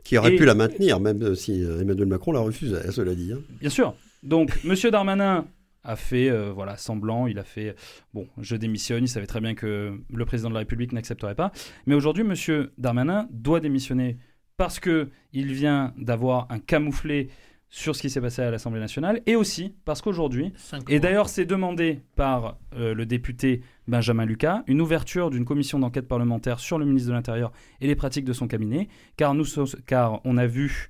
Qui 0.03 0.19
aurait 0.19 0.37
pu 0.37 0.45
la 0.45 0.55
maintenir, 0.55 1.01
même 1.01 1.35
si 1.35 1.63
Emmanuel 1.63 2.07
Macron 2.07 2.33
l'a 2.33 2.41
refusé, 2.41 2.77
cela 2.91 3.15
dit. 3.15 3.33
Hein. 3.33 3.39
Bien 3.61 3.71
sûr. 3.71 3.95
Donc, 4.23 4.53
M. 4.65 4.75
Darmanin 4.91 5.47
a 5.85 5.97
fait 5.97 6.31
euh, 6.31 6.53
voilà 6.53 6.77
semblant, 6.77 7.27
il 7.27 7.39
a 7.39 7.45
fait 7.45 7.77
bon, 8.13 8.27
je 8.39 8.57
démissionne, 8.57 9.05
il 9.05 9.09
savait 9.09 9.27
très 9.27 9.41
bien 9.41 9.55
que 9.55 10.01
le 10.13 10.25
président 10.25 10.49
de 10.49 10.55
la 10.55 10.61
République 10.61 10.93
n'accepterait 10.93 11.35
pas. 11.35 11.53
Mais 11.87 11.95
aujourd'hui, 11.95 12.25
M. 12.25 12.69
Darmanin 12.79 13.29
doit 13.31 13.61
démissionner 13.61 14.17
parce 14.57 14.81
que 14.81 15.11
il 15.33 15.53
vient 15.53 15.93
d'avoir 15.97 16.47
un 16.51 16.59
camouflé 16.59 17.29
sur 17.75 17.97
ce 17.97 18.03
qui 18.03 18.09
s'est 18.09 18.21
passé 18.21 18.41
à 18.41 18.53
l'Assemblée 18.53 18.79
nationale 18.79 19.21
et 19.27 19.35
aussi 19.35 19.75
parce 19.85 20.01
qu'aujourd'hui, 20.01 20.53
et 20.89 21.01
d'ailleurs 21.01 21.29
c'est 21.29 21.45
demandé 21.45 22.03
par 22.15 22.57
euh, 22.77 22.95
le 22.95 23.05
député 23.05 23.63
Benjamin 23.89 24.25
Lucas, 24.27 24.63
une 24.69 24.81
ouverture 24.81 25.29
d'une 25.29 25.45
commission 25.45 25.81
d'enquête 25.81 26.07
parlementaire 26.07 26.61
sur 26.61 26.79
le 26.79 26.87
ministre 26.87 27.09
de 27.09 27.15
l'Intérieur 27.15 27.51
et 27.81 27.89
les 27.89 27.97
pratiques 27.97 28.25
de 28.25 28.33
son 28.33 28.47
cabinet, 28.47 28.89
car, 29.17 29.35
nous, 29.35 29.45
car 29.87 30.21
on 30.25 30.37
a 30.37 30.47
vu 30.47 30.89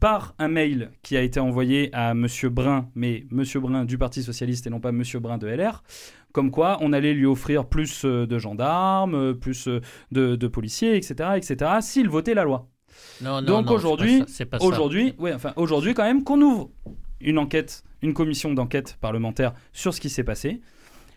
par 0.00 0.34
un 0.38 0.48
mail 0.48 0.90
qui 1.02 1.16
a 1.16 1.22
été 1.22 1.40
envoyé 1.40 1.90
à 1.92 2.12
M. 2.12 2.26
Brun, 2.44 2.88
mais 2.94 3.26
M. 3.30 3.44
Brun 3.56 3.84
du 3.84 3.98
Parti 3.98 4.22
Socialiste 4.22 4.66
et 4.66 4.70
non 4.70 4.80
pas 4.80 4.90
M. 4.90 5.02
Brun 5.20 5.38
de 5.38 5.46
LR, 5.46 5.82
comme 6.32 6.50
quoi 6.50 6.78
on 6.80 6.92
allait 6.92 7.14
lui 7.14 7.26
offrir 7.26 7.66
plus 7.66 8.04
euh, 8.04 8.26
de 8.26 8.38
gendarmes, 8.38 9.14
euh, 9.14 9.34
plus 9.34 9.68
euh, 9.68 9.80
de, 10.10 10.46
policiers, 10.48 10.96
etc., 10.96 11.30
etc., 11.36 11.70
s'il 11.80 12.08
votait 12.08 12.34
la 12.34 12.44
loi. 12.44 12.68
Non, 13.22 13.40
non, 13.40 13.42
Donc 13.42 13.70
aujourd'hui, 13.70 14.22
aujourd'hui, 14.60 15.14
ouais, 15.18 15.32
enfin 15.32 15.52
aujourd'hui 15.56 15.94
quand 15.94 16.04
même 16.04 16.22
qu'on 16.22 16.40
ouvre 16.40 16.70
une 17.20 17.38
enquête, 17.38 17.82
une 18.02 18.14
commission 18.14 18.52
d'enquête 18.54 18.96
parlementaire 19.00 19.52
sur 19.72 19.92
ce 19.92 20.00
qui 20.00 20.10
s'est 20.10 20.24
passé 20.24 20.60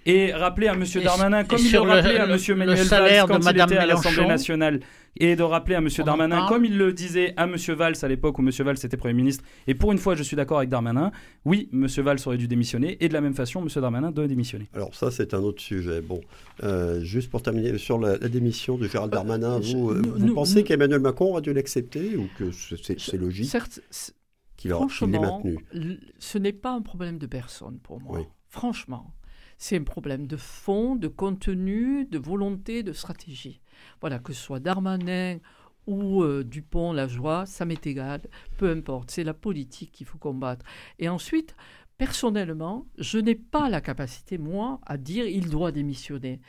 et 0.07 0.31
rappeler 0.31 0.67
à 0.69 0.73
M. 0.73 0.85
Darmanin, 1.03 1.43
comme 1.43 1.59
il 1.59 1.71
le 1.71 1.81
rappelait 1.81 2.17
à 2.17 2.23
M. 2.23 2.57
Manuel 2.57 2.87
Valls 2.87 3.25
quand 3.27 3.39
il 3.39 3.61
était 3.61 3.77
à 3.77 3.85
l'Assemblée 3.85 4.25
nationale, 4.25 4.79
et 5.19 5.35
de 5.35 5.43
rappeler 5.43 5.75
à 5.75 5.79
M. 5.79 5.89
Darmanin, 6.05 6.47
comme 6.47 6.63
il 6.63 6.77
le 6.77 6.93
disait 6.93 7.33
à 7.35 7.43
M. 7.43 7.55
Valls 7.75 7.95
à 8.01 8.07
l'époque 8.07 8.39
où 8.39 8.41
M. 8.41 8.49
Valls 8.49 8.77
était 8.81 8.95
Premier 8.95 9.13
ministre, 9.13 9.43
et 9.67 9.75
pour 9.75 9.91
une 9.91 9.97
fois 9.97 10.15
je 10.15 10.23
suis 10.23 10.37
d'accord 10.37 10.59
avec 10.59 10.69
Darmanin, 10.69 11.11
oui, 11.43 11.69
M. 11.73 11.87
Valls 11.87 12.19
aurait 12.25 12.37
dû 12.37 12.47
démissionner, 12.47 12.97
et 13.03 13.09
de 13.09 13.13
la 13.13 13.19
même 13.19 13.33
façon, 13.33 13.61
M. 13.61 13.67
Darmanin 13.81 14.11
doit 14.11 14.27
démissionner. 14.27 14.69
Alors 14.73 14.95
ça, 14.95 15.11
c'est 15.11 15.33
un 15.33 15.39
autre 15.39 15.61
sujet. 15.61 15.99
Bon, 15.99 16.21
euh, 16.63 17.01
juste 17.01 17.29
pour 17.29 17.41
terminer 17.41 17.77
sur 17.77 17.99
la, 17.99 18.17
démission 18.17 18.77
de 18.77 18.87
Gérald 18.87 19.11
Darmanin, 19.11 19.59
vous, 19.59 19.91
euh, 19.91 20.01
vous 20.05 20.33
pensez 20.33 20.63
qu'Emmanuel 20.63 21.01
Macron 21.01 21.31
aurait 21.31 21.41
dû 21.41 21.51
l'accepter, 21.51 22.15
ou 22.15 22.29
que 22.37 22.51
c'est 22.53 23.17
logique 23.17 23.51
qu'il 24.55 24.71
l'ait 24.71 25.19
maintenu 25.19 25.59
Ce 26.17 26.37
n'est 26.37 26.53
pas 26.53 26.71
un 26.71 26.81
problème 26.81 27.17
de 27.17 27.27
personne 27.27 27.77
pour 27.79 27.99
moi. 27.99 28.21
Franchement 28.47 29.13
c'est 29.57 29.77
un 29.77 29.83
problème 29.83 30.27
de 30.27 30.37
fond, 30.37 30.95
de 30.95 31.07
contenu, 31.07 32.05
de 32.05 32.17
volonté, 32.17 32.83
de 32.83 32.93
stratégie. 32.93 33.61
Voilà, 34.01 34.19
que 34.19 34.33
ce 34.33 34.41
soit 34.41 34.59
Darmanin 34.59 35.39
ou 35.87 36.21
euh, 36.23 36.43
Dupont, 36.43 36.91
la 36.93 37.07
joie, 37.07 37.45
ça 37.45 37.65
m'est 37.65 37.87
égal, 37.87 38.21
peu 38.57 38.69
importe, 38.69 39.09
c'est 39.11 39.23
la 39.23 39.33
politique 39.33 39.91
qu'il 39.91 40.05
faut 40.05 40.17
combattre. 40.17 40.65
Et 40.99 41.09
ensuite, 41.09 41.55
personnellement, 41.97 42.85
je 42.97 43.17
n'ai 43.17 43.35
pas 43.35 43.69
la 43.69 43.81
capacité, 43.81 44.37
moi, 44.37 44.79
à 44.85 44.97
dire 44.97 45.25
il 45.25 45.49
doit 45.49 45.71
démissionner. 45.71 46.41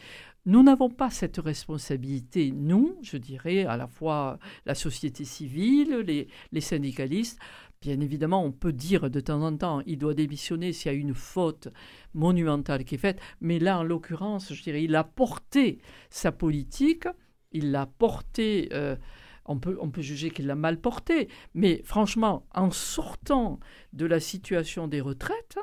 Nous 0.44 0.62
n'avons 0.62 0.88
pas 0.88 1.10
cette 1.10 1.36
responsabilité, 1.36 2.52
nous, 2.52 2.96
je 3.02 3.16
dirais, 3.16 3.64
à 3.64 3.76
la 3.76 3.86
fois 3.86 4.38
la 4.66 4.74
société 4.74 5.24
civile, 5.24 5.98
les, 5.98 6.26
les 6.52 6.60
syndicalistes, 6.60 7.38
Bien 7.80 8.00
évidemment, 8.00 8.44
on 8.44 8.50
peut 8.50 8.72
dire 8.72 9.08
de 9.08 9.20
temps 9.20 9.42
en 9.42 9.56
temps, 9.56 9.82
il 9.86 9.98
doit 9.98 10.14
démissionner 10.14 10.72
s'il 10.72 10.90
y 10.90 10.94
a 10.94 10.98
une 10.98 11.14
faute 11.14 11.68
monumentale 12.12 12.84
qui 12.84 12.96
est 12.96 12.98
faite, 12.98 13.20
mais 13.40 13.60
là, 13.60 13.78
en 13.78 13.84
l'occurrence, 13.84 14.52
je 14.52 14.62
dirais, 14.62 14.82
il 14.82 14.96
a 14.96 15.04
porté 15.04 15.80
sa 16.10 16.32
politique, 16.32 17.06
il 17.52 17.70
l'a 17.70 17.86
porté, 17.86 18.68
euh, 18.72 18.96
on, 19.44 19.60
peut, 19.60 19.78
on 19.80 19.90
peut 19.90 20.02
juger 20.02 20.30
qu'il 20.30 20.46
l'a 20.46 20.56
mal 20.56 20.80
porté, 20.80 21.28
mais 21.54 21.80
franchement, 21.84 22.48
en 22.52 22.72
sortant 22.72 23.60
de 23.92 24.06
la 24.06 24.18
situation 24.18 24.88
des 24.88 25.00
retraites, 25.00 25.58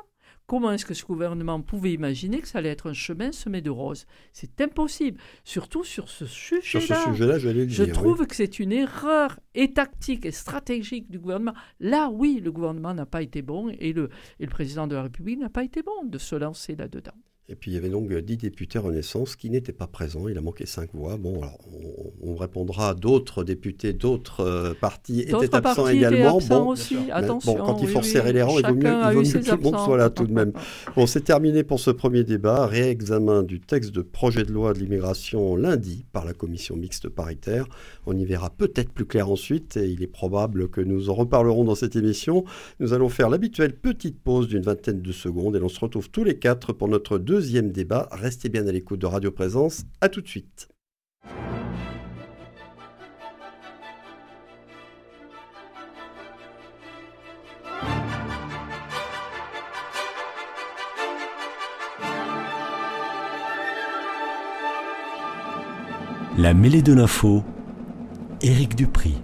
Comment 0.46 0.70
est-ce 0.70 0.86
que 0.86 0.94
ce 0.94 1.04
gouvernement 1.04 1.60
pouvait 1.60 1.92
imaginer 1.92 2.40
que 2.40 2.46
ça 2.46 2.58
allait 2.58 2.68
être 2.68 2.88
un 2.88 2.92
chemin 2.92 3.32
semé 3.32 3.62
de 3.62 3.70
roses? 3.70 4.06
C'est 4.32 4.60
impossible, 4.60 5.18
surtout 5.42 5.82
sur 5.82 6.08
ce 6.08 6.24
sujet-là. 6.24 6.62
Sur 6.62 6.82
ce 6.82 7.10
sujet-là, 7.10 7.38
j'allais 7.38 7.68
Je 7.68 7.82
trouve 7.82 8.26
que 8.28 8.36
c'est 8.36 8.60
une 8.60 8.70
erreur 8.70 9.40
et 9.54 9.72
tactique 9.72 10.24
et 10.24 10.30
stratégique 10.30 11.10
du 11.10 11.18
gouvernement. 11.18 11.54
Là, 11.80 12.10
oui, 12.10 12.40
le 12.42 12.52
gouvernement 12.52 12.94
n'a 12.94 13.06
pas 13.06 13.22
été 13.22 13.42
bon 13.42 13.70
et 13.80 13.92
le, 13.92 14.08
et 14.38 14.44
le 14.44 14.50
président 14.50 14.86
de 14.86 14.94
la 14.94 15.02
République 15.02 15.40
n'a 15.40 15.50
pas 15.50 15.64
été 15.64 15.82
bon 15.82 16.04
de 16.04 16.18
se 16.18 16.36
lancer 16.36 16.76
là-dedans. 16.76 17.14
Et 17.48 17.54
puis 17.54 17.70
il 17.70 17.74
y 17.74 17.76
avait 17.76 17.90
donc 17.90 18.12
dix 18.12 18.36
députés 18.36 18.80
Renaissance 18.80 19.36
qui 19.36 19.50
n'étaient 19.50 19.72
pas 19.72 19.86
présents. 19.86 20.26
Il 20.26 20.36
a 20.36 20.40
manqué 20.40 20.66
cinq 20.66 20.90
voix. 20.92 21.16
Bon, 21.16 21.42
alors 21.42 21.58
on, 22.20 22.34
répondra 22.34 22.94
d'autres 22.94 23.44
députés 23.44 23.92
d'autres 23.92 24.40
euh, 24.40 24.74
partis 24.74 25.20
étaient 25.20 25.54
absents 25.54 25.86
également. 25.86 26.38
bon, 26.38 26.70
aussi. 26.70 26.96
Attention, 27.12 27.54
bon, 27.54 27.64
quand 27.64 27.82
il 27.82 27.88
faut 27.88 28.02
serrer 28.02 28.32
les 28.32 28.42
rangs, 28.42 28.58
il 28.58 28.66
vaut 28.66 28.74
mieux, 28.74 28.90
il 28.90 29.14
vaut 29.14 29.22
mieux 29.22 29.32
que 29.32 29.48
tout 29.48 29.56
le 29.56 29.62
monde 29.62 29.78
soit 29.78 29.96
là 29.96 30.10
tout 30.10 30.26
de 30.26 30.32
même. 30.32 30.52
bon, 30.96 31.06
c'est 31.06 31.20
terminé 31.20 31.62
pour 31.62 31.78
ce 31.78 31.92
premier 31.92 32.24
débat. 32.24 32.66
Réexamen 32.66 33.44
du 33.44 33.60
texte 33.60 33.92
de 33.92 34.02
projet 34.02 34.42
de 34.42 34.52
loi 34.52 34.72
de 34.72 34.80
l'immigration 34.80 35.54
lundi 35.54 36.04
par 36.12 36.24
la 36.24 36.32
commission 36.32 36.76
mixte 36.76 37.08
paritaire. 37.08 37.66
On 38.06 38.16
y 38.16 38.24
verra 38.24 38.50
peut-être 38.50 38.90
plus 38.90 39.06
clair 39.06 39.30
ensuite 39.30 39.76
et 39.76 39.88
il 39.88 40.02
est 40.02 40.08
probable 40.08 40.68
que 40.68 40.80
nous 40.80 41.10
en 41.10 41.14
reparlerons 41.14 41.64
dans 41.64 41.76
cette 41.76 41.94
émission. 41.94 42.44
Nous 42.80 42.92
allons 42.92 43.08
faire 43.08 43.30
l'habituelle 43.30 43.76
petite 43.76 44.18
pause 44.18 44.48
d'une 44.48 44.62
vingtaine 44.62 45.00
de 45.00 45.12
secondes 45.12 45.54
et 45.54 45.60
l'on 45.60 45.68
se 45.68 45.78
retrouve 45.78 46.10
tous 46.10 46.24
les 46.24 46.38
quatre 46.38 46.72
pour 46.72 46.88
notre 46.88 47.18
deux 47.18 47.35
deuxième 47.36 47.70
débat. 47.70 48.08
Restez 48.12 48.48
bien 48.48 48.66
à 48.66 48.72
l'écoute 48.72 48.98
de 48.98 49.04
Radio 49.04 49.30
Présence. 49.30 49.82
À 50.00 50.08
tout 50.08 50.22
de 50.22 50.26
suite. 50.26 50.68
La 66.38 66.54
mêlée 66.54 66.80
de 66.80 66.94
l'info, 66.94 67.44
Éric 68.40 68.76
Dupri. 68.76 69.16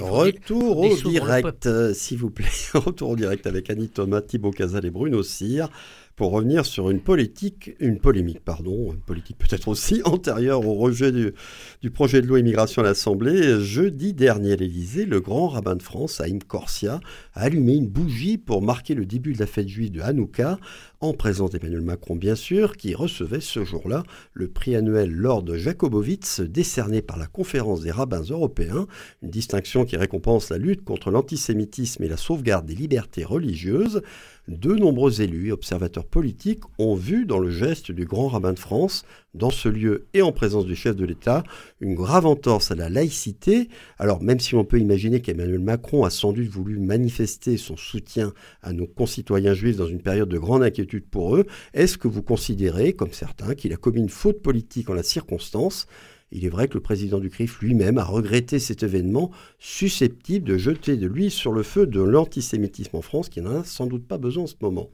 Retour 0.00 0.78
au 0.78 0.96
direct, 0.96 1.68
s'il 1.94 2.18
vous 2.18 2.30
plaît. 2.30 2.46
Retour 2.74 3.10
au 3.10 3.16
direct 3.16 3.46
avec 3.46 3.70
Annie 3.70 3.88
Thomas, 3.88 4.20
Thibaut 4.20 4.50
Casal 4.50 4.84
et 4.84 4.90
Bruno 4.90 5.22
Cyr 5.22 5.68
pour 6.16 6.30
revenir 6.30 6.64
sur 6.64 6.90
une 6.90 7.00
politique, 7.00 7.72
une 7.80 7.98
polémique, 7.98 8.40
pardon, 8.44 8.92
une 8.92 9.00
politique 9.00 9.36
peut-être 9.36 9.66
aussi 9.68 10.00
antérieure 10.04 10.66
au 10.66 10.74
rejet 10.74 11.10
du, 11.10 11.90
projet 11.90 12.22
de 12.22 12.26
loi 12.26 12.38
immigration 12.38 12.82
à 12.82 12.84
l'Assemblée. 12.84 13.60
Jeudi 13.60 14.12
dernier 14.12 14.52
à 14.52 14.56
l'Élysée, 14.56 15.06
le 15.06 15.20
grand 15.20 15.48
rabbin 15.48 15.74
de 15.74 15.82
France, 15.82 16.20
Haïm 16.20 16.42
Corsia, 16.42 17.00
a 17.34 17.40
allumé 17.42 17.74
une 17.74 17.88
bougie 17.88 18.38
pour 18.38 18.62
marquer 18.62 18.94
le 18.94 19.06
début 19.06 19.32
de 19.32 19.40
la 19.40 19.46
fête 19.46 19.68
juive 19.68 19.90
de 19.90 20.00
Hanouka, 20.00 20.58
en 21.00 21.12
présence 21.12 21.50
d'Emmanuel 21.50 21.82
Macron 21.82 22.16
bien 22.16 22.34
sûr, 22.34 22.76
qui 22.76 22.94
recevait 22.94 23.40
ce 23.40 23.64
jour-là 23.64 24.04
le 24.32 24.48
prix 24.48 24.76
annuel 24.76 25.10
Lord 25.10 25.54
Jacobowitz, 25.54 26.40
décerné 26.40 27.02
par 27.02 27.16
la 27.16 27.26
Conférence 27.26 27.80
des 27.80 27.90
rabbins 27.90 28.22
européens, 28.22 28.86
une 29.22 29.30
distinction 29.30 29.84
qui 29.84 29.96
récompense 29.96 30.50
la 30.50 30.58
lutte 30.58 30.84
contre 30.84 31.10
l'antisémitisme 31.10 32.02
et 32.04 32.08
la 32.08 32.16
sauvegarde 32.16 32.66
des 32.66 32.74
libertés 32.74 33.24
religieuses. 33.24 34.02
De 34.48 34.74
nombreux 34.74 35.22
élus 35.22 35.48
et 35.48 35.52
observateurs 35.52 36.04
politiques 36.04 36.64
ont 36.78 36.94
vu 36.94 37.24
dans 37.24 37.38
le 37.38 37.50
geste 37.50 37.90
du 37.90 38.04
grand 38.04 38.28
rabbin 38.28 38.52
de 38.52 38.58
France, 38.58 39.04
dans 39.34 39.50
ce 39.50 39.68
lieu 39.68 40.06
et 40.14 40.22
en 40.22 40.32
présence 40.32 40.64
du 40.64 40.76
chef 40.76 40.96
de 40.96 41.04
l'État, 41.04 41.44
une 41.80 41.94
grave 41.94 42.26
entorse 42.26 42.70
à 42.70 42.74
la 42.74 42.88
laïcité. 42.88 43.68
Alors 43.98 44.22
même 44.22 44.40
si 44.40 44.54
on 44.54 44.64
peut 44.64 44.78
imaginer 44.78 45.20
qu'Emmanuel 45.20 45.58
Macron 45.58 46.04
a 46.04 46.10
sans 46.10 46.32
doute 46.32 46.48
voulu 46.48 46.78
manifester 46.78 47.56
son 47.56 47.76
soutien 47.76 48.32
à 48.62 48.72
nos 48.72 48.86
concitoyens 48.86 49.54
juifs 49.54 49.76
dans 49.76 49.86
une 49.86 50.02
période 50.02 50.28
de 50.28 50.38
grande 50.38 50.62
inquiétude 50.62 51.06
pour 51.10 51.36
eux, 51.36 51.46
est-ce 51.72 51.98
que 51.98 52.08
vous 52.08 52.22
considérez, 52.22 52.92
comme 52.92 53.12
certains, 53.12 53.54
qu'il 53.54 53.72
a 53.72 53.76
commis 53.76 54.00
une 54.00 54.08
faute 54.08 54.42
politique 54.42 54.90
en 54.90 54.94
la 54.94 55.02
circonstance? 55.02 55.86
Il 56.32 56.44
est 56.44 56.50
vrai 56.50 56.66
que 56.66 56.74
le 56.74 56.80
président 56.80 57.20
du 57.20 57.30
CRIF 57.30 57.60
lui-même 57.60 57.98
a 57.98 58.04
regretté 58.04 58.58
cet 58.58 58.82
événement 58.82 59.30
susceptible 59.58 60.48
de 60.48 60.58
jeter 60.58 60.96
de 60.96 61.06
l'huile 61.06 61.30
sur 61.30 61.52
le 61.52 61.62
feu 61.62 61.86
de 61.86 62.00
l'antisémitisme 62.00 62.96
en 62.96 63.02
France, 63.02 63.28
qui 63.28 63.40
n'en 63.40 63.60
a 63.60 63.64
sans 63.64 63.86
doute 63.86 64.06
pas 64.06 64.18
besoin 64.18 64.44
en 64.44 64.48
ce 64.48 64.56
moment. 64.60 64.90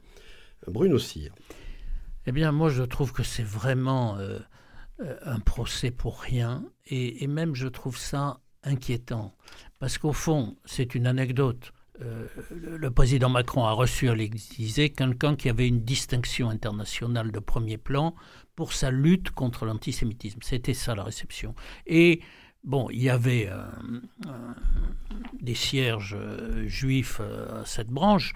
Bruno 0.67 0.99
Cyr. 0.99 1.31
Eh 2.27 2.31
bien, 2.31 2.51
moi, 2.51 2.69
je 2.69 2.83
trouve 2.83 3.13
que 3.13 3.23
c'est 3.23 3.43
vraiment 3.43 4.17
euh, 4.17 4.39
euh, 4.99 5.17
un 5.25 5.39
procès 5.39 5.89
pour 5.89 6.19
rien, 6.19 6.63
et, 6.85 7.25
même 7.27 7.55
je 7.55 7.67
trouve 7.67 7.97
ça 7.97 8.39
inquiétant, 8.63 9.35
parce 9.79 9.97
qu'au 9.97 10.13
fond, 10.13 10.55
c'est 10.65 10.93
une 10.93 11.07
anecdote. 11.07 11.73
Euh, 12.01 12.27
le 12.51 12.91
président 12.91 13.29
Macron 13.29 13.65
a 13.65 13.71
reçu 13.71 14.09
à 14.09 14.15
l'Élysée 14.15 14.91
quelqu'un 14.91 15.35
qui 15.35 15.49
avait 15.49 15.67
une 15.67 15.83
distinction 15.83 16.49
internationale 16.49 17.31
de 17.31 17.39
premier 17.39 17.77
plan 17.77 18.15
pour 18.55 18.73
sa 18.73 18.91
lutte 18.91 19.31
contre 19.31 19.65
l'antisémitisme. 19.65 20.39
C'était 20.43 20.73
ça 20.73 20.93
la 20.93 21.03
réception. 21.03 21.55
Et 21.87 22.21
bon, 22.63 22.87
il 22.91 23.01
y 23.01 23.09
avait 23.09 23.49
des 25.41 25.55
cierges 25.55 26.17
juifs 26.65 27.19
à 27.19 27.65
cette 27.65 27.89
branche. 27.89 28.33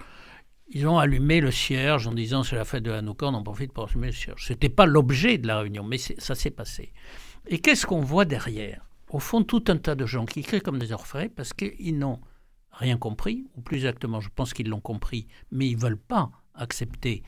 Ils 0.68 0.86
ont 0.86 0.98
allumé 0.98 1.40
le 1.40 1.50
cierge 1.50 2.06
en 2.08 2.12
disant 2.12 2.42
c'est 2.42 2.56
la 2.56 2.64
fête 2.64 2.82
de 2.82 2.90
Hanouka, 2.90 3.26
on 3.26 3.34
en 3.34 3.42
profite 3.42 3.72
pour 3.72 3.88
allumer 3.88 4.08
le 4.08 4.12
cierge. 4.12 4.46
Ce 4.46 4.52
n'était 4.52 4.68
pas 4.68 4.86
l'objet 4.86 5.38
de 5.38 5.46
la 5.46 5.60
réunion, 5.60 5.84
mais 5.84 5.98
ça 5.98 6.34
s'est 6.34 6.50
passé. 6.50 6.92
Et 7.46 7.60
qu'est-ce 7.60 7.86
qu'on 7.86 8.00
voit 8.00 8.24
derrière? 8.24 8.84
Au 9.10 9.20
fond, 9.20 9.44
tout 9.44 9.62
un 9.68 9.76
tas 9.76 9.94
de 9.94 10.04
gens 10.04 10.26
qui 10.26 10.42
crient 10.42 10.60
comme 10.60 10.80
des 10.80 10.92
orfraies 10.92 11.28
parce 11.28 11.52
qu'ils 11.52 11.98
n'ont 11.98 12.20
rien 12.72 12.98
compris, 12.98 13.46
ou 13.56 13.62
plus 13.62 13.76
exactement, 13.76 14.20
je 14.20 14.28
pense 14.34 14.52
qu'ils 14.52 14.68
l'ont 14.68 14.80
compris, 14.80 15.28
mais 15.52 15.68
ils 15.68 15.76
ne 15.76 15.80
veulent 15.80 15.96
pas 15.96 16.30
accepter 16.54 17.22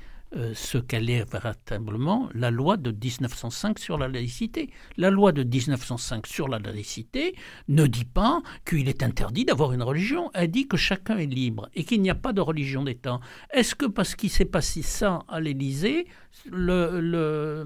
ce 0.55 0.79
qu'elle 0.79 1.09
est 1.11 1.31
véritablement 1.31 2.29
la 2.35 2.51
loi 2.51 2.77
de 2.77 2.91
1905 2.91 3.79
sur 3.79 3.99
la 3.99 4.09
laïcité. 4.09 4.71
La 4.97 5.11
loi 5.11 5.33
de 5.33 5.43
1905 5.43 6.27
sur 6.27 6.49
la 6.49 6.59
laïcité 6.59 7.35
ne 7.69 7.87
dit 7.87 8.05
pas 8.05 8.43
qu'il 8.67 8.89
est 8.89 9.03
interdit 9.03 9.45
d'avoir 9.45 9.73
une 9.73 9.83
religion, 9.83 10.31
elle 10.35 10.51
dit 10.51 10.69
que 10.69 10.77
chacun 10.77 11.17
est 11.19 11.27
libre 11.27 11.69
et 11.75 11.85
qu'il 11.85 12.03
n'y 12.03 12.11
a 12.11 12.15
pas 12.15 12.33
de 12.33 12.41
religion 12.41 12.85
d'État. 12.85 13.21
Est-ce 13.53 13.75
que 13.75 13.87
parce 13.87 14.15
qu'il 14.15 14.31
s'est 14.31 14.45
passé 14.45 14.83
ça 14.83 15.21
à 15.29 15.41
l'Élysée, 15.41 16.07
le, 16.51 17.65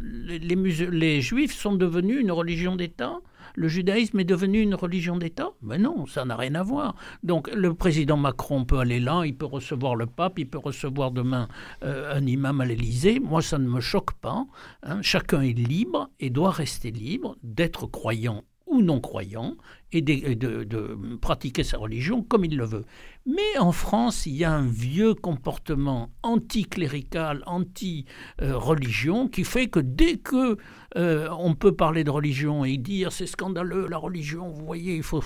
les, 0.00 0.38
les 0.56 1.20
juifs 1.20 1.54
sont 1.54 1.74
devenus 1.74 2.20
une 2.20 2.32
religion 2.32 2.76
d'État? 2.76 3.18
Le 3.54 3.68
judaïsme 3.68 4.20
est 4.20 4.24
devenu 4.24 4.60
une 4.60 4.74
religion 4.74 5.16
d'État 5.16 5.50
Mais 5.62 5.78
non, 5.78 6.06
ça 6.06 6.24
n'a 6.24 6.36
rien 6.36 6.54
à 6.54 6.62
voir. 6.62 6.94
Donc 7.22 7.50
le 7.52 7.74
président 7.74 8.16
Macron 8.16 8.64
peut 8.64 8.78
aller 8.78 9.00
là, 9.00 9.22
il 9.24 9.36
peut 9.36 9.46
recevoir 9.46 9.96
le 9.96 10.06
pape, 10.06 10.38
il 10.38 10.48
peut 10.48 10.58
recevoir 10.58 11.10
demain 11.10 11.48
euh, 11.84 12.16
un 12.16 12.26
imam 12.26 12.60
à 12.60 12.64
l'Élysée. 12.64 13.20
Moi, 13.20 13.42
ça 13.42 13.58
ne 13.58 13.68
me 13.68 13.80
choque 13.80 14.12
pas. 14.14 14.46
Hein. 14.82 15.00
Chacun 15.02 15.42
est 15.42 15.58
libre 15.58 16.10
et 16.20 16.30
doit 16.30 16.50
rester 16.50 16.90
libre 16.90 17.36
d'être 17.42 17.86
croyant 17.86 18.44
ou 18.72 18.82
non-croyant 18.82 19.56
et, 19.92 20.00
de, 20.00 21.16
pratiquer 21.20 21.62
sa 21.62 21.78
religion 21.78 22.22
comme 22.22 22.44
il 22.44 22.56
le 22.56 22.64
veut. 22.64 22.84
Mais 23.26 23.58
en 23.58 23.72
France, 23.72 24.26
il 24.26 24.34
y 24.34 24.44
a 24.44 24.52
un 24.52 24.66
vieux 24.66 25.14
comportement 25.14 26.10
anticlérical, 26.22 27.42
anti-religion, 27.46 29.28
qui 29.28 29.44
fait 29.44 29.68
que 29.68 29.80
dès 29.80 30.16
que 30.16 30.56
euh, 30.96 31.28
on 31.38 31.54
peut 31.54 31.76
parler 31.76 32.02
de 32.02 32.10
religion 32.10 32.64
et 32.64 32.78
dire 32.78 33.12
c'est 33.12 33.26
scandaleux 33.26 33.86
la 33.86 33.98
religion, 33.98 34.48
vous 34.48 34.64
voyez, 34.64 34.96
il 34.96 35.02
faut... 35.02 35.22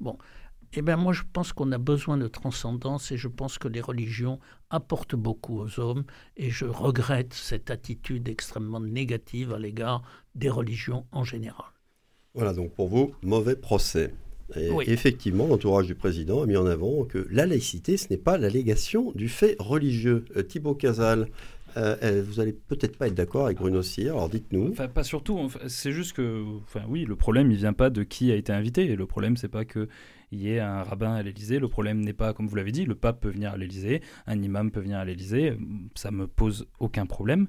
Bon, 0.00 0.16
eh 0.76 0.82
bien 0.82 0.96
moi 0.96 1.12
je 1.12 1.22
pense 1.32 1.52
qu'on 1.52 1.70
a 1.72 1.78
besoin 1.78 2.16
de 2.16 2.26
transcendance 2.26 3.12
et 3.12 3.16
je 3.16 3.28
pense 3.28 3.58
que 3.58 3.68
les 3.68 3.80
religions 3.80 4.40
apportent 4.70 5.14
beaucoup 5.14 5.60
aux 5.60 5.78
hommes 5.78 6.04
et 6.36 6.50
je 6.50 6.64
regrette 6.64 7.32
cette 7.32 7.70
attitude 7.70 8.28
extrêmement 8.28 8.80
négative 8.80 9.52
à 9.52 9.58
l'égard 9.58 10.02
des 10.34 10.50
religions 10.50 11.06
en 11.12 11.22
général. 11.22 11.73
Voilà, 12.34 12.52
donc 12.52 12.72
pour 12.72 12.88
vous, 12.88 13.12
mauvais 13.22 13.56
procès. 13.56 14.12
Et 14.56 14.70
Effectivement, 14.86 15.46
l'entourage 15.46 15.86
du 15.86 15.94
président 15.94 16.42
a 16.42 16.46
mis 16.46 16.56
en 16.56 16.66
avant 16.66 17.04
que 17.04 17.26
la 17.30 17.46
laïcité, 17.46 17.96
ce 17.96 18.08
n'est 18.10 18.18
pas 18.18 18.38
l'allégation 18.38 19.12
du 19.14 19.28
fait 19.28 19.56
religieux. 19.58 20.24
Euh, 20.36 20.42
Thibaut 20.42 20.74
Casal, 20.74 21.28
euh, 21.76 21.96
euh, 22.02 22.22
vous 22.26 22.40
allez 22.40 22.52
peut-être 22.52 22.98
pas 22.98 23.08
être 23.08 23.14
d'accord 23.14 23.46
avec 23.46 23.58
Bruno 23.58 23.82
Cyr, 23.82 24.12
alors 24.14 24.28
dites-nous. 24.28 24.70
Enfin, 24.70 24.88
pas 24.88 25.02
surtout, 25.02 25.50
c'est 25.66 25.92
juste 25.92 26.12
que, 26.12 26.44
enfin 26.62 26.82
oui, 26.88 27.04
le 27.04 27.16
problème, 27.16 27.50
il 27.50 27.56
vient 27.56 27.72
pas 27.72 27.90
de 27.90 28.02
qui 28.02 28.30
a 28.32 28.36
été 28.36 28.52
invité. 28.52 28.84
Le 28.94 29.06
problème, 29.06 29.36
c'est 29.36 29.48
pas 29.48 29.64
qu'il 29.64 29.88
y 30.32 30.50
ait 30.50 30.60
un 30.60 30.82
rabbin 30.82 31.14
à 31.14 31.22
l'Élysée. 31.22 31.58
Le 31.58 31.68
problème 31.68 32.00
n'est 32.00 32.12
pas, 32.12 32.32
comme 32.32 32.46
vous 32.46 32.56
l'avez 32.56 32.72
dit, 32.72 32.84
le 32.84 32.94
pape 32.94 33.20
peut 33.20 33.30
venir 33.30 33.52
à 33.52 33.56
l'Élysée, 33.56 34.02
un 34.26 34.40
imam 34.42 34.70
peut 34.70 34.80
venir 34.80 34.98
à 34.98 35.04
l'Élysée. 35.04 35.56
Ça 35.94 36.10
me 36.10 36.26
pose 36.26 36.66
aucun 36.80 37.06
problème. 37.06 37.46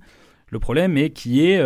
Le 0.50 0.60
problème 0.60 0.98
est 0.98 1.10
qu'il 1.10 1.36
y 1.36 1.52
ait 1.52 1.62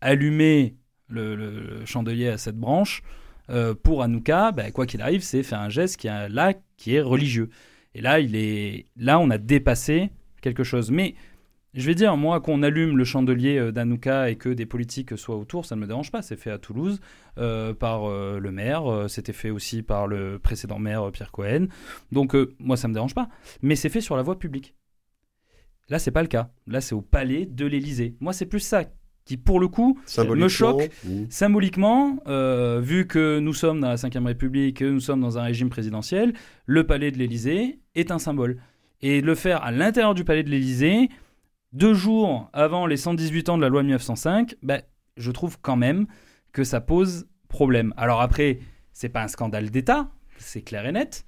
allumé 0.00 0.76
le, 1.10 1.84
chandelier 1.84 2.28
à 2.28 2.38
cette 2.38 2.56
branche, 2.56 3.02
euh, 3.50 3.74
pour 3.74 4.02
Hanouka, 4.02 4.52
bah, 4.52 4.70
quoi 4.70 4.86
qu'il 4.86 5.02
arrive, 5.02 5.22
c'est 5.22 5.42
faire 5.42 5.60
un 5.60 5.68
geste 5.68 5.96
qui 5.96 6.06
est 6.06 6.28
là, 6.28 6.54
qui 6.76 6.94
est 6.94 7.00
religieux. 7.00 7.50
Et 7.94 8.00
là, 8.00 8.20
il 8.20 8.36
est, 8.36 8.86
là, 8.96 9.18
on 9.18 9.30
a 9.30 9.38
dépassé 9.38 10.10
quelque 10.40 10.62
chose. 10.62 10.90
Mais 10.90 11.14
je 11.74 11.84
vais 11.86 11.94
dire, 11.94 12.16
moi, 12.16 12.40
qu'on 12.40 12.62
allume 12.62 12.96
le 12.96 13.04
chandelier 13.04 13.58
euh, 13.58 13.72
d'Hanouka 13.72 14.30
et 14.30 14.36
que 14.36 14.48
des 14.48 14.66
politiques 14.66 15.18
soient 15.18 15.36
autour, 15.36 15.66
ça 15.66 15.74
ne 15.74 15.80
me 15.80 15.86
dérange 15.86 16.12
pas. 16.12 16.22
C'est 16.22 16.36
fait 16.36 16.50
à 16.50 16.58
Toulouse 16.58 17.00
euh, 17.38 17.74
par 17.74 18.08
le 18.08 18.50
maire, 18.52 19.06
c'était 19.08 19.32
fait 19.32 19.50
aussi 19.50 19.82
par 19.82 20.06
le 20.06 20.38
précédent 20.38 20.78
maire 20.78 21.10
Pierre 21.12 21.32
Cohen. 21.32 21.66
Donc, 22.12 22.36
moi, 22.60 22.76
ça 22.76 22.86
ne 22.86 22.90
me 22.90 22.94
dérange 22.94 23.14
pas. 23.14 23.28
Mais 23.62 23.74
c'est 23.74 23.88
fait 23.88 24.00
sur 24.00 24.16
la 24.16 24.22
voie 24.22 24.38
publique. 24.38 24.74
Là, 25.88 25.98
c'est 25.98 26.12
pas 26.12 26.22
le 26.22 26.28
cas. 26.28 26.50
Là, 26.68 26.80
c'est 26.80 26.94
au 26.94 27.02
palais 27.02 27.46
de 27.46 27.66
l'Élysée. 27.66 28.14
Moi, 28.20 28.32
c'est 28.32 28.46
plus 28.46 28.60
ça 28.60 28.84
qui 29.30 29.36
pour 29.36 29.60
le 29.60 29.68
coup 29.68 29.96
me 30.18 30.48
choque 30.48 30.90
symboliquement, 31.28 32.18
euh, 32.26 32.80
vu 32.82 33.06
que 33.06 33.38
nous 33.38 33.54
sommes 33.54 33.78
dans 33.78 33.88
la 33.88 33.94
Ve 33.94 34.26
République, 34.26 34.78
que 34.78 34.84
nous 34.84 34.98
sommes 34.98 35.20
dans 35.20 35.38
un 35.38 35.44
régime 35.44 35.70
présidentiel, 35.70 36.32
le 36.66 36.84
palais 36.84 37.12
de 37.12 37.18
l'Élysée 37.18 37.78
est 37.94 38.10
un 38.10 38.18
symbole. 38.18 38.60
Et 39.02 39.20
le 39.20 39.36
faire 39.36 39.62
à 39.62 39.70
l'intérieur 39.70 40.14
du 40.14 40.24
palais 40.24 40.42
de 40.42 40.50
l'Élysée, 40.50 41.10
deux 41.72 41.94
jours 41.94 42.50
avant 42.52 42.86
les 42.86 42.96
118 42.96 43.50
ans 43.50 43.56
de 43.56 43.62
la 43.62 43.68
loi 43.68 43.84
1905, 43.84 44.56
ben, 44.64 44.82
je 45.16 45.30
trouve 45.30 45.58
quand 45.62 45.76
même 45.76 46.08
que 46.52 46.64
ça 46.64 46.80
pose 46.80 47.28
problème. 47.46 47.94
Alors 47.96 48.22
après, 48.22 48.58
c'est 48.92 49.10
pas 49.10 49.22
un 49.22 49.28
scandale 49.28 49.70
d'État, 49.70 50.10
c'est 50.38 50.62
clair 50.62 50.84
et 50.86 50.92
net. 50.92 51.24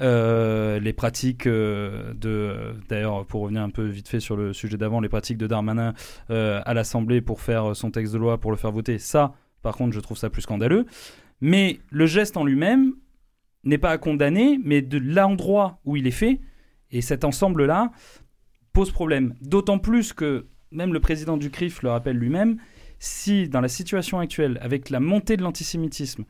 Euh, 0.00 0.80
les 0.80 0.92
pratiques 0.92 1.46
euh, 1.46 2.12
de, 2.14 2.74
d'ailleurs, 2.88 3.24
pour 3.26 3.42
revenir 3.42 3.62
un 3.62 3.70
peu 3.70 3.84
vite 3.84 4.08
fait 4.08 4.20
sur 4.20 4.36
le 4.36 4.52
sujet 4.52 4.76
d'avant, 4.76 5.00
les 5.00 5.08
pratiques 5.08 5.38
de 5.38 5.46
Darmanin 5.46 5.94
euh, 6.30 6.60
à 6.64 6.74
l'Assemblée 6.74 7.20
pour 7.20 7.40
faire 7.40 7.76
son 7.76 7.90
texte 7.90 8.12
de 8.12 8.18
loi, 8.18 8.38
pour 8.38 8.50
le 8.50 8.56
faire 8.56 8.72
voter, 8.72 8.98
ça, 8.98 9.34
par 9.62 9.76
contre, 9.76 9.92
je 9.92 10.00
trouve 10.00 10.16
ça 10.18 10.30
plus 10.30 10.42
scandaleux. 10.42 10.86
Mais 11.40 11.78
le 11.90 12.06
geste 12.06 12.36
en 12.36 12.44
lui-même 12.44 12.94
n'est 13.62 13.78
pas 13.78 13.90
à 13.90 13.98
condamner, 13.98 14.58
mais 14.62 14.82
de 14.82 14.98
l'endroit 14.98 15.80
où 15.84 15.96
il 15.96 16.06
est 16.06 16.12
fait, 16.12 16.40
et 16.90 17.00
cet 17.00 17.24
ensemble-là 17.24 17.92
pose 18.72 18.90
problème. 18.90 19.34
D'autant 19.40 19.78
plus 19.78 20.12
que 20.12 20.46
même 20.70 20.92
le 20.92 21.00
président 21.00 21.36
du 21.36 21.50
CRIF 21.50 21.82
le 21.82 21.90
rappelle 21.90 22.16
lui-même, 22.16 22.58
si 22.98 23.48
dans 23.48 23.60
la 23.60 23.68
situation 23.68 24.18
actuelle, 24.18 24.58
avec 24.60 24.90
la 24.90 25.00
montée 25.00 25.36
de 25.36 25.42
l'antisémitisme, 25.42 26.24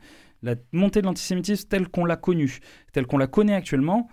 la 0.45 0.55
montée 0.71 1.01
de 1.01 1.07
l'antisémitisme 1.07 1.67
telle 1.67 1.87
qu'on 1.89 2.05
l'a 2.05 2.15
connue, 2.15 2.59
telle 2.93 3.07
qu'on 3.07 3.17
la 3.17 3.27
connaît 3.27 3.55
actuellement, 3.55 4.07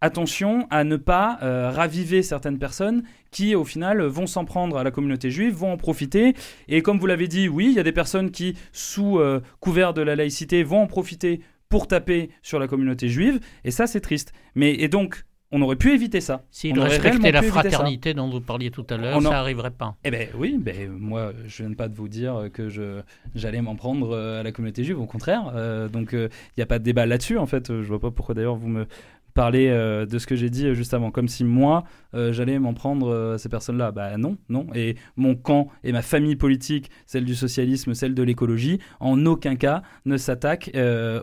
attention 0.00 0.66
à 0.70 0.84
ne 0.84 0.96
pas 0.96 1.38
euh, 1.42 1.70
raviver 1.70 2.22
certaines 2.22 2.58
personnes 2.58 3.02
qui, 3.30 3.54
au 3.54 3.64
final, 3.64 4.02
vont 4.02 4.26
s'en 4.26 4.44
prendre 4.44 4.76
à 4.76 4.84
la 4.84 4.90
communauté 4.90 5.30
juive, 5.30 5.54
vont 5.54 5.72
en 5.72 5.76
profiter. 5.76 6.34
Et 6.68 6.82
comme 6.82 6.98
vous 6.98 7.06
l'avez 7.06 7.26
dit, 7.26 7.48
oui, 7.48 7.66
il 7.68 7.74
y 7.74 7.80
a 7.80 7.82
des 7.82 7.92
personnes 7.92 8.30
qui, 8.30 8.56
sous 8.72 9.18
euh, 9.18 9.40
couvert 9.60 9.92
de 9.92 10.02
la 10.02 10.14
laïcité, 10.14 10.62
vont 10.62 10.82
en 10.82 10.86
profiter 10.86 11.40
pour 11.68 11.88
taper 11.88 12.30
sur 12.42 12.58
la 12.58 12.68
communauté 12.68 13.08
juive. 13.08 13.40
Et 13.64 13.70
ça, 13.70 13.86
c'est 13.86 14.00
triste. 14.00 14.32
Mais, 14.54 14.74
et 14.74 14.88
donc, 14.88 15.24
on 15.54 15.62
aurait 15.62 15.76
pu 15.76 15.94
éviter 15.94 16.20
ça. 16.20 16.42
S'il 16.50 16.78
respectait 16.78 17.30
la 17.30 17.42
fraternité 17.42 18.12
dont 18.12 18.28
vous 18.28 18.40
parliez 18.40 18.70
tout 18.70 18.86
à 18.90 18.96
l'heure, 18.96 19.22
ça 19.22 19.30
n'arriverait 19.30 19.70
pas. 19.70 19.94
Eh 20.04 20.10
bien 20.10 20.26
oui, 20.36 20.58
ben, 20.60 20.90
moi 20.90 21.32
je 21.46 21.62
ne 21.62 21.68
viens 21.68 21.76
pas 21.76 21.88
de 21.88 21.94
vous 21.94 22.08
dire 22.08 22.48
que 22.52 22.68
je, 22.68 23.00
j'allais 23.34 23.62
m'en 23.62 23.76
prendre 23.76 24.10
euh, 24.10 24.40
à 24.40 24.42
la 24.42 24.50
communauté 24.50 24.82
juive, 24.82 25.00
au 25.00 25.06
contraire. 25.06 25.52
Euh, 25.54 25.88
donc 25.88 26.10
il 26.12 26.28
n'y 26.58 26.62
a 26.62 26.66
pas 26.66 26.80
de 26.80 26.84
débat 26.84 27.06
là-dessus 27.06 27.38
en 27.38 27.46
fait. 27.46 27.68
Je 27.68 27.88
vois 27.88 28.00
pas 28.00 28.10
pourquoi 28.10 28.34
d'ailleurs 28.34 28.56
vous 28.56 28.68
me 28.68 28.86
parler 29.34 29.68
euh, 29.68 30.06
de 30.06 30.18
ce 30.18 30.26
que 30.26 30.36
j'ai 30.36 30.48
dit 30.48 30.66
euh, 30.66 30.74
juste 30.74 30.94
avant, 30.94 31.10
comme 31.10 31.28
si 31.28 31.44
moi, 31.44 31.84
euh, 32.14 32.32
j'allais 32.32 32.58
m'en 32.58 32.72
prendre 32.72 33.34
à 33.34 33.38
ces 33.38 33.48
personnes-là. 33.48 33.90
Bah 33.92 34.16
non, 34.16 34.38
non. 34.48 34.66
Et 34.74 34.96
mon 35.16 35.34
camp 35.34 35.68
et 35.82 35.92
ma 35.92 36.02
famille 36.02 36.36
politique, 36.36 36.90
celle 37.06 37.24
du 37.24 37.34
socialisme, 37.34 37.94
celle 37.94 38.14
de 38.14 38.22
l'écologie, 38.22 38.78
en 39.00 39.26
aucun 39.26 39.56
cas 39.56 39.82
ne 40.06 40.16
s'attaque 40.16 40.70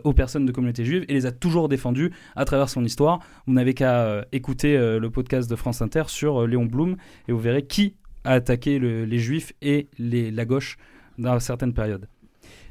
aux 0.04 0.12
personnes 0.12 0.46
de 0.46 0.52
communauté 0.52 0.84
juive 0.84 1.04
et 1.08 1.14
les 1.14 1.26
a 1.26 1.32
toujours 1.32 1.68
défendues 1.68 2.12
à 2.36 2.44
travers 2.44 2.68
son 2.68 2.84
histoire. 2.84 3.20
Vous 3.46 3.54
n'avez 3.54 3.74
qu'à 3.74 4.24
écouter 4.32 4.76
le 4.76 5.10
podcast 5.10 5.48
de 5.48 5.56
France 5.56 5.80
Inter 5.80 6.04
sur 6.08 6.46
Léon 6.46 6.66
Blum 6.66 6.96
et 7.28 7.32
vous 7.32 7.38
verrez 7.38 7.62
qui 7.62 7.94
a 8.24 8.32
attaqué 8.32 8.78
les 8.78 9.18
juifs 9.18 9.52
et 9.62 9.88
la 9.98 10.44
gauche 10.44 10.76
dans 11.18 11.38
certaines 11.40 11.72
périodes. 11.72 12.06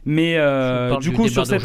Mais 0.05 0.35
euh, 0.37 0.97
du 0.97 1.11
coup, 1.11 1.27
sur 1.27 1.45
cette, 1.45 1.61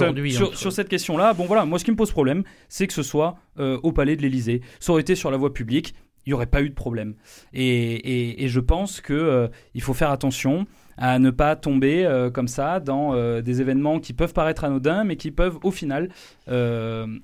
sur, 0.54 0.72
cette 0.72 0.88
question-là, 0.88 1.32
bon 1.34 1.46
voilà, 1.46 1.64
moi 1.64 1.78
ce 1.78 1.84
qui 1.84 1.90
me 1.90 1.96
pose 1.96 2.10
problème, 2.10 2.42
c'est 2.68 2.86
que 2.86 2.92
ce 2.92 3.02
soit 3.02 3.36
euh, 3.58 3.78
au 3.82 3.92
palais 3.92 4.16
de 4.16 4.22
l'Élysée. 4.22 4.60
Ça 4.80 4.92
aurait 4.92 5.02
été 5.02 5.14
sur 5.14 5.30
la 5.30 5.36
voie 5.36 5.52
publique, 5.52 5.94
il 6.26 6.30
n'y 6.30 6.34
aurait 6.34 6.46
pas 6.46 6.62
eu 6.62 6.68
de 6.68 6.74
problème. 6.74 7.14
Et, 7.54 8.44
et, 8.44 8.48
je 8.48 8.60
pense 8.60 9.00
qu'il 9.00 9.14
euh, 9.14 9.48
faut 9.80 9.94
faire 9.94 10.10
attention 10.10 10.66
à 10.98 11.18
ne 11.18 11.30
pas 11.30 11.56
tomber 11.56 12.08
comme 12.32 12.48
ça 12.48 12.80
dans 12.80 13.14
des 13.42 13.60
événements 13.60 14.00
qui 14.00 14.14
peuvent 14.14 14.32
paraître 14.32 14.64
anodins, 14.64 15.04
mais 15.04 15.16
qui 15.16 15.30
peuvent 15.30 15.58
au 15.62 15.70
final, 15.70 16.08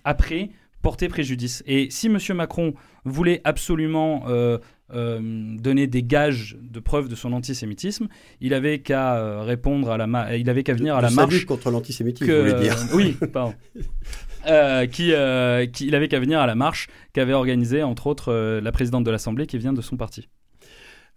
après, 0.05 0.51
porter 0.83 1.09
préjudice. 1.09 1.63
Et 1.67 1.89
si 1.91 2.09
M. 2.09 2.19
Macron 2.35 2.75
voulait 3.07 3.41
absolument 3.45 4.27
euh, 4.93 5.21
donner 5.59 5.87
des 5.87 6.03
gages 6.03 6.57
de 6.61 6.81
preuve 6.81 7.09
de 7.09 7.15
son 7.15 7.33
antisémitisme, 7.33 8.09
il 8.41 8.55
avait 8.55 8.81
qu'à 8.81 9.17
euh, 9.17 9.43
répondre 9.43 9.91
à 9.91 9.97
la 9.97 10.37
il 10.37 10.49
avait 10.51 10.63
qu'à 10.63 10.75
venir 10.75 10.97
à 10.97 11.01
la 11.01 11.11
marche 11.11 11.45
contre 11.47 11.71
l'antisémitisme, 11.71 12.31
vous 12.31 12.39
voulez 12.41 12.61
dire 12.61 12.77
Oui, 12.95 13.17
pardon. 13.33 13.55
Euh, 14.45 14.87
qui, 14.87 15.11
il 15.11 15.95
avait 15.95 16.09
qu'à 16.09 16.19
venir 16.19 16.41
à 16.41 16.49
la 16.49 16.57
marche 16.57 16.89
qu'avait 17.13 17.33
organisée 17.33 17.85
entre 17.85 18.09
autres 18.09 18.61
la 18.61 18.73
présidente 18.73 19.05
de 19.05 19.11
l'Assemblée 19.13 19.47
qui 19.47 19.57
vient 19.57 19.73
de 19.73 19.81
son 19.81 19.97
parti. 19.97 20.27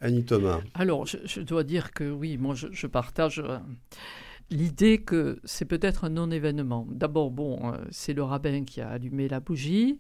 Annie 0.01 0.23
Thomas. 0.23 0.61
Alors, 0.73 1.05
je, 1.05 1.41
dois 1.41 1.63
dire 1.63 1.91
que 1.91 2.09
oui, 2.09 2.37
moi, 2.37 2.55
je, 2.55 2.87
partage 2.87 3.39
euh, 3.39 3.57
l'idée 4.49 4.99
que 4.99 5.39
c'est 5.43 5.65
peut-être 5.65 6.03
un 6.05 6.09
non-événement. 6.09 6.87
D'abord, 6.89 7.31
bon, 7.31 7.73
euh, 7.73 7.77
c'est 7.91 8.13
le 8.13 8.23
rabbin 8.23 8.65
qui 8.65 8.81
a 8.81 8.89
allumé 8.89 9.27
la 9.27 9.39
bougie. 9.39 9.99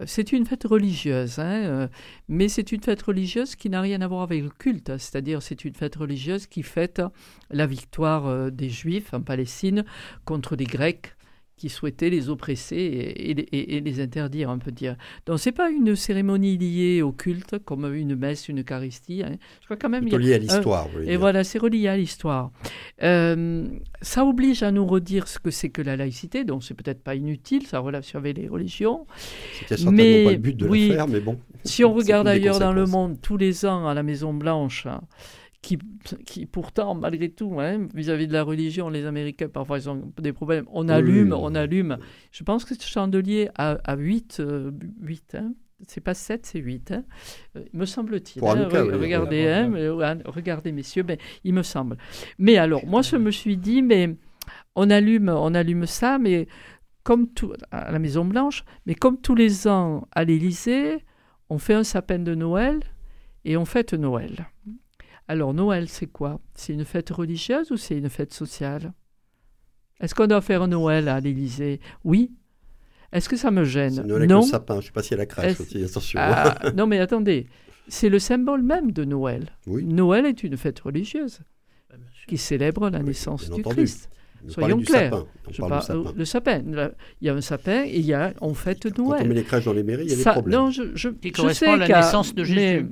Euh, 0.00 0.04
c'est 0.06 0.32
une 0.32 0.46
fête 0.46 0.64
religieuse, 0.64 1.38
hein, 1.38 1.88
mais 2.28 2.48
c'est 2.48 2.72
une 2.72 2.82
fête 2.82 3.02
religieuse 3.02 3.56
qui 3.56 3.70
n'a 3.70 3.80
rien 3.80 4.00
à 4.00 4.06
voir 4.06 4.22
avec 4.22 4.42
le 4.42 4.50
culte, 4.50 4.96
c'est-à-dire 4.98 5.42
c'est 5.42 5.64
une 5.64 5.74
fête 5.74 5.96
religieuse 5.96 6.46
qui 6.46 6.62
fête 6.62 7.02
la 7.50 7.66
victoire 7.66 8.50
des 8.50 8.68
Juifs 8.68 9.14
en 9.14 9.20
Palestine 9.20 9.84
contre 10.24 10.56
les 10.56 10.64
Grecs 10.64 11.15
qui 11.56 11.70
souhaitaient 11.70 12.10
les 12.10 12.28
oppresser 12.28 12.76
et, 12.76 13.80
les 13.80 14.00
interdire, 14.00 14.50
on 14.50 14.58
peut 14.58 14.70
dire. 14.70 14.96
Donc 15.24 15.38
c'est 15.38 15.52
pas 15.52 15.70
une 15.70 15.96
cérémonie 15.96 16.58
liée 16.58 17.00
au 17.00 17.12
culte 17.12 17.58
comme 17.64 17.94
une 17.94 18.14
messe, 18.14 18.50
une 18.50 18.60
Eucharistie. 18.60 19.22
Hein. 19.22 19.36
Je 19.60 19.64
crois 19.64 19.76
quand 19.76 19.88
même. 19.88 20.06
C'est 20.10 20.18
lié 20.18 20.34
à 20.34 20.38
l'histoire. 20.38 20.88
et 21.06 21.16
voilà, 21.16 21.44
c'est 21.44 21.58
relié 21.58 21.88
à 21.88 21.96
l'histoire. 21.96 22.50
Euh, 23.02 23.66
ça 24.02 24.26
oblige 24.26 24.62
à 24.62 24.70
nous 24.70 24.86
redire 24.86 25.28
ce 25.28 25.38
que 25.38 25.50
c'est 25.50 25.70
que 25.70 25.80
la 25.80 25.96
laïcité, 25.96 26.44
donc 26.44 26.62
c'est 26.62 26.74
peut-être 26.74 27.02
pas 27.02 27.14
inutile, 27.14 27.66
ça 27.66 27.78
relation 27.78 28.18
avec 28.18 28.36
les 28.36 28.48
religions. 28.48 29.06
C'était 29.54 29.78
certainement 29.78 29.92
mais, 29.92 30.24
pas 30.24 30.32
le 30.32 30.36
but 30.36 30.56
de 30.56 30.68
oui, 30.68 30.92
mais 31.08 31.20
bon. 31.20 31.38
Si 31.64 31.84
on 31.84 31.92
regarde 31.94 32.28
ailleurs 32.28 32.58
dans 32.58 32.74
le 32.74 32.84
monde, 32.84 33.16
tous 33.22 33.38
les 33.38 33.64
ans 33.64 33.88
à 33.88 33.94
la 33.94 34.02
Maison 34.02 34.34
Blanche. 34.34 34.84
Hein, 34.84 35.00
qui, 35.66 35.78
qui 36.24 36.46
pourtant, 36.46 36.94
malgré 36.94 37.28
tout, 37.28 37.58
hein, 37.58 37.88
vis-à-vis 37.92 38.28
de 38.28 38.32
la 38.32 38.44
religion, 38.44 38.88
les 38.88 39.04
Américains, 39.04 39.48
parfois, 39.48 39.78
ils 39.78 39.90
ont 39.90 40.12
des 40.20 40.32
problèmes. 40.32 40.64
On 40.70 40.88
allume, 40.88 41.32
on 41.32 41.56
allume. 41.56 41.98
Je 42.30 42.44
pense 42.44 42.64
que 42.64 42.76
ce 42.76 42.86
chandelier 42.86 43.48
a, 43.56 43.76
a 43.82 43.96
8, 43.96 44.42
8 45.00 45.34
hein. 45.34 45.54
c'est 45.88 46.00
pas 46.00 46.14
7, 46.14 46.46
c'est 46.46 46.60
8, 46.60 46.92
hein. 46.92 47.04
Euh, 47.56 47.64
me 47.72 47.84
semble-t-il. 47.84 48.44
Hein. 48.44 48.68
regardez, 48.70 49.48
hein, 49.48 50.18
regardez, 50.26 50.70
messieurs, 50.70 51.04
mais 51.06 51.18
il 51.42 51.52
me 51.52 51.64
semble. 51.64 51.96
Mais 52.38 52.58
alors, 52.58 52.86
moi, 52.86 53.02
je 53.02 53.16
me 53.16 53.32
suis 53.32 53.56
dit, 53.56 53.82
mais 53.82 54.14
on 54.76 54.88
allume, 54.88 55.30
on 55.30 55.52
allume 55.52 55.86
ça, 55.86 56.20
mais 56.20 56.46
comme 57.02 57.26
tout, 57.26 57.54
à 57.72 57.90
la 57.90 57.98
Maison 57.98 58.24
Blanche, 58.24 58.64
mais 58.86 58.94
comme 58.94 59.20
tous 59.20 59.34
les 59.34 59.66
ans 59.66 60.06
à 60.12 60.22
l'Élysée, 60.22 61.04
on 61.50 61.58
fait 61.58 61.74
un 61.74 61.84
sapin 61.84 62.20
de 62.20 62.36
Noël 62.36 62.78
et 63.44 63.56
on 63.56 63.64
fête 63.64 63.94
Noël. 63.94 64.46
Alors 65.28 65.54
Noël, 65.54 65.88
c'est 65.88 66.06
quoi? 66.06 66.40
C'est 66.54 66.72
une 66.72 66.84
fête 66.84 67.10
religieuse 67.10 67.70
ou 67.70 67.76
c'est 67.76 67.96
une 67.96 68.08
fête 68.08 68.32
sociale? 68.32 68.92
Est-ce 70.00 70.14
qu'on 70.14 70.26
doit 70.26 70.40
faire 70.40 70.68
Noël 70.68 71.08
à 71.08 71.20
l'Élysée? 71.20 71.80
Oui. 72.04 72.32
Est-ce 73.12 73.28
que 73.28 73.36
ça 73.36 73.50
me 73.50 73.64
gêne? 73.64 74.02
Noël 74.06 74.28
non. 74.28 74.38
Avec 74.38 74.46
le 74.46 74.50
sapin, 74.50 74.74
je 74.74 74.78
ne 74.78 74.84
sais 74.84 74.92
pas 74.92 75.02
si 75.02 75.14
elle 75.14 75.20
a 75.20 75.26
crache 75.26 75.60
aussi, 75.60 75.82
attention. 75.82 76.20
Ah, 76.22 76.54
non 76.76 76.86
mais 76.86 76.98
attendez, 76.98 77.46
c'est 77.88 78.08
le 78.08 78.18
symbole 78.18 78.62
même 78.62 78.92
de 78.92 79.04
Noël. 79.04 79.50
Oui. 79.66 79.84
Noël 79.84 80.26
est 80.26 80.42
une 80.42 80.56
fête 80.56 80.80
religieuse 80.80 81.40
qui 82.26 82.38
célèbre 82.38 82.90
la 82.90 83.02
naissance 83.02 83.50
du 83.50 83.62
Christ. 83.62 84.10
Soyons 84.48 84.80
clairs. 84.80 85.24
Je 85.50 85.60
parle 85.60 86.12
Le 86.14 86.24
sapin. 86.24 86.62
Il 87.20 87.26
y 87.26 87.28
a 87.28 87.34
un 87.34 87.40
sapin 87.40 87.84
et 87.84 87.98
il 87.98 88.04
y 88.04 88.12
a, 88.12 88.32
on 88.40 88.54
fête 88.54 88.84
Noël. 88.98 89.20
Quand 89.20 89.24
on 89.24 89.28
met 89.28 89.34
les 89.34 89.44
crèches 89.44 89.64
dans 89.64 89.72
les 89.72 89.82
mairies, 89.82 90.04
il 90.04 90.10
y 90.10 90.12
a 90.12 90.16
des 90.16 90.22
problèmes. 90.22 90.60
Non, 90.60 90.70
je, 90.70 90.94
je, 90.94 91.08
qui 91.08 91.32
correspond 91.32 91.72
à 91.72 91.76
la 91.76 91.88
naissance 91.88 92.34
de 92.34 92.44
Jésus. 92.44 92.88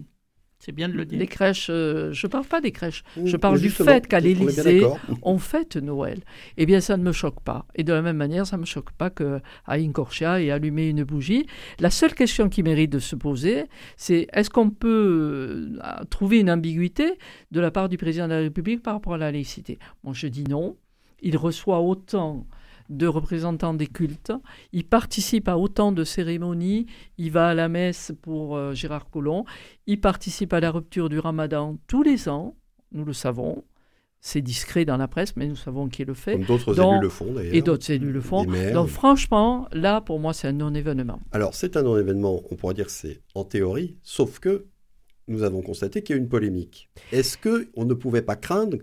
C'est 0.64 0.72
bien 0.72 0.88
de 0.88 0.94
le 0.94 1.04
dire. 1.04 1.18
Les 1.18 1.26
crèches, 1.26 1.66
euh, 1.68 2.10
je 2.14 2.26
ne 2.26 2.32
parle 2.32 2.46
pas 2.46 2.62
des 2.62 2.72
crèches, 2.72 3.04
je 3.22 3.36
parle 3.36 3.60
du 3.60 3.68
fait 3.68 4.06
qu'à 4.06 4.18
l'Élysée, 4.18 4.82
on, 5.20 5.36
fête 5.36 5.76
Noël. 5.76 6.20
Eh 6.56 6.64
bien, 6.64 6.80
ça 6.80 6.96
ne 6.96 7.02
me 7.02 7.12
choque 7.12 7.42
pas. 7.42 7.66
Et 7.74 7.84
de 7.84 7.92
la 7.92 8.00
même 8.00 8.16
manière, 8.16 8.46
ça 8.46 8.56
ne 8.56 8.62
me 8.62 8.66
choque 8.66 8.90
pas 8.92 9.10
qu'à 9.10 9.42
Incorcia 9.66 10.40
et 10.40 10.50
allumer 10.50 10.88
une 10.88 11.04
bougie. 11.04 11.44
La 11.80 11.90
seule 11.90 12.14
question 12.14 12.48
qui 12.48 12.62
mérite 12.62 12.90
de 12.90 12.98
se 12.98 13.14
poser, 13.14 13.64
c'est 13.98 14.26
est-ce 14.32 14.48
qu'on 14.48 14.70
peut 14.70 15.76
euh, 15.84 16.04
trouver 16.08 16.40
une 16.40 16.50
ambiguïté 16.50 17.18
de 17.50 17.60
la 17.60 17.70
part 17.70 17.90
du 17.90 17.98
président 17.98 18.24
de 18.24 18.32
la 18.32 18.40
République 18.40 18.82
par 18.82 18.94
rapport 18.94 19.12
à 19.14 19.18
la 19.18 19.32
laïcité? 19.32 19.78
Moi, 20.02 20.14
je 20.16 20.28
dis 20.28 20.44
non. 20.44 20.78
Il 21.20 21.36
reçoit 21.36 21.80
autant 21.80 22.46
de 22.96 23.06
représentants 23.06 23.74
des 23.74 23.86
cultes. 23.86 24.32
Il 24.72 24.84
participe 24.84 25.48
à 25.48 25.58
autant 25.58 25.92
de 25.92 26.04
cérémonies. 26.04 26.86
Il 27.18 27.30
va 27.32 27.48
à 27.48 27.54
la 27.54 27.68
messe 27.68 28.12
pour 28.22 28.56
euh, 28.56 28.74
Gérard 28.74 29.10
Collomb. 29.10 29.44
Il 29.86 30.00
participe 30.00 30.52
à 30.52 30.60
la 30.60 30.70
rupture 30.70 31.08
du 31.08 31.18
ramadan 31.18 31.76
tous 31.86 32.02
les 32.02 32.28
ans. 32.28 32.56
Nous 32.92 33.04
le 33.04 33.12
savons. 33.12 33.64
C'est 34.20 34.40
discret 34.40 34.86
dans 34.86 34.96
la 34.96 35.06
presse, 35.06 35.36
mais 35.36 35.46
nous 35.46 35.56
savons 35.56 35.88
qui 35.88 36.02
le 36.06 36.14
fait. 36.14 36.32
Comme 36.32 36.44
d'autres 36.44 36.80
élus 36.80 37.02
le 37.02 37.08
font 37.10 37.34
d'ailleurs. 37.34 37.54
Et 37.54 37.60
d'autres 37.60 37.90
élus 37.90 38.10
le 38.10 38.22
font. 38.22 38.44
Donc 38.72 38.88
franchement, 38.88 39.68
là, 39.72 40.00
pour 40.00 40.18
moi, 40.18 40.32
c'est 40.32 40.48
un 40.48 40.52
non-événement. 40.52 41.20
Alors 41.32 41.54
c'est 41.54 41.76
un 41.76 41.82
non-événement, 41.82 42.40
on 42.50 42.56
pourrait 42.56 42.72
dire 42.72 42.88
c'est 42.88 43.20
en 43.34 43.44
théorie, 43.44 43.98
sauf 44.02 44.38
que 44.38 44.64
nous 45.28 45.42
avons 45.42 45.60
constaté 45.60 46.02
qu'il 46.02 46.16
y 46.16 46.18
a 46.18 46.22
une 46.22 46.28
polémique. 46.28 46.88
Est-ce 47.12 47.36
qu'on 47.36 47.84
ne 47.84 47.92
pouvait 47.92 48.22
pas 48.22 48.36
craindre, 48.36 48.78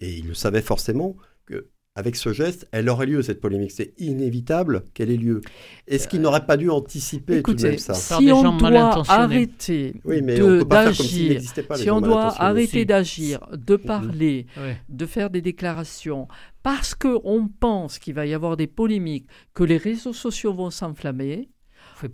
et 0.00 0.18
il 0.18 0.28
le 0.28 0.34
savait 0.34 0.60
forcément, 0.60 1.16
que 1.46 1.70
avec 1.98 2.14
ce 2.14 2.32
geste, 2.32 2.68
elle 2.70 2.88
aurait 2.90 3.06
lieu, 3.06 3.22
cette 3.22 3.40
polémique. 3.40 3.72
C'est 3.72 3.92
inévitable 3.98 4.84
qu'elle 4.94 5.10
ait 5.10 5.16
lieu. 5.16 5.40
Est-ce 5.88 6.06
qu'il 6.06 6.20
n'aurait 6.20 6.46
pas 6.46 6.56
dû 6.56 6.70
anticiper 6.70 7.42
tout 7.42 7.54
de 7.54 7.60
même 7.60 7.78
ça 7.78 7.92
Si 7.92 8.30
on 8.30 8.56
doit 8.56 9.02
arrêter 9.10 9.94
d'agir, 10.04 11.40
si 11.74 11.90
on 11.90 12.00
doit 12.00 12.40
arrêter 12.40 12.84
d'agir, 12.84 13.40
de 13.52 13.74
parler, 13.74 14.46
de 14.88 15.06
faire 15.06 15.28
des 15.28 15.42
déclarations, 15.42 16.28
parce 16.62 16.94
qu'on 16.94 17.48
pense 17.58 17.98
qu'il 17.98 18.14
va 18.14 18.26
y 18.26 18.34
avoir 18.34 18.56
des 18.56 18.68
polémiques, 18.68 19.26
que 19.52 19.64
les 19.64 19.76
réseaux 19.76 20.12
sociaux 20.12 20.54
vont 20.54 20.70
s'enflammer, 20.70 21.48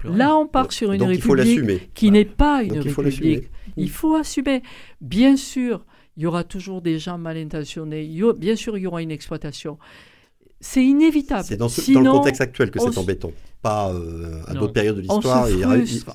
Là, 0.05 0.35
on 0.35 0.47
part 0.47 0.73
sur 0.73 0.93
une 0.93 1.03
république 1.03 1.93
qui 1.93 2.11
n'est 2.11 2.25
pas 2.25 2.63
une 2.63 2.79
république. 2.79 3.51
Il 3.77 3.91
faut 3.91 4.15
assumer. 4.15 4.63
Bien 5.03 5.37
sûr, 5.37 5.85
il 6.17 6.23
y 6.23 6.27
aura 6.27 6.45
toujours 6.45 6.83
des 6.83 6.99
gens 6.99 7.19
mal 7.19 7.37
intentionnés, 7.37 8.09
bien 8.37 8.57
sûr, 8.57 8.77
il 8.79 8.83
y 8.83 8.87
aura 8.87 9.03
une 9.03 9.11
exploitation. 9.11 9.79
C'est 10.61 10.85
inévitable. 10.85 11.45
C'est 11.45 11.57
dans, 11.57 11.67
le 11.67 12.11
contexte 12.11 12.41
actuel 12.41 12.71
que 12.71 12.79
c'est 12.79 12.97
embêtant, 12.97 13.33
pas 13.61 13.91
euh, 13.91 14.41
à 14.47 14.55
d'autres 14.55 14.73
périodes 14.73 14.97
de 14.97 15.03
l'histoire. 15.03 15.47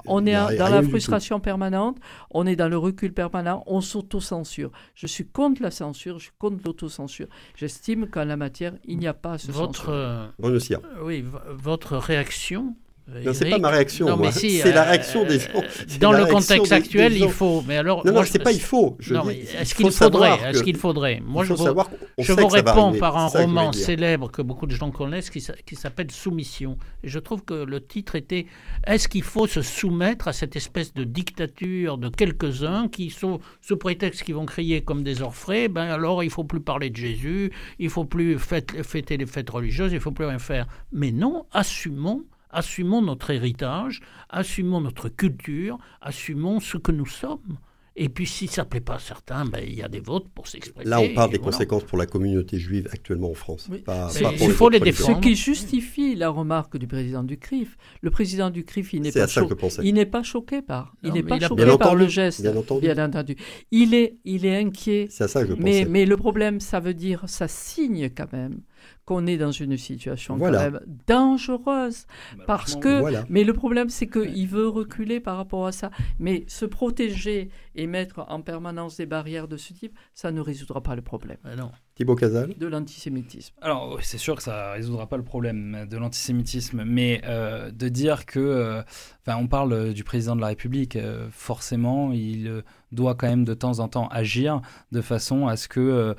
On, 0.08 0.26
est 0.26 0.58
dans 0.58 0.70
la 0.70 0.82
frustration 0.82 1.40
permanente, 1.40 1.98
on 2.32 2.48
est 2.48 2.56
dans 2.56 2.68
le 2.68 2.78
recul 2.78 3.14
permanent, 3.14 3.64
on 3.68 3.80
s'auto-censure. 3.80 4.72
Je 4.96 5.06
suis 5.06 5.28
contre 5.28 5.62
la 5.62 5.70
censure, 5.70 6.18
je 6.18 6.24
suis 6.24 6.34
contre 6.40 6.64
l'autocensure. 6.66 7.28
J'estime 7.56 8.08
qu'en 8.08 8.26
la 8.26 8.38
matière, 8.38 8.74
il 8.86 8.98
n'y 8.98 9.08
a 9.08 9.14
pas 9.14 9.38
ce 9.38 9.52
votre, 9.52 9.90
euh, 9.90 10.28
oui, 11.04 11.24
votre 11.52 11.98
réaction 11.98 12.76
non, 13.26 13.34
c'est 13.34 13.50
pas 13.50 13.58
ma 13.58 13.70
réaction. 13.70 14.18
moi. 14.18 14.32
c'est 14.32 14.72
la 14.72 14.84
réaction 14.84 15.26
des 15.26 15.40
gens. 15.40 15.48
Dans 16.00 16.12
le 16.12 16.26
contexte 16.26 16.72
actuel, 16.72 17.18
il 17.18 17.30
faut. 17.30 17.64
Mais 17.68 17.78
alors, 17.78 18.06
non, 18.06 18.14
non, 18.14 18.24
c'est 18.24 18.40
pas 18.40 18.52
il 18.52 18.62
faut. 18.62 18.98
Est-ce 19.00 19.76
qu'il 19.76 19.92
faudrait 19.92 20.40
Est-ce 20.50 20.64
qu'il 20.64 20.78
faudrait? 20.78 21.22
Moi, 21.26 21.44
je 21.44 21.54
vous, 21.54 21.68
je 22.18 22.34
vous 22.34 22.48
réponds 22.48 22.94
par 22.94 23.18
un 23.18 23.28
roman 23.28 23.72
célèbre 23.72 24.32
que 24.32 24.42
beaucoup 24.42 24.68
de 24.68 24.76
gens 24.76 24.92
connaissent 24.92 25.30
qui, 25.30 25.46
qui 25.66 25.76
s'appelle 25.76 26.12
Soumission. 26.12 26.78
Et 27.04 27.10
je 27.10 27.20
trouve 27.20 27.44
que 27.44 27.54
le 27.54 27.86
titre 27.86 28.16
était 28.16 28.46
Est-ce 28.86 29.08
qu'il 29.08 29.24
faut 29.24 29.48
se 29.48 29.62
soumettre 29.62 30.28
à 30.28 30.34
cette 30.34 30.56
espèce 30.56 30.94
de 30.94 31.04
dictature 31.04 31.98
de 31.98 32.10
quelques-uns 32.10 32.88
qui 32.88 33.10
sont 33.10 33.40
sous 33.62 33.78
prétexte 33.78 34.24
qu'ils 34.24 34.36
vont 34.36 34.46
crier 34.46 34.82
comme 34.82 35.04
des 35.04 35.22
orfraies 35.22 35.68
Ben 35.68 35.90
alors, 35.90 36.24
il 36.24 36.30
faut 36.30 36.44
plus 36.44 36.60
parler 36.60 36.90
de 36.90 36.96
Jésus, 36.96 37.52
il 37.80 37.90
faut 37.90 38.06
plus 38.06 38.38
fêter 38.40 39.18
les 39.18 39.26
fêtes 39.26 39.50
religieuses, 39.50 39.94
il 39.94 40.00
faut 40.00 40.12
plus 40.12 40.26
rien 40.26 40.40
faire. 40.40 40.68
Mais 40.92 41.12
non, 41.12 41.46
assumons 41.52 42.24
assumons 42.50 43.02
notre 43.02 43.32
héritage, 43.32 44.02
assumons 44.30 44.82
notre 44.82 45.10
culture, 45.10 45.78
assumons 46.02 46.60
ce 46.60 46.78
que 46.78 46.92
nous 46.92 47.06
sommes. 47.06 47.58
Et 48.02 48.08
puis, 48.08 48.26
si 48.26 48.48
ça 48.48 48.64
ne 48.64 48.70
plaît 48.70 48.80
pas 48.80 48.96
à 48.96 49.00
certains, 49.00 49.44
ben, 49.44 49.62
il 49.62 49.74
y 49.74 49.84
a 49.84 49.90
des 49.90 50.00
votes 50.00 50.30
pour 50.34 50.48
s'exprimer. 50.48 50.90
Là, 50.90 51.02
on 51.02 51.14
parle 51.14 51.32
des 51.32 51.38
conséquences 51.38 51.84
pour 51.84 51.98
la 51.98 52.06
communauté 52.06 52.58
juive 52.58 52.88
actuellement 52.94 53.32
en 53.32 53.34
France. 53.34 53.70
il 53.70 54.52
faut 54.52 54.70
les 54.70 54.80
défendre. 54.80 55.18
Ce 55.18 55.22
qui 55.22 55.36
justifie 55.36 56.16
la 56.16 56.30
remarque 56.30 56.78
du 56.78 56.88
président 56.88 57.24
du 57.24 57.38
CRIF. 57.38 57.78
Le 58.00 58.10
président 58.10 58.52
du 58.52 58.64
CRIF, 58.64 58.94
il 58.94 59.02
n'est 59.02 59.12
pas, 59.12 59.26
il 59.84 60.10
pas 60.10 60.24
choqué 60.24 60.62
par, 60.62 60.96
il 61.04 61.12
n'est 61.12 61.24
pas 61.24 61.42
choqué 61.42 61.78
par 61.78 61.96
le 61.96 62.08
geste. 62.08 62.42
Bien 62.42 62.56
entendu. 62.56 62.82
bien 62.82 63.06
entendu. 63.06 63.36
Il 63.72 63.94
est, 63.94 64.16
il 64.24 64.46
est 64.46 64.56
inquiet. 64.56 65.08
C'est 65.10 65.26
à 65.26 65.28
ça 65.28 65.44
que 65.44 65.50
je 65.50 65.62
mais, 65.62 65.86
mais 65.90 66.06
le 66.06 66.16
problème, 66.16 66.62
ça 66.62 66.80
veut 66.80 66.94
dire, 66.94 67.24
ça 67.28 67.50
signe 67.50 68.10
quand 68.10 68.32
même 68.32 68.62
qu'on 69.10 69.26
est 69.26 69.38
dans 69.38 69.52
une 69.52 69.76
situation 69.76 70.38
quand 70.38 70.52
même 70.52 70.80
dangereuse. 71.08 72.06
Parce 72.46 72.76
que, 72.76 73.02
mais 73.28 73.44
le 73.44 73.54
problème, 73.54 73.90
c'est 73.90 74.06
qu'il 74.06 74.48
veut 74.48 74.68
reculer 74.68 75.20
par 75.20 75.36
rapport 75.36 75.66
à 75.66 75.72
ça. 75.72 75.90
Mais 76.20 76.44
se 76.48 76.66
protéger 76.66 77.50
et 77.74 77.88
mettre 77.88 78.24
en 78.30 78.42
permanence 78.42 78.98
des 78.98 79.08
barrières 79.08 79.48
de 79.48 79.58
ce 79.58 79.74
type, 79.74 79.98
ça 80.14 80.32
ne 80.32 80.40
résoudra 80.42 80.82
pas 80.82 80.96
le 80.96 81.02
problème. 81.02 81.40
non. 81.58 81.72
Thibaut 81.96 82.16
Casal 82.16 82.54
De 82.56 82.68
l'antisémitisme. 82.68 83.56
Alors, 83.62 83.98
c'est 84.04 84.20
sûr 84.20 84.36
que 84.36 84.44
ça 84.44 84.70
ne 84.70 84.74
résoudra 84.76 85.08
pas 85.08 85.18
le 85.18 85.24
problème 85.24 85.88
de 85.90 85.98
l'antisémitisme, 85.98 86.84
mais 86.86 87.22
euh, 87.26 87.72
de 87.72 87.90
dire 87.90 88.28
que. 88.28 88.40
Euh, 88.40 88.84
enfin, 89.26 89.38
on 89.38 89.48
parle 89.48 89.92
du 89.92 90.04
président 90.04 90.36
de 90.36 90.42
la 90.42 90.48
République, 90.48 90.96
euh, 90.96 91.28
forcément, 91.32 92.14
il 92.14 92.64
doit 92.92 93.16
quand 93.16 93.28
même 93.28 93.44
de 93.44 93.56
temps 93.56 93.80
en 93.80 93.88
temps 93.88 94.08
agir 94.10 94.62
de 94.92 95.02
façon 95.02 95.48
à 95.48 95.58
ce 95.58 95.68
que 95.68 96.16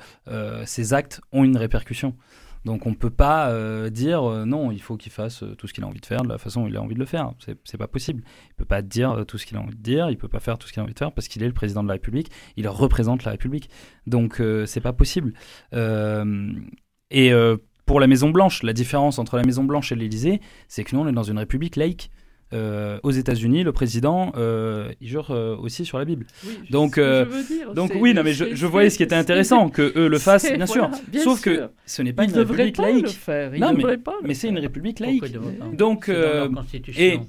ses 0.65 0.93
actes 0.93 1.21
ont 1.31 1.45
une 1.45 1.57
répercussion. 1.57 2.15
Donc 2.65 2.85
on 2.85 2.91
ne 2.91 2.95
peut 2.95 3.09
pas 3.09 3.49
euh, 3.49 3.89
dire 3.89 4.23
euh, 4.23 4.45
non, 4.45 4.71
il 4.71 4.81
faut 4.81 4.97
qu'il 4.97 5.11
fasse 5.11 5.43
tout 5.57 5.67
ce 5.67 5.73
qu'il 5.73 5.83
a 5.83 5.87
envie 5.87 5.99
de 5.99 6.05
faire 6.05 6.21
de 6.21 6.29
la 6.29 6.37
façon 6.37 6.61
dont 6.61 6.67
il 6.67 6.77
a 6.77 6.81
envie 6.81 6.93
de 6.93 6.99
le 6.99 7.05
faire. 7.05 7.33
C'est, 7.39 7.57
c'est 7.63 7.77
pas 7.77 7.87
possible. 7.87 8.23
Il 8.51 8.55
peut 8.55 8.65
pas 8.65 8.81
dire 8.81 9.25
tout 9.27 9.37
ce 9.37 9.45
qu'il 9.45 9.57
a 9.57 9.61
envie 9.61 9.75
de 9.75 9.81
dire, 9.81 10.09
il 10.09 10.17
peut 10.17 10.27
pas 10.27 10.39
faire 10.39 10.57
tout 10.57 10.67
ce 10.67 10.73
qu'il 10.73 10.79
a 10.79 10.83
envie 10.83 10.93
de 10.93 10.99
faire 10.99 11.11
parce 11.11 11.27
qu'il 11.27 11.43
est 11.43 11.47
le 11.47 11.53
président 11.53 11.83
de 11.83 11.87
la 11.87 11.93
République, 11.93 12.31
il 12.57 12.67
représente 12.67 13.23
la 13.23 13.31
République. 13.31 13.69
Donc 14.07 14.41
c'est 14.65 14.81
pas 14.81 14.93
possible. 14.93 15.33
et 15.73 17.31
pour 17.85 17.99
la 17.99 18.07
Maison 18.07 18.29
Blanche, 18.29 18.63
la 18.63 18.73
différence 18.73 19.19
entre 19.19 19.37
la 19.37 19.43
Maison 19.43 19.63
Blanche 19.63 19.91
et 19.91 19.95
l'Élysée, 19.95 20.39
c'est 20.67 20.83
que 20.83 20.95
nous 20.95 21.01
on 21.01 21.07
est 21.07 21.13
dans 21.13 21.23
une 21.23 21.37
République 21.37 21.75
laïque. 21.75 22.11
Euh, 22.53 22.99
aux 23.03 23.11
États-Unis, 23.11 23.63
le 23.63 23.71
président, 23.71 24.33
euh, 24.35 24.91
il 24.99 25.07
jure 25.07 25.31
euh, 25.31 25.55
aussi 25.55 25.85
sur 25.85 25.97
la 25.97 26.03
Bible. 26.03 26.25
donc, 26.69 26.99
donc 27.73 27.93
oui, 27.95 28.13
non, 28.13 28.23
mais 28.23 28.33
je, 28.33 28.65
voyais 28.65 28.89
ce 28.89 28.97
qui 28.97 29.03
était 29.03 29.15
intéressant 29.15 29.69
que 29.77 29.93
eux 29.95 30.09
le 30.09 30.19
fassent, 30.19 30.51
bien 30.51 30.65
sûr. 30.65 30.89
Sauf 31.23 31.41
que 31.41 31.69
ce 31.85 32.01
n'est 32.01 32.11
pas 32.11 32.25
une 32.25 32.33
république 32.33 32.77
laïque. 32.77 33.17
non, 33.57 33.73
mais, 33.73 33.83
mais 34.23 34.33
c'est 34.33 34.49
une 34.49 34.59
république 34.59 34.99
laïque. 34.99 35.23
Donc, 35.73 36.11
et 36.97 37.19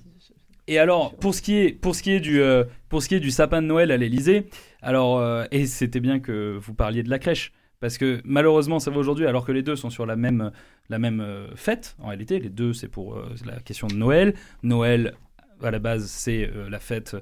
et 0.69 0.79
alors 0.79 1.15
pour 1.17 1.35
ce 1.35 1.43
qui 1.43 1.57
est 1.57 1.73
pour 1.73 1.95
ce 1.97 2.03
qui 2.05 2.13
est 2.13 2.21
du 2.21 2.41
pour 2.89 3.03
ce 3.03 3.09
qui 3.09 3.17
est 3.17 3.21
du 3.21 3.31
sapin 3.31 3.63
de 3.63 3.67
Noël 3.67 3.91
à 3.91 3.97
l'Élysée, 3.97 4.47
alors 4.81 5.23
et 5.53 5.67
c'était 5.67 6.01
bien 6.01 6.19
que 6.19 6.59
vous 6.61 6.75
parliez 6.75 7.03
de 7.03 7.11
la 7.11 7.19
crèche. 7.19 7.53
Parce 7.83 7.99
que 7.99 8.21
malheureusement, 8.25 8.79
ça 8.79 8.93
va 8.93 8.99
aujourd'hui, 8.99 9.27
alors 9.27 9.45
que 9.45 9.51
les 9.51 9.65
deux 9.65 9.75
sont 9.75 9.91
sur 9.91 10.07
la 10.07 10.15
même, 10.15 10.53
la 10.89 11.01
même 11.01 11.21
euh, 11.21 11.49
fête. 11.57 11.97
En 11.99 12.07
réalité, 12.07 12.39
les 12.39 12.49
deux, 12.49 12.73
c'est 12.73 12.87
pour 12.87 13.17
euh, 13.17 13.35
la 13.45 13.59
question 13.59 13.89
de 13.89 13.95
Noël. 13.95 14.35
Noël, 14.63 15.15
à 15.61 15.73
la 15.73 15.81
base, 15.81 16.07
c'est 16.07 16.49
euh, 16.49 16.71
la 16.71 16.79
fête 16.79 17.17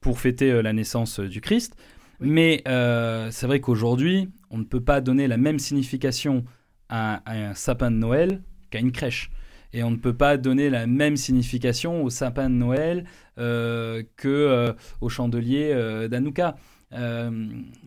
pour 0.00 0.18
fêter 0.18 0.62
la 0.62 0.72
naissance 0.72 1.20
du 1.20 1.42
Christ. 1.42 1.76
Mais 2.20 2.62
c'est 2.64 3.46
vrai 3.46 3.60
qu'aujourd'hui, 3.60 4.30
on 4.48 4.56
ne 4.56 4.64
peut 4.64 4.80
pas 4.80 5.02
donner 5.02 5.28
la 5.28 5.36
même 5.36 5.58
signification 5.58 6.42
à, 6.88 7.20
un 7.30 7.52
sapin 7.52 7.90
de 7.90 7.96
Noël 7.96 8.40
qu'à 8.70 8.78
une 8.78 8.92
crèche. 8.92 9.30
Et 9.74 9.82
on 9.82 9.90
ne 9.90 9.96
peut 9.96 10.16
pas 10.16 10.38
donner 10.38 10.70
la 10.70 10.86
même 10.86 11.18
signification 11.18 12.02
au 12.02 12.08
sapin 12.08 12.48
de 12.48 12.54
Noël 12.54 13.04
que 13.36 14.74
au 15.00 15.08
chandelier 15.10 16.08
d'Anouka. 16.08 16.56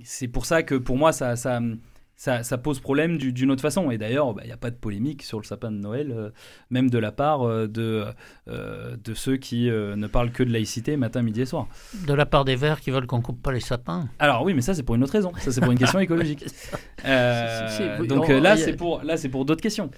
c'est 0.03 0.27
pour 0.27 0.45
ça 0.45 0.61
que 0.61 0.75
pour 0.75 0.97
moi, 0.97 1.13
ça, 1.13 1.35
ça, 1.35 1.59
ça, 2.21 2.57
pose 2.59 2.79
problème 2.79 3.17
d'une 3.17 3.49
autre 3.49 3.63
façon. 3.63 3.89
Et 3.89 3.97
d'ailleurs, 3.97 4.35
bah, 4.35 4.41
il 4.43 4.47
n'y 4.47 4.53
a 4.53 4.57
pas 4.57 4.69
de 4.69 4.75
polémique 4.75 5.23
sur 5.23 5.39
le 5.39 5.43
sapin 5.43 5.71
de 5.71 5.77
Noël, 5.77 6.13
euh, 6.15 6.29
même 6.69 6.91
de 6.91 6.99
la 6.99 7.11
part 7.11 7.41
euh, 7.41 7.67
de, 7.67 8.05
euh, 8.47 8.95
de 9.03 9.13
ceux 9.15 9.37
qui 9.37 9.69
ne 9.71 10.07
parlent 10.07 10.31
que 10.31 10.43
de 10.43 10.51
laïcité 10.51 10.97
matin, 10.97 11.23
midi 11.23 11.41
et 11.41 11.45
soir. 11.47 11.67
De 12.07 12.13
la 12.13 12.27
part 12.27 12.45
des 12.45 12.55
Verts 12.55 12.79
qui 12.79 12.91
veulent 12.91 13.07
qu'on 13.07 13.21
coupe 13.21 13.41
pas 13.41 13.51
les 13.51 13.59
sapins 13.59 14.07
Alors 14.19 14.43
oui, 14.43 14.53
mais 14.53 14.61
ça 14.61 14.75
c'est 14.75 14.83
pour 14.83 14.93
une 14.93 15.03
autre 15.03 15.13
raison. 15.13 15.31
Ça 15.39 15.51
c'est 15.51 15.61
pour 15.61 15.71
une 15.71 15.79
question 15.79 15.99
écologique. 15.99 16.45
donc 17.03 18.27
là 18.27 18.55
c'est 18.55 18.73
pour 18.73 19.01
là 19.03 19.17
c'est 19.17 19.29
pour 19.29 19.45
d'autres 19.45 19.61
questions. 19.61 19.89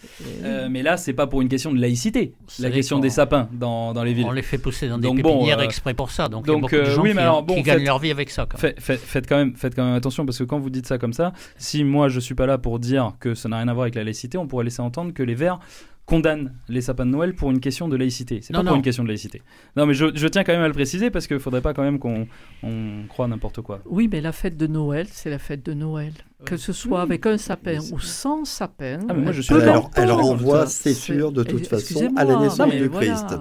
mais 0.69 0.81
là 0.81 0.95
c'est 0.95 1.13
pas 1.13 1.27
pour 1.27 1.41
une 1.41 1.49
question 1.49 1.73
de 1.73 1.79
laïcité. 1.79 2.35
La 2.59 2.71
question 2.71 2.99
des 2.99 3.09
sapins 3.09 3.49
dans, 3.51 3.93
dans, 3.93 4.03
les 4.03 4.13
villes. 4.13 4.27
On 4.27 4.31
les 4.31 4.41
fait 4.43 4.57
pousser 4.57 4.87
dans 4.87 4.97
des 4.97 5.13
pépinières 5.13 5.59
exprès 5.59 5.93
pour 5.93 6.11
ça. 6.11 6.29
Donc, 6.29 6.45
il 6.47 6.53
y 6.53 6.55
a 6.55 6.59
beaucoup 6.59 6.73
de 6.73 6.85
gens 6.85 7.01
oui, 7.01 7.13
qui, 7.13 7.55
qui 7.55 7.61
gagnent 7.63 7.85
leur 7.85 7.99
vie 7.99 8.11
avec 8.11 8.29
ça. 8.29 8.45
Quand 8.49 8.61
même. 8.63 8.73
faites, 8.77 9.27
quand 9.27 9.37
même, 9.37 9.55
faites 9.57 9.75
quand 9.75 9.83
même 9.83 9.95
attention 9.95 10.25
parce 10.25 10.37
que 10.37 10.45
quand 10.45 10.59
vous 10.59 10.69
dites 10.69 10.87
ça 10.87 10.97
comme 10.97 11.13
ça, 11.13 11.33
si 11.57 11.83
moi 11.83 12.07
je 12.13 12.19
suis 12.19 12.35
pas 12.35 12.45
là 12.45 12.57
pour 12.57 12.79
dire 12.79 13.13
que 13.19 13.33
ça 13.33 13.49
n'a 13.49 13.57
rien 13.57 13.67
à 13.67 13.73
voir 13.73 13.83
avec 13.83 13.95
la 13.95 14.03
laïcité. 14.03 14.37
On 14.37 14.47
pourrait 14.47 14.63
laisser 14.63 14.81
entendre 14.81 15.13
que 15.13 15.23
les 15.23 15.35
Verts 15.35 15.59
condamnent 16.05 16.53
les 16.67 16.81
sapins 16.81 17.05
de 17.05 17.11
Noël 17.11 17.33
pour 17.33 17.49
une 17.51 17.59
question 17.59 17.87
de 17.87 17.95
laïcité. 17.95 18.41
C'est 18.41 18.53
pas 18.53 18.63
pour 18.63 18.75
une 18.75 18.81
question 18.81 19.03
de 19.03 19.07
laïcité. 19.07 19.41
Non, 19.75 19.85
mais 19.85 19.93
je, 19.93 20.27
tiens 20.27 20.43
quand 20.43 20.53
même 20.53 20.61
à 20.61 20.67
le 20.67 20.73
préciser 20.73 21.09
parce 21.09 21.27
qu'il 21.27 21.39
faudrait 21.39 21.61
pas 21.61 21.73
quand 21.73 21.83
même 21.83 21.99
qu'on 21.99 22.27
on 22.61 23.05
croit 23.07 23.27
n'importe 23.27 23.61
quoi. 23.61 23.81
Oui, 23.85 24.09
mais 24.11 24.21
la 24.21 24.31
fête 24.31 24.57
de 24.57 24.67
Noël, 24.67 25.07
c'est 25.09 25.29
la 25.29 25.39
fête 25.39 25.65
de 25.65 25.73
Noël. 25.73 26.13
Que 26.45 26.57
ce 26.57 26.73
soit 26.73 27.01
avec 27.01 27.25
un 27.25 27.37
sapin 27.37 27.79
ou 27.91 27.99
sans 27.99 28.45
sapin. 28.45 28.99
Ah, 29.09 29.13
moi, 29.13 29.31
je 29.31 29.41
suis 29.41 29.53
elle, 29.55 29.79
elle 29.95 30.11
renvoie, 30.11 30.67
c'est 30.67 30.93
sûr, 30.93 31.31
de 31.31 31.43
toute 31.43 31.67
façon, 31.67 32.13
à 32.15 32.25
la 32.25 32.37
naissance 32.37 32.71
du 32.73 32.89
Christ. 32.89 33.35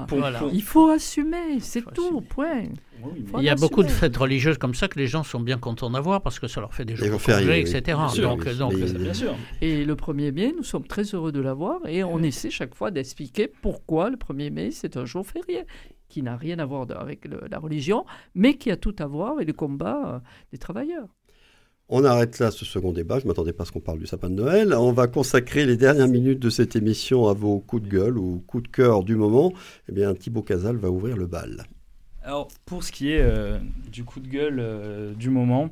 Il 0.52 0.62
faut 0.62 0.88
assumer, 0.88 1.60
c'est 1.60 1.84
tout, 1.92 2.20
point. 2.20 2.64
Il 3.38 3.44
y 3.44 3.48
a 3.48 3.54
beaucoup 3.56 3.82
de 3.82 3.90
fêtes 3.90 4.16
religieuses 4.16 4.58
comme 4.58 4.74
ça 4.74 4.88
que 4.88 4.98
les 4.98 5.06
gens 5.06 5.22
sont 5.22 5.40
bien 5.40 5.58
contents 5.58 5.90
d'avoir 5.90 6.22
parce 6.22 6.38
que 6.38 6.46
ça 6.46 6.60
leur 6.60 6.72
fait 6.72 6.84
des 6.84 6.96
jours 6.96 7.08
de 7.08 7.16
congé, 7.16 7.60
etc. 7.60 7.98
donc, 8.20 8.48
donc, 8.56 8.74
bien 8.74 9.14
sûr. 9.14 9.34
Et 9.60 9.84
le 9.84 9.94
1er 9.94 10.32
mai, 10.32 10.54
nous 10.56 10.62
sommes 10.62 10.86
très 10.86 11.02
heureux 11.02 11.32
de 11.32 11.40
l'avoir 11.40 11.80
et 11.86 12.04
on 12.04 12.22
essaie 12.22 12.50
chaque 12.50 12.74
fois 12.74 12.90
d'expliquer 12.90 13.48
pourquoi 13.48 14.10
le 14.10 14.16
1er 14.16 14.50
mai, 14.50 14.70
c'est 14.70 14.96
un 14.96 15.04
jour 15.04 15.26
férié 15.26 15.64
qui 16.08 16.22
n'a 16.22 16.36
rien 16.36 16.58
à 16.58 16.66
voir 16.66 16.86
avec 16.94 17.26
la 17.50 17.58
religion, 17.58 18.04
mais 18.34 18.54
qui 18.54 18.70
a 18.70 18.76
tout 18.76 18.94
à 18.98 19.06
voir 19.06 19.32
avec 19.32 19.46
le 19.46 19.54
combat 19.54 20.02
euh, 20.04 20.18
des 20.52 20.58
travailleurs. 20.58 21.08
On 21.94 22.04
arrête 22.04 22.38
là 22.38 22.50
ce 22.50 22.64
second 22.64 22.90
débat. 22.90 23.18
Je 23.18 23.24
ne 23.24 23.28
m'attendais 23.28 23.52
pas 23.52 23.64
à 23.64 23.66
ce 23.66 23.70
qu'on 23.70 23.80
parle 23.80 23.98
du 23.98 24.06
sapin 24.06 24.30
de 24.30 24.34
Noël. 24.34 24.72
On 24.72 24.92
va 24.92 25.08
consacrer 25.08 25.66
les 25.66 25.76
dernières 25.76 26.08
minutes 26.08 26.38
de 26.38 26.48
cette 26.48 26.74
émission 26.74 27.28
à 27.28 27.34
vos 27.34 27.60
coups 27.60 27.82
de 27.82 27.88
gueule 27.90 28.16
ou 28.16 28.42
coups 28.46 28.62
de 28.62 28.68
cœur 28.68 29.04
du 29.04 29.14
moment. 29.14 29.52
Eh 29.90 29.92
bien, 29.92 30.14
Thibaut 30.14 30.40
Casal 30.40 30.78
va 30.78 30.90
ouvrir 30.90 31.18
le 31.18 31.26
bal. 31.26 31.66
Alors, 32.22 32.48
pour 32.64 32.82
ce 32.82 32.92
qui 32.92 33.12
est 33.12 33.20
euh, 33.20 33.58
du 33.90 34.04
coup 34.04 34.20
de 34.20 34.28
gueule 34.28 34.56
euh, 34.58 35.12
du 35.12 35.28
moment, 35.28 35.68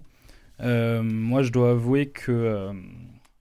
euh, 0.60 1.02
moi, 1.02 1.42
je 1.42 1.52
dois 1.52 1.70
avouer 1.70 2.10
que 2.10 2.70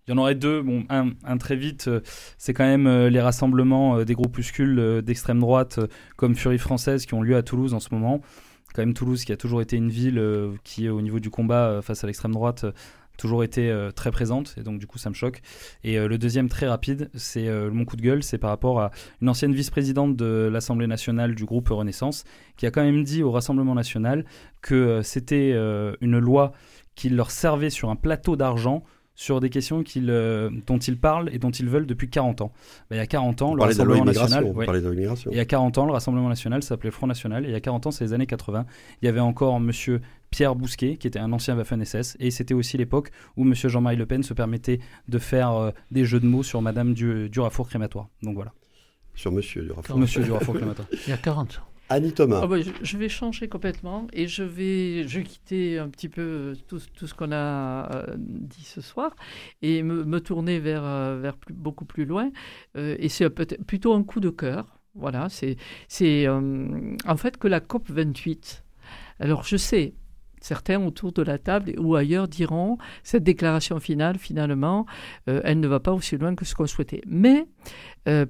il 0.08 0.12
y 0.12 0.14
en 0.14 0.18
aurait 0.18 0.36
deux. 0.36 0.62
Bon, 0.62 0.86
un, 0.88 1.38
très 1.38 1.58
vite, 1.58 1.90
c'est 2.38 2.54
quand 2.54 2.66
même 2.66 2.88
les 3.08 3.20
rassemblements 3.20 4.06
des 4.06 4.14
groupuscules 4.14 5.02
d'extrême 5.04 5.42
droite 5.42 5.82
comme 6.16 6.34
Furie 6.34 6.58
française 6.58 7.06
qui 7.06 7.14
ont 7.14 7.22
lieu 7.22 7.36
à 7.36 7.44
Toulouse 7.44 7.74
en 7.74 7.82
ce 7.82 7.94
moment. 7.94 8.22
Quand 8.74 8.82
même 8.82 8.94
Toulouse 8.94 9.26
qui 9.26 9.32
a 9.32 9.38
toujours 9.38 9.62
été 9.62 9.78
une 9.78 9.90
ville 9.90 10.24
qui, 10.64 10.90
au 10.90 11.02
niveau 11.02 11.20
du 11.20 11.30
combat 11.30 11.82
face 11.82 12.04
à 12.04 12.08
l'extrême 12.08 12.34
droite, 12.34 12.66
toujours 13.20 13.44
été 13.44 13.70
euh, 13.70 13.92
très 13.92 14.10
présente 14.10 14.56
et 14.58 14.64
donc 14.64 14.80
du 14.80 14.88
coup 14.88 14.98
ça 14.98 15.10
me 15.10 15.14
choque. 15.14 15.42
Et 15.84 16.00
euh, 16.00 16.08
le 16.08 16.18
deuxième 16.18 16.50
très 16.50 16.68
rapide, 16.68 17.12
c'est 17.14 17.48
euh, 17.48 17.70
mon 17.70 17.86
coup 17.86 17.98
de 17.98 18.02
gueule, 18.02 18.24
c'est 18.24 18.40
par 18.40 18.50
rapport 18.50 18.80
à 18.80 18.92
une 19.22 19.30
ancienne 19.30 19.54
vice-présidente 19.54 20.16
de 20.16 20.50
l'Assemblée 20.52 20.88
nationale 20.88 21.36
du 21.36 21.46
groupe 21.46 21.70
Renaissance 21.70 22.24
qui 22.58 22.66
a 22.66 22.72
quand 22.72 22.84
même 22.84 23.04
dit 23.04 23.22
au 23.22 23.32
Rassemblement 23.32 23.76
national 23.76 24.26
que 24.62 25.02
c'était 25.04 25.52
une 26.02 26.18
loi 26.18 26.54
qui 26.96 27.10
leur 27.10 27.32
servait 27.32 27.70
sur 27.70 27.90
un 27.90 27.96
plateau 27.96 28.36
d'argent 28.36 28.84
sur 29.20 29.42
des 29.42 29.50
questions 29.50 29.84
dont 29.84 30.78
ils 30.78 30.98
parlent 30.98 31.30
et 31.34 31.40
dont 31.40 31.50
ils 31.50 31.68
veulent 31.68 31.86
depuis 31.86 32.10
40 32.10 32.40
ans. 32.40 32.54
Bah, 32.90 32.96
il 32.96 33.00
y 33.00 33.02
a 33.02 33.06
40 33.06 33.42
ans, 33.42 33.54
le 33.54 33.62
Rassemblement 33.62 34.06
national. 34.06 34.54
il 35.30 35.36
y 35.36 35.42
a 35.42 35.46
40 35.46 35.78
ans, 35.78 35.86
le 35.86 35.92
Rassemblement 35.92 36.30
national 36.30 36.64
s'appelait 36.64 36.90
Front 36.90 37.06
National. 37.06 37.44
Et 37.44 37.50
il 37.50 37.52
y 37.52 37.56
a 37.56 37.60
40 37.60 37.88
ans, 37.88 37.92
c'est 37.92 38.06
les 38.06 38.14
années 38.14 38.28
80. 38.28 38.66
Il 39.02 39.06
y 39.08 39.10
avait 39.10 39.20
encore 39.20 39.60
Monsieur 39.60 40.00
Pierre 40.32 40.56
Bousquet, 40.56 40.96
qui 40.96 41.06
était 41.06 41.20
un 41.20 41.34
ancien 41.34 41.58
Waffen-SS. 41.58 42.16
Et 42.22 42.32
c'était 42.32 42.54
aussi 42.54 42.78
l'époque 42.78 43.12
où 43.36 43.44
Monsieur 43.44 43.68
Jean-Marie 43.68 43.98
Le 43.98 44.06
Pen 44.06 44.24
se 44.24 44.34
permettait 44.34 44.80
de 45.10 45.20
faire 45.20 45.52
euh, 45.52 45.72
des 45.92 46.06
jeux 46.06 46.22
de 46.22 46.26
mots 46.26 46.44
sur 46.44 46.62
Madame 46.62 46.94
Durafour 46.94 47.68
crématoire. 47.68 48.08
Donc 48.24 48.36
voilà. 48.36 48.54
Sur 49.16 49.34
Monsieur 49.34 49.64
Durafour. 49.64 49.98
Monsieur 49.98 50.24
Durafour 50.24 50.56
crématoire. 50.56 50.88
Il 51.08 51.10
y 51.10 51.14
a 51.14 51.18
40 51.18 51.58
ans. 51.58 51.69
Annie 51.90 52.14
Thomas. 52.14 52.42
Ah 52.44 52.48
bah, 52.48 52.58
je, 52.62 52.98
vais 52.98 53.10
changer 53.10 53.48
complètement 53.48 54.08
et 54.14 54.28
je 54.28 54.44
vais, 54.44 55.08
je 55.08 55.22
quitter 55.22 55.80
un 55.80 55.90
petit 55.90 56.08
peu 56.08 56.22
euh, 56.22 56.54
tout, 56.68 56.80
ce 56.80 57.14
qu'on 57.16 57.32
a 57.32 57.92
euh, 57.96 58.16
dit 58.18 58.64
ce 58.64 58.80
soir 58.80 59.16
et 59.64 59.82
me, 59.82 60.20
tourner 60.20 60.60
vers, 60.60 60.84
euh, 60.84 61.20
vers 61.20 61.36
beaucoup 61.50 61.86
plus 61.86 62.06
loin. 62.06 62.32
et 62.76 63.10
c'est 63.10 63.30
plutôt 63.30 63.94
un 63.94 64.04
coup 64.04 64.20
de 64.20 64.30
cœur. 64.30 64.80
Voilà, 64.96 65.30
c'est, 65.30 65.56
c'est 65.88 66.28
en 66.28 67.18
fait 67.18 67.38
que 67.38 67.48
la 67.48 67.60
COP 67.60 67.90
28. 67.90 68.64
Alors 69.20 69.44
je 69.44 69.56
sais, 69.56 69.94
certains 70.42 70.84
autour 70.84 71.12
de 71.14 71.22
la 71.22 71.38
table 71.38 71.74
ou 71.80 71.96
ailleurs 71.96 72.28
diront 72.28 72.78
cette 73.04 73.24
déclaration 73.24 73.80
finale, 73.80 74.18
finalement, 74.18 74.86
elle 75.26 75.60
ne 75.60 75.68
va 75.68 75.80
pas 75.80 75.94
aussi 75.94 76.18
loin 76.18 76.36
que 76.36 76.44
ce 76.44 76.54
qu'on 76.54 76.68
souhaitait. 76.68 77.02
Mais 77.08 77.46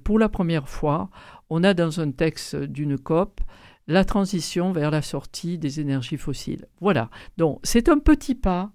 pour 0.03 0.19
la 0.19 0.29
première 0.29 0.69
fois, 0.69 1.09
on 1.49 1.63
a 1.63 1.73
dans 1.73 1.99
un 1.99 2.11
texte 2.11 2.55
d'une 2.55 2.97
COP 2.97 3.41
la 3.87 4.05
transition 4.05 4.71
vers 4.71 4.91
la 4.91 5.01
sortie 5.01 5.57
des 5.57 5.79
énergies 5.79 6.17
fossiles. 6.17 6.67
Voilà. 6.79 7.09
Donc 7.37 7.59
c'est 7.63 7.89
un 7.89 7.97
petit 7.97 8.35
pas, 8.35 8.71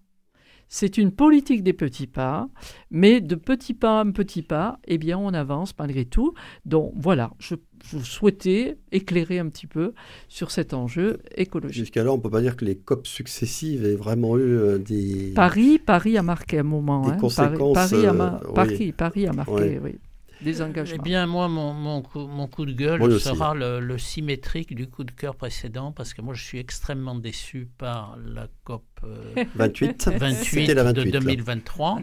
c'est 0.68 0.98
une 0.98 1.12
politique 1.12 1.62
des 1.62 1.72
petits 1.72 2.08
pas, 2.08 2.48
mais 2.90 3.20
de 3.20 3.36
petit 3.36 3.74
pas 3.74 4.02
en 4.02 4.10
petit 4.10 4.42
pas, 4.42 4.80
eh 4.86 4.98
bien 4.98 5.16
on 5.16 5.32
avance 5.32 5.72
malgré 5.78 6.04
tout. 6.04 6.34
Donc 6.64 6.92
voilà, 6.96 7.30
je, 7.38 7.54
souhaitais 8.02 8.76
éclairer 8.90 9.38
un 9.38 9.48
petit 9.50 9.68
peu 9.68 9.92
sur 10.26 10.50
cet 10.50 10.74
enjeu 10.74 11.20
écologique. 11.36 11.76
Jusqu'alors, 11.76 12.14
on 12.14 12.18
ne 12.18 12.22
peut 12.22 12.30
pas 12.30 12.40
dire 12.40 12.56
que 12.56 12.64
les 12.64 12.76
COP 12.76 13.06
successives 13.06 13.84
aient 13.84 13.94
vraiment 13.94 14.36
eu 14.36 14.40
euh, 14.40 14.78
des... 14.78 15.32
Paris, 15.34 15.78
Paris 15.78 16.18
a 16.18 16.22
marqué 16.22 16.58
un 16.58 16.64
moment. 16.64 17.02
Des 17.02 17.12
hein. 17.12 17.18
conséquences. 17.18 17.74
Paris, 17.74 18.06
a, 18.06 18.40
Paris, 18.52 18.92
Paris, 18.92 19.26
a 19.28 19.32
marqué, 19.32 19.78
oui 19.80 19.96
des 20.44 20.62
engagements. 20.62 20.98
Eh 21.00 21.02
bien, 21.02 21.26
moi, 21.26 21.48
mon, 21.48 21.72
mon, 21.72 22.02
coup, 22.02 22.26
mon 22.26 22.46
coup 22.46 22.66
de 22.66 22.72
gueule 22.72 23.18
sera 23.18 23.54
le, 23.54 23.98
symétrique 23.98 24.74
du 24.74 24.88
coup 24.88 25.04
de 25.04 25.10
cœur 25.10 25.36
précédent, 25.36 25.92
parce 25.92 26.14
que 26.14 26.22
moi, 26.22 26.34
je 26.34 26.44
suis 26.44 26.58
extrêmement 26.58 27.14
déçu 27.14 27.68
par 27.78 28.16
la 28.24 28.46
COP 28.64 28.84
28, 29.54 30.08
28 30.08 30.66
de 30.68 31.10
2023, 31.10 32.00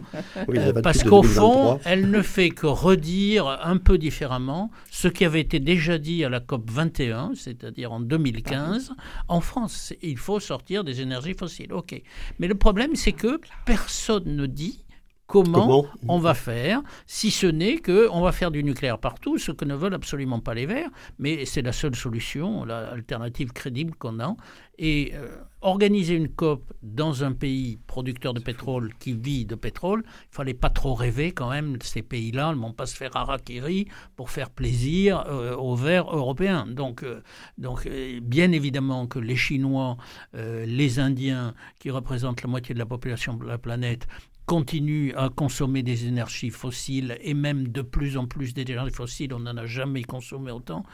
euh, 0.48 0.82
parce 0.82 1.02
qu'au 1.02 1.22
fond, 1.22 1.80
elle 1.84 2.10
ne 2.10 2.22
fait 2.22 2.50
que 2.50 2.66
redire 2.66 3.46
un 3.62 3.76
peu 3.76 3.98
différemment 3.98 4.70
ce 4.90 5.08
qui 5.08 5.24
avait 5.24 5.40
été 5.40 5.58
déjà 5.58 5.98
dit 5.98 6.24
à 6.24 6.28
la 6.28 6.40
COP 6.40 6.70
21, 6.70 7.32
c'est-à-dire 7.34 7.92
en 7.92 8.00
2015. 8.00 8.92
En 9.28 9.40
France, 9.40 9.94
il 10.02 10.18
faut 10.18 10.40
sortir 10.40 10.84
des 10.84 11.00
énergies 11.00 11.34
fossiles. 11.34 11.72
OK. 11.72 12.00
Mais 12.38 12.46
le 12.46 12.54
problème, 12.54 12.94
c'est 12.94 13.12
que 13.12 13.40
personne 13.64 14.36
ne 14.36 14.46
dit 14.46 14.84
Comment, 15.32 15.86
on 16.08 16.18
va 16.18 16.34
faire, 16.34 16.82
si 17.06 17.30
ce 17.30 17.46
n'est 17.46 17.78
qu'on 17.78 18.20
va 18.20 18.32
faire 18.32 18.50
du 18.50 18.62
nucléaire 18.62 18.98
partout, 18.98 19.38
ce 19.38 19.50
que 19.50 19.64
ne 19.64 19.74
veulent 19.74 19.94
absolument 19.94 20.40
pas 20.40 20.52
les 20.52 20.66
Verts, 20.66 20.90
mais 21.18 21.46
c'est 21.46 21.62
la 21.62 21.72
seule 21.72 21.96
solution, 21.96 22.66
l'alternative 22.66 23.52
crédible 23.52 23.94
qu'on 23.94 24.20
a. 24.20 24.36
Et 24.78 25.12
euh, 25.14 25.28
organiser 25.62 26.16
une 26.16 26.28
COP 26.28 26.70
dans 26.82 27.24
un 27.24 27.32
pays 27.32 27.78
producteur 27.86 28.34
de 28.34 28.40
pétrole 28.40 28.92
qui 28.98 29.14
vit 29.14 29.46
de 29.46 29.54
pétrole, 29.54 30.02
il 30.04 30.34
fallait 30.34 30.54
pas 30.54 30.68
trop 30.68 30.94
rêver 30.94 31.32
quand 31.32 31.50
même, 31.50 31.78
ces 31.82 32.02
pays-là 32.02 32.54
ne 32.54 32.60
vont 32.60 32.72
pas 32.72 32.86
se 32.86 32.96
faire 32.96 33.16
harakiri 33.16 33.86
pour 34.16 34.28
faire 34.28 34.50
plaisir 34.50 35.24
euh, 35.28 35.54
aux 35.56 35.76
Verts 35.76 36.14
européens. 36.14 36.66
Donc, 36.66 37.04
euh, 37.04 37.22
donc 37.56 37.88
bien 38.22 38.52
évidemment 38.52 39.06
que 39.06 39.18
les 39.18 39.36
Chinois, 39.36 39.96
les 40.34 40.98
Indiens, 40.98 41.54
qui 41.78 41.90
représentent 41.90 42.42
la 42.42 42.48
moitié 42.48 42.74
de 42.74 42.78
la 42.78 42.86
population 42.86 43.34
de 43.34 43.46
la 43.46 43.56
planète, 43.56 44.06
continue 44.46 45.14
à 45.14 45.28
consommer 45.28 45.82
des 45.82 46.06
énergies 46.06 46.50
fossiles 46.50 47.16
et 47.20 47.34
même 47.34 47.68
de 47.68 47.82
plus 47.82 48.16
en 48.16 48.26
plus 48.26 48.54
d'énergies 48.54 48.92
fossiles, 48.92 49.32
on 49.34 49.40
n'en 49.40 49.56
a 49.56 49.66
jamais 49.66 50.02
consommé 50.02 50.50
autant 50.50 50.84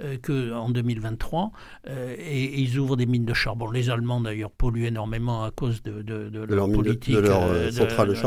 euh, 0.00 0.16
qu'en 0.22 0.68
2023, 0.68 1.52
euh, 1.88 2.14
et, 2.18 2.60
ils 2.60 2.78
ouvrent 2.78 2.96
des 2.96 3.06
mines 3.06 3.24
de 3.24 3.34
charbon. 3.34 3.70
Les 3.70 3.90
Allemands 3.90 4.20
d'ailleurs 4.20 4.50
polluent 4.50 4.86
énormément 4.86 5.44
à 5.44 5.50
cause 5.50 5.82
de, 5.82 6.04
leur, 6.48 6.70
politique 6.70 7.14
euh, 7.16 7.70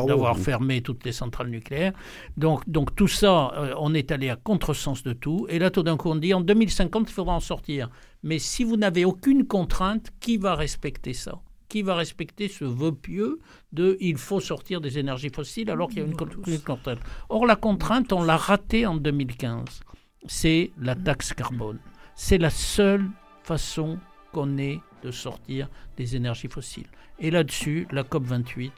d'avoir 0.07 0.38
fermé 0.38 0.82
toutes 0.82 1.05
les 1.05 1.11
centrales 1.11 1.49
nucléaires. 1.49 1.93
Donc, 2.38 2.67
donc 2.67 2.95
tout 2.95 3.07
ça, 3.07 3.75
on 3.77 3.93
est 3.93 4.11
allé 4.11 4.29
à 4.29 4.36
contresens 4.36 5.03
de 5.03 5.13
tout, 5.13 5.45
et 5.49 5.59
là 5.59 5.69
tout 5.69 5.84
d'un 5.84 5.97
coup 5.97 6.09
on 6.09 6.15
dit 6.15 6.34
en 6.34 6.41
2050 6.41 7.09
il 7.09 7.13
faudra 7.13 7.36
en 7.36 7.39
sortir. 7.39 7.89
Mais 8.23 8.39
si 8.39 8.63
vous 8.63 8.77
n'avez 8.77 9.05
aucune 9.05 9.45
contrainte, 9.45 10.11
qui 10.19 10.38
va 10.38 10.55
respecter 10.55 11.13
ça? 11.13 11.39
Qui 11.72 11.84
va 11.84 11.95
respecter 11.95 12.49
ce 12.49 12.65
vœu 12.65 12.91
pieux 12.91 13.39
de 13.72 13.95
il 14.01 14.17
faut 14.17 14.41
sortir 14.41 14.82
des 14.82 14.99
énergies 14.99 15.30
fossiles 15.30 15.69
alors 15.69 15.88
qu'il 15.88 15.99
y 15.99 16.01
a 16.01 16.05
une, 16.05 16.17
contrainte 16.17 16.99
Or, 17.30 17.45
la 17.45 17.55
contrainte, 17.55 18.11
on 18.11 18.24
l'a 18.24 18.36
ratée 18.36 18.86
en 18.86 18.95
2015. 18.95 19.80
C'est 20.28 20.72
la 20.78 20.95
taxe 20.95 21.32
carbone. 21.32 21.80
C'est 22.13 22.38
la 22.38 22.49
seule 22.49 23.09
façon 23.43 23.99
qu'on 24.34 24.57
ait 24.57 24.82
de 25.01 25.11
sortir 25.11 25.69
des 25.95 26.17
énergies 26.17 26.49
fossiles. 26.49 26.89
Et 27.19 27.32
là-dessus, 27.32 27.88
la 27.91 28.03
COP28 28.03 28.72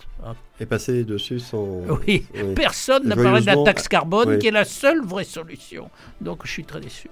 est 0.60 0.66
passée 0.68 1.04
dessus 1.04 1.40
sans. 1.40 1.66
Oui, 2.06 2.28
personne 2.56 3.08
n'a 3.08 3.16
parlé 3.16 3.42
de 3.42 3.48
la 3.48 3.64
taxe 3.64 3.88
carbone, 3.88 4.38
qui 4.38 4.48
est 4.48 4.52
la 4.52 4.66
seule 4.66 5.04
vraie 5.04 5.24
solution. 5.24 5.90
Donc 6.22 6.46
je 6.46 6.52
suis 6.52 6.64
très 6.64 6.80
déçu. 6.80 7.10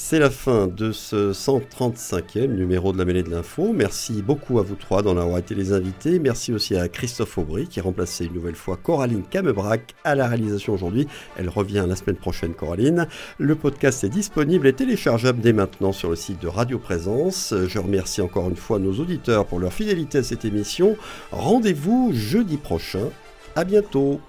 C'est 0.00 0.20
la 0.20 0.30
fin 0.30 0.68
de 0.68 0.92
ce 0.92 1.32
135e 1.32 2.46
numéro 2.46 2.92
de 2.92 2.98
la 2.98 3.04
mêlée 3.04 3.24
de 3.24 3.30
l'info. 3.30 3.72
Merci 3.74 4.22
beaucoup 4.22 4.60
à 4.60 4.62
vous 4.62 4.76
trois 4.76 5.02
d'en 5.02 5.16
avoir 5.16 5.38
été 5.38 5.56
les 5.56 5.72
invités. 5.72 6.20
Merci 6.20 6.52
aussi 6.52 6.76
à 6.76 6.88
Christophe 6.88 7.36
Aubry 7.36 7.66
qui 7.66 7.80
a 7.80 7.82
remplacé 7.82 8.26
une 8.26 8.32
nouvelle 8.32 8.54
fois 8.54 8.76
Coraline 8.76 9.24
Camebrac 9.24 9.96
à 10.04 10.14
la 10.14 10.28
réalisation 10.28 10.72
aujourd'hui. 10.72 11.08
Elle 11.36 11.48
revient 11.48 11.84
la 11.86 11.96
semaine 11.96 12.16
prochaine, 12.16 12.54
Coraline. 12.54 13.08
Le 13.38 13.56
podcast 13.56 14.04
est 14.04 14.08
disponible 14.08 14.68
et 14.68 14.72
téléchargeable 14.72 15.40
dès 15.40 15.52
maintenant 15.52 15.90
sur 15.90 16.10
le 16.10 16.16
site 16.16 16.40
de 16.40 16.46
Radio 16.46 16.78
Présence. 16.78 17.52
Je 17.66 17.78
remercie 17.80 18.22
encore 18.22 18.48
une 18.48 18.56
fois 18.56 18.78
nos 18.78 19.00
auditeurs 19.00 19.46
pour 19.46 19.58
leur 19.58 19.72
fidélité 19.72 20.18
à 20.18 20.22
cette 20.22 20.44
émission. 20.44 20.96
Rendez-vous 21.32 22.12
jeudi 22.14 22.56
prochain. 22.56 23.10
À 23.56 23.64
bientôt. 23.64 24.20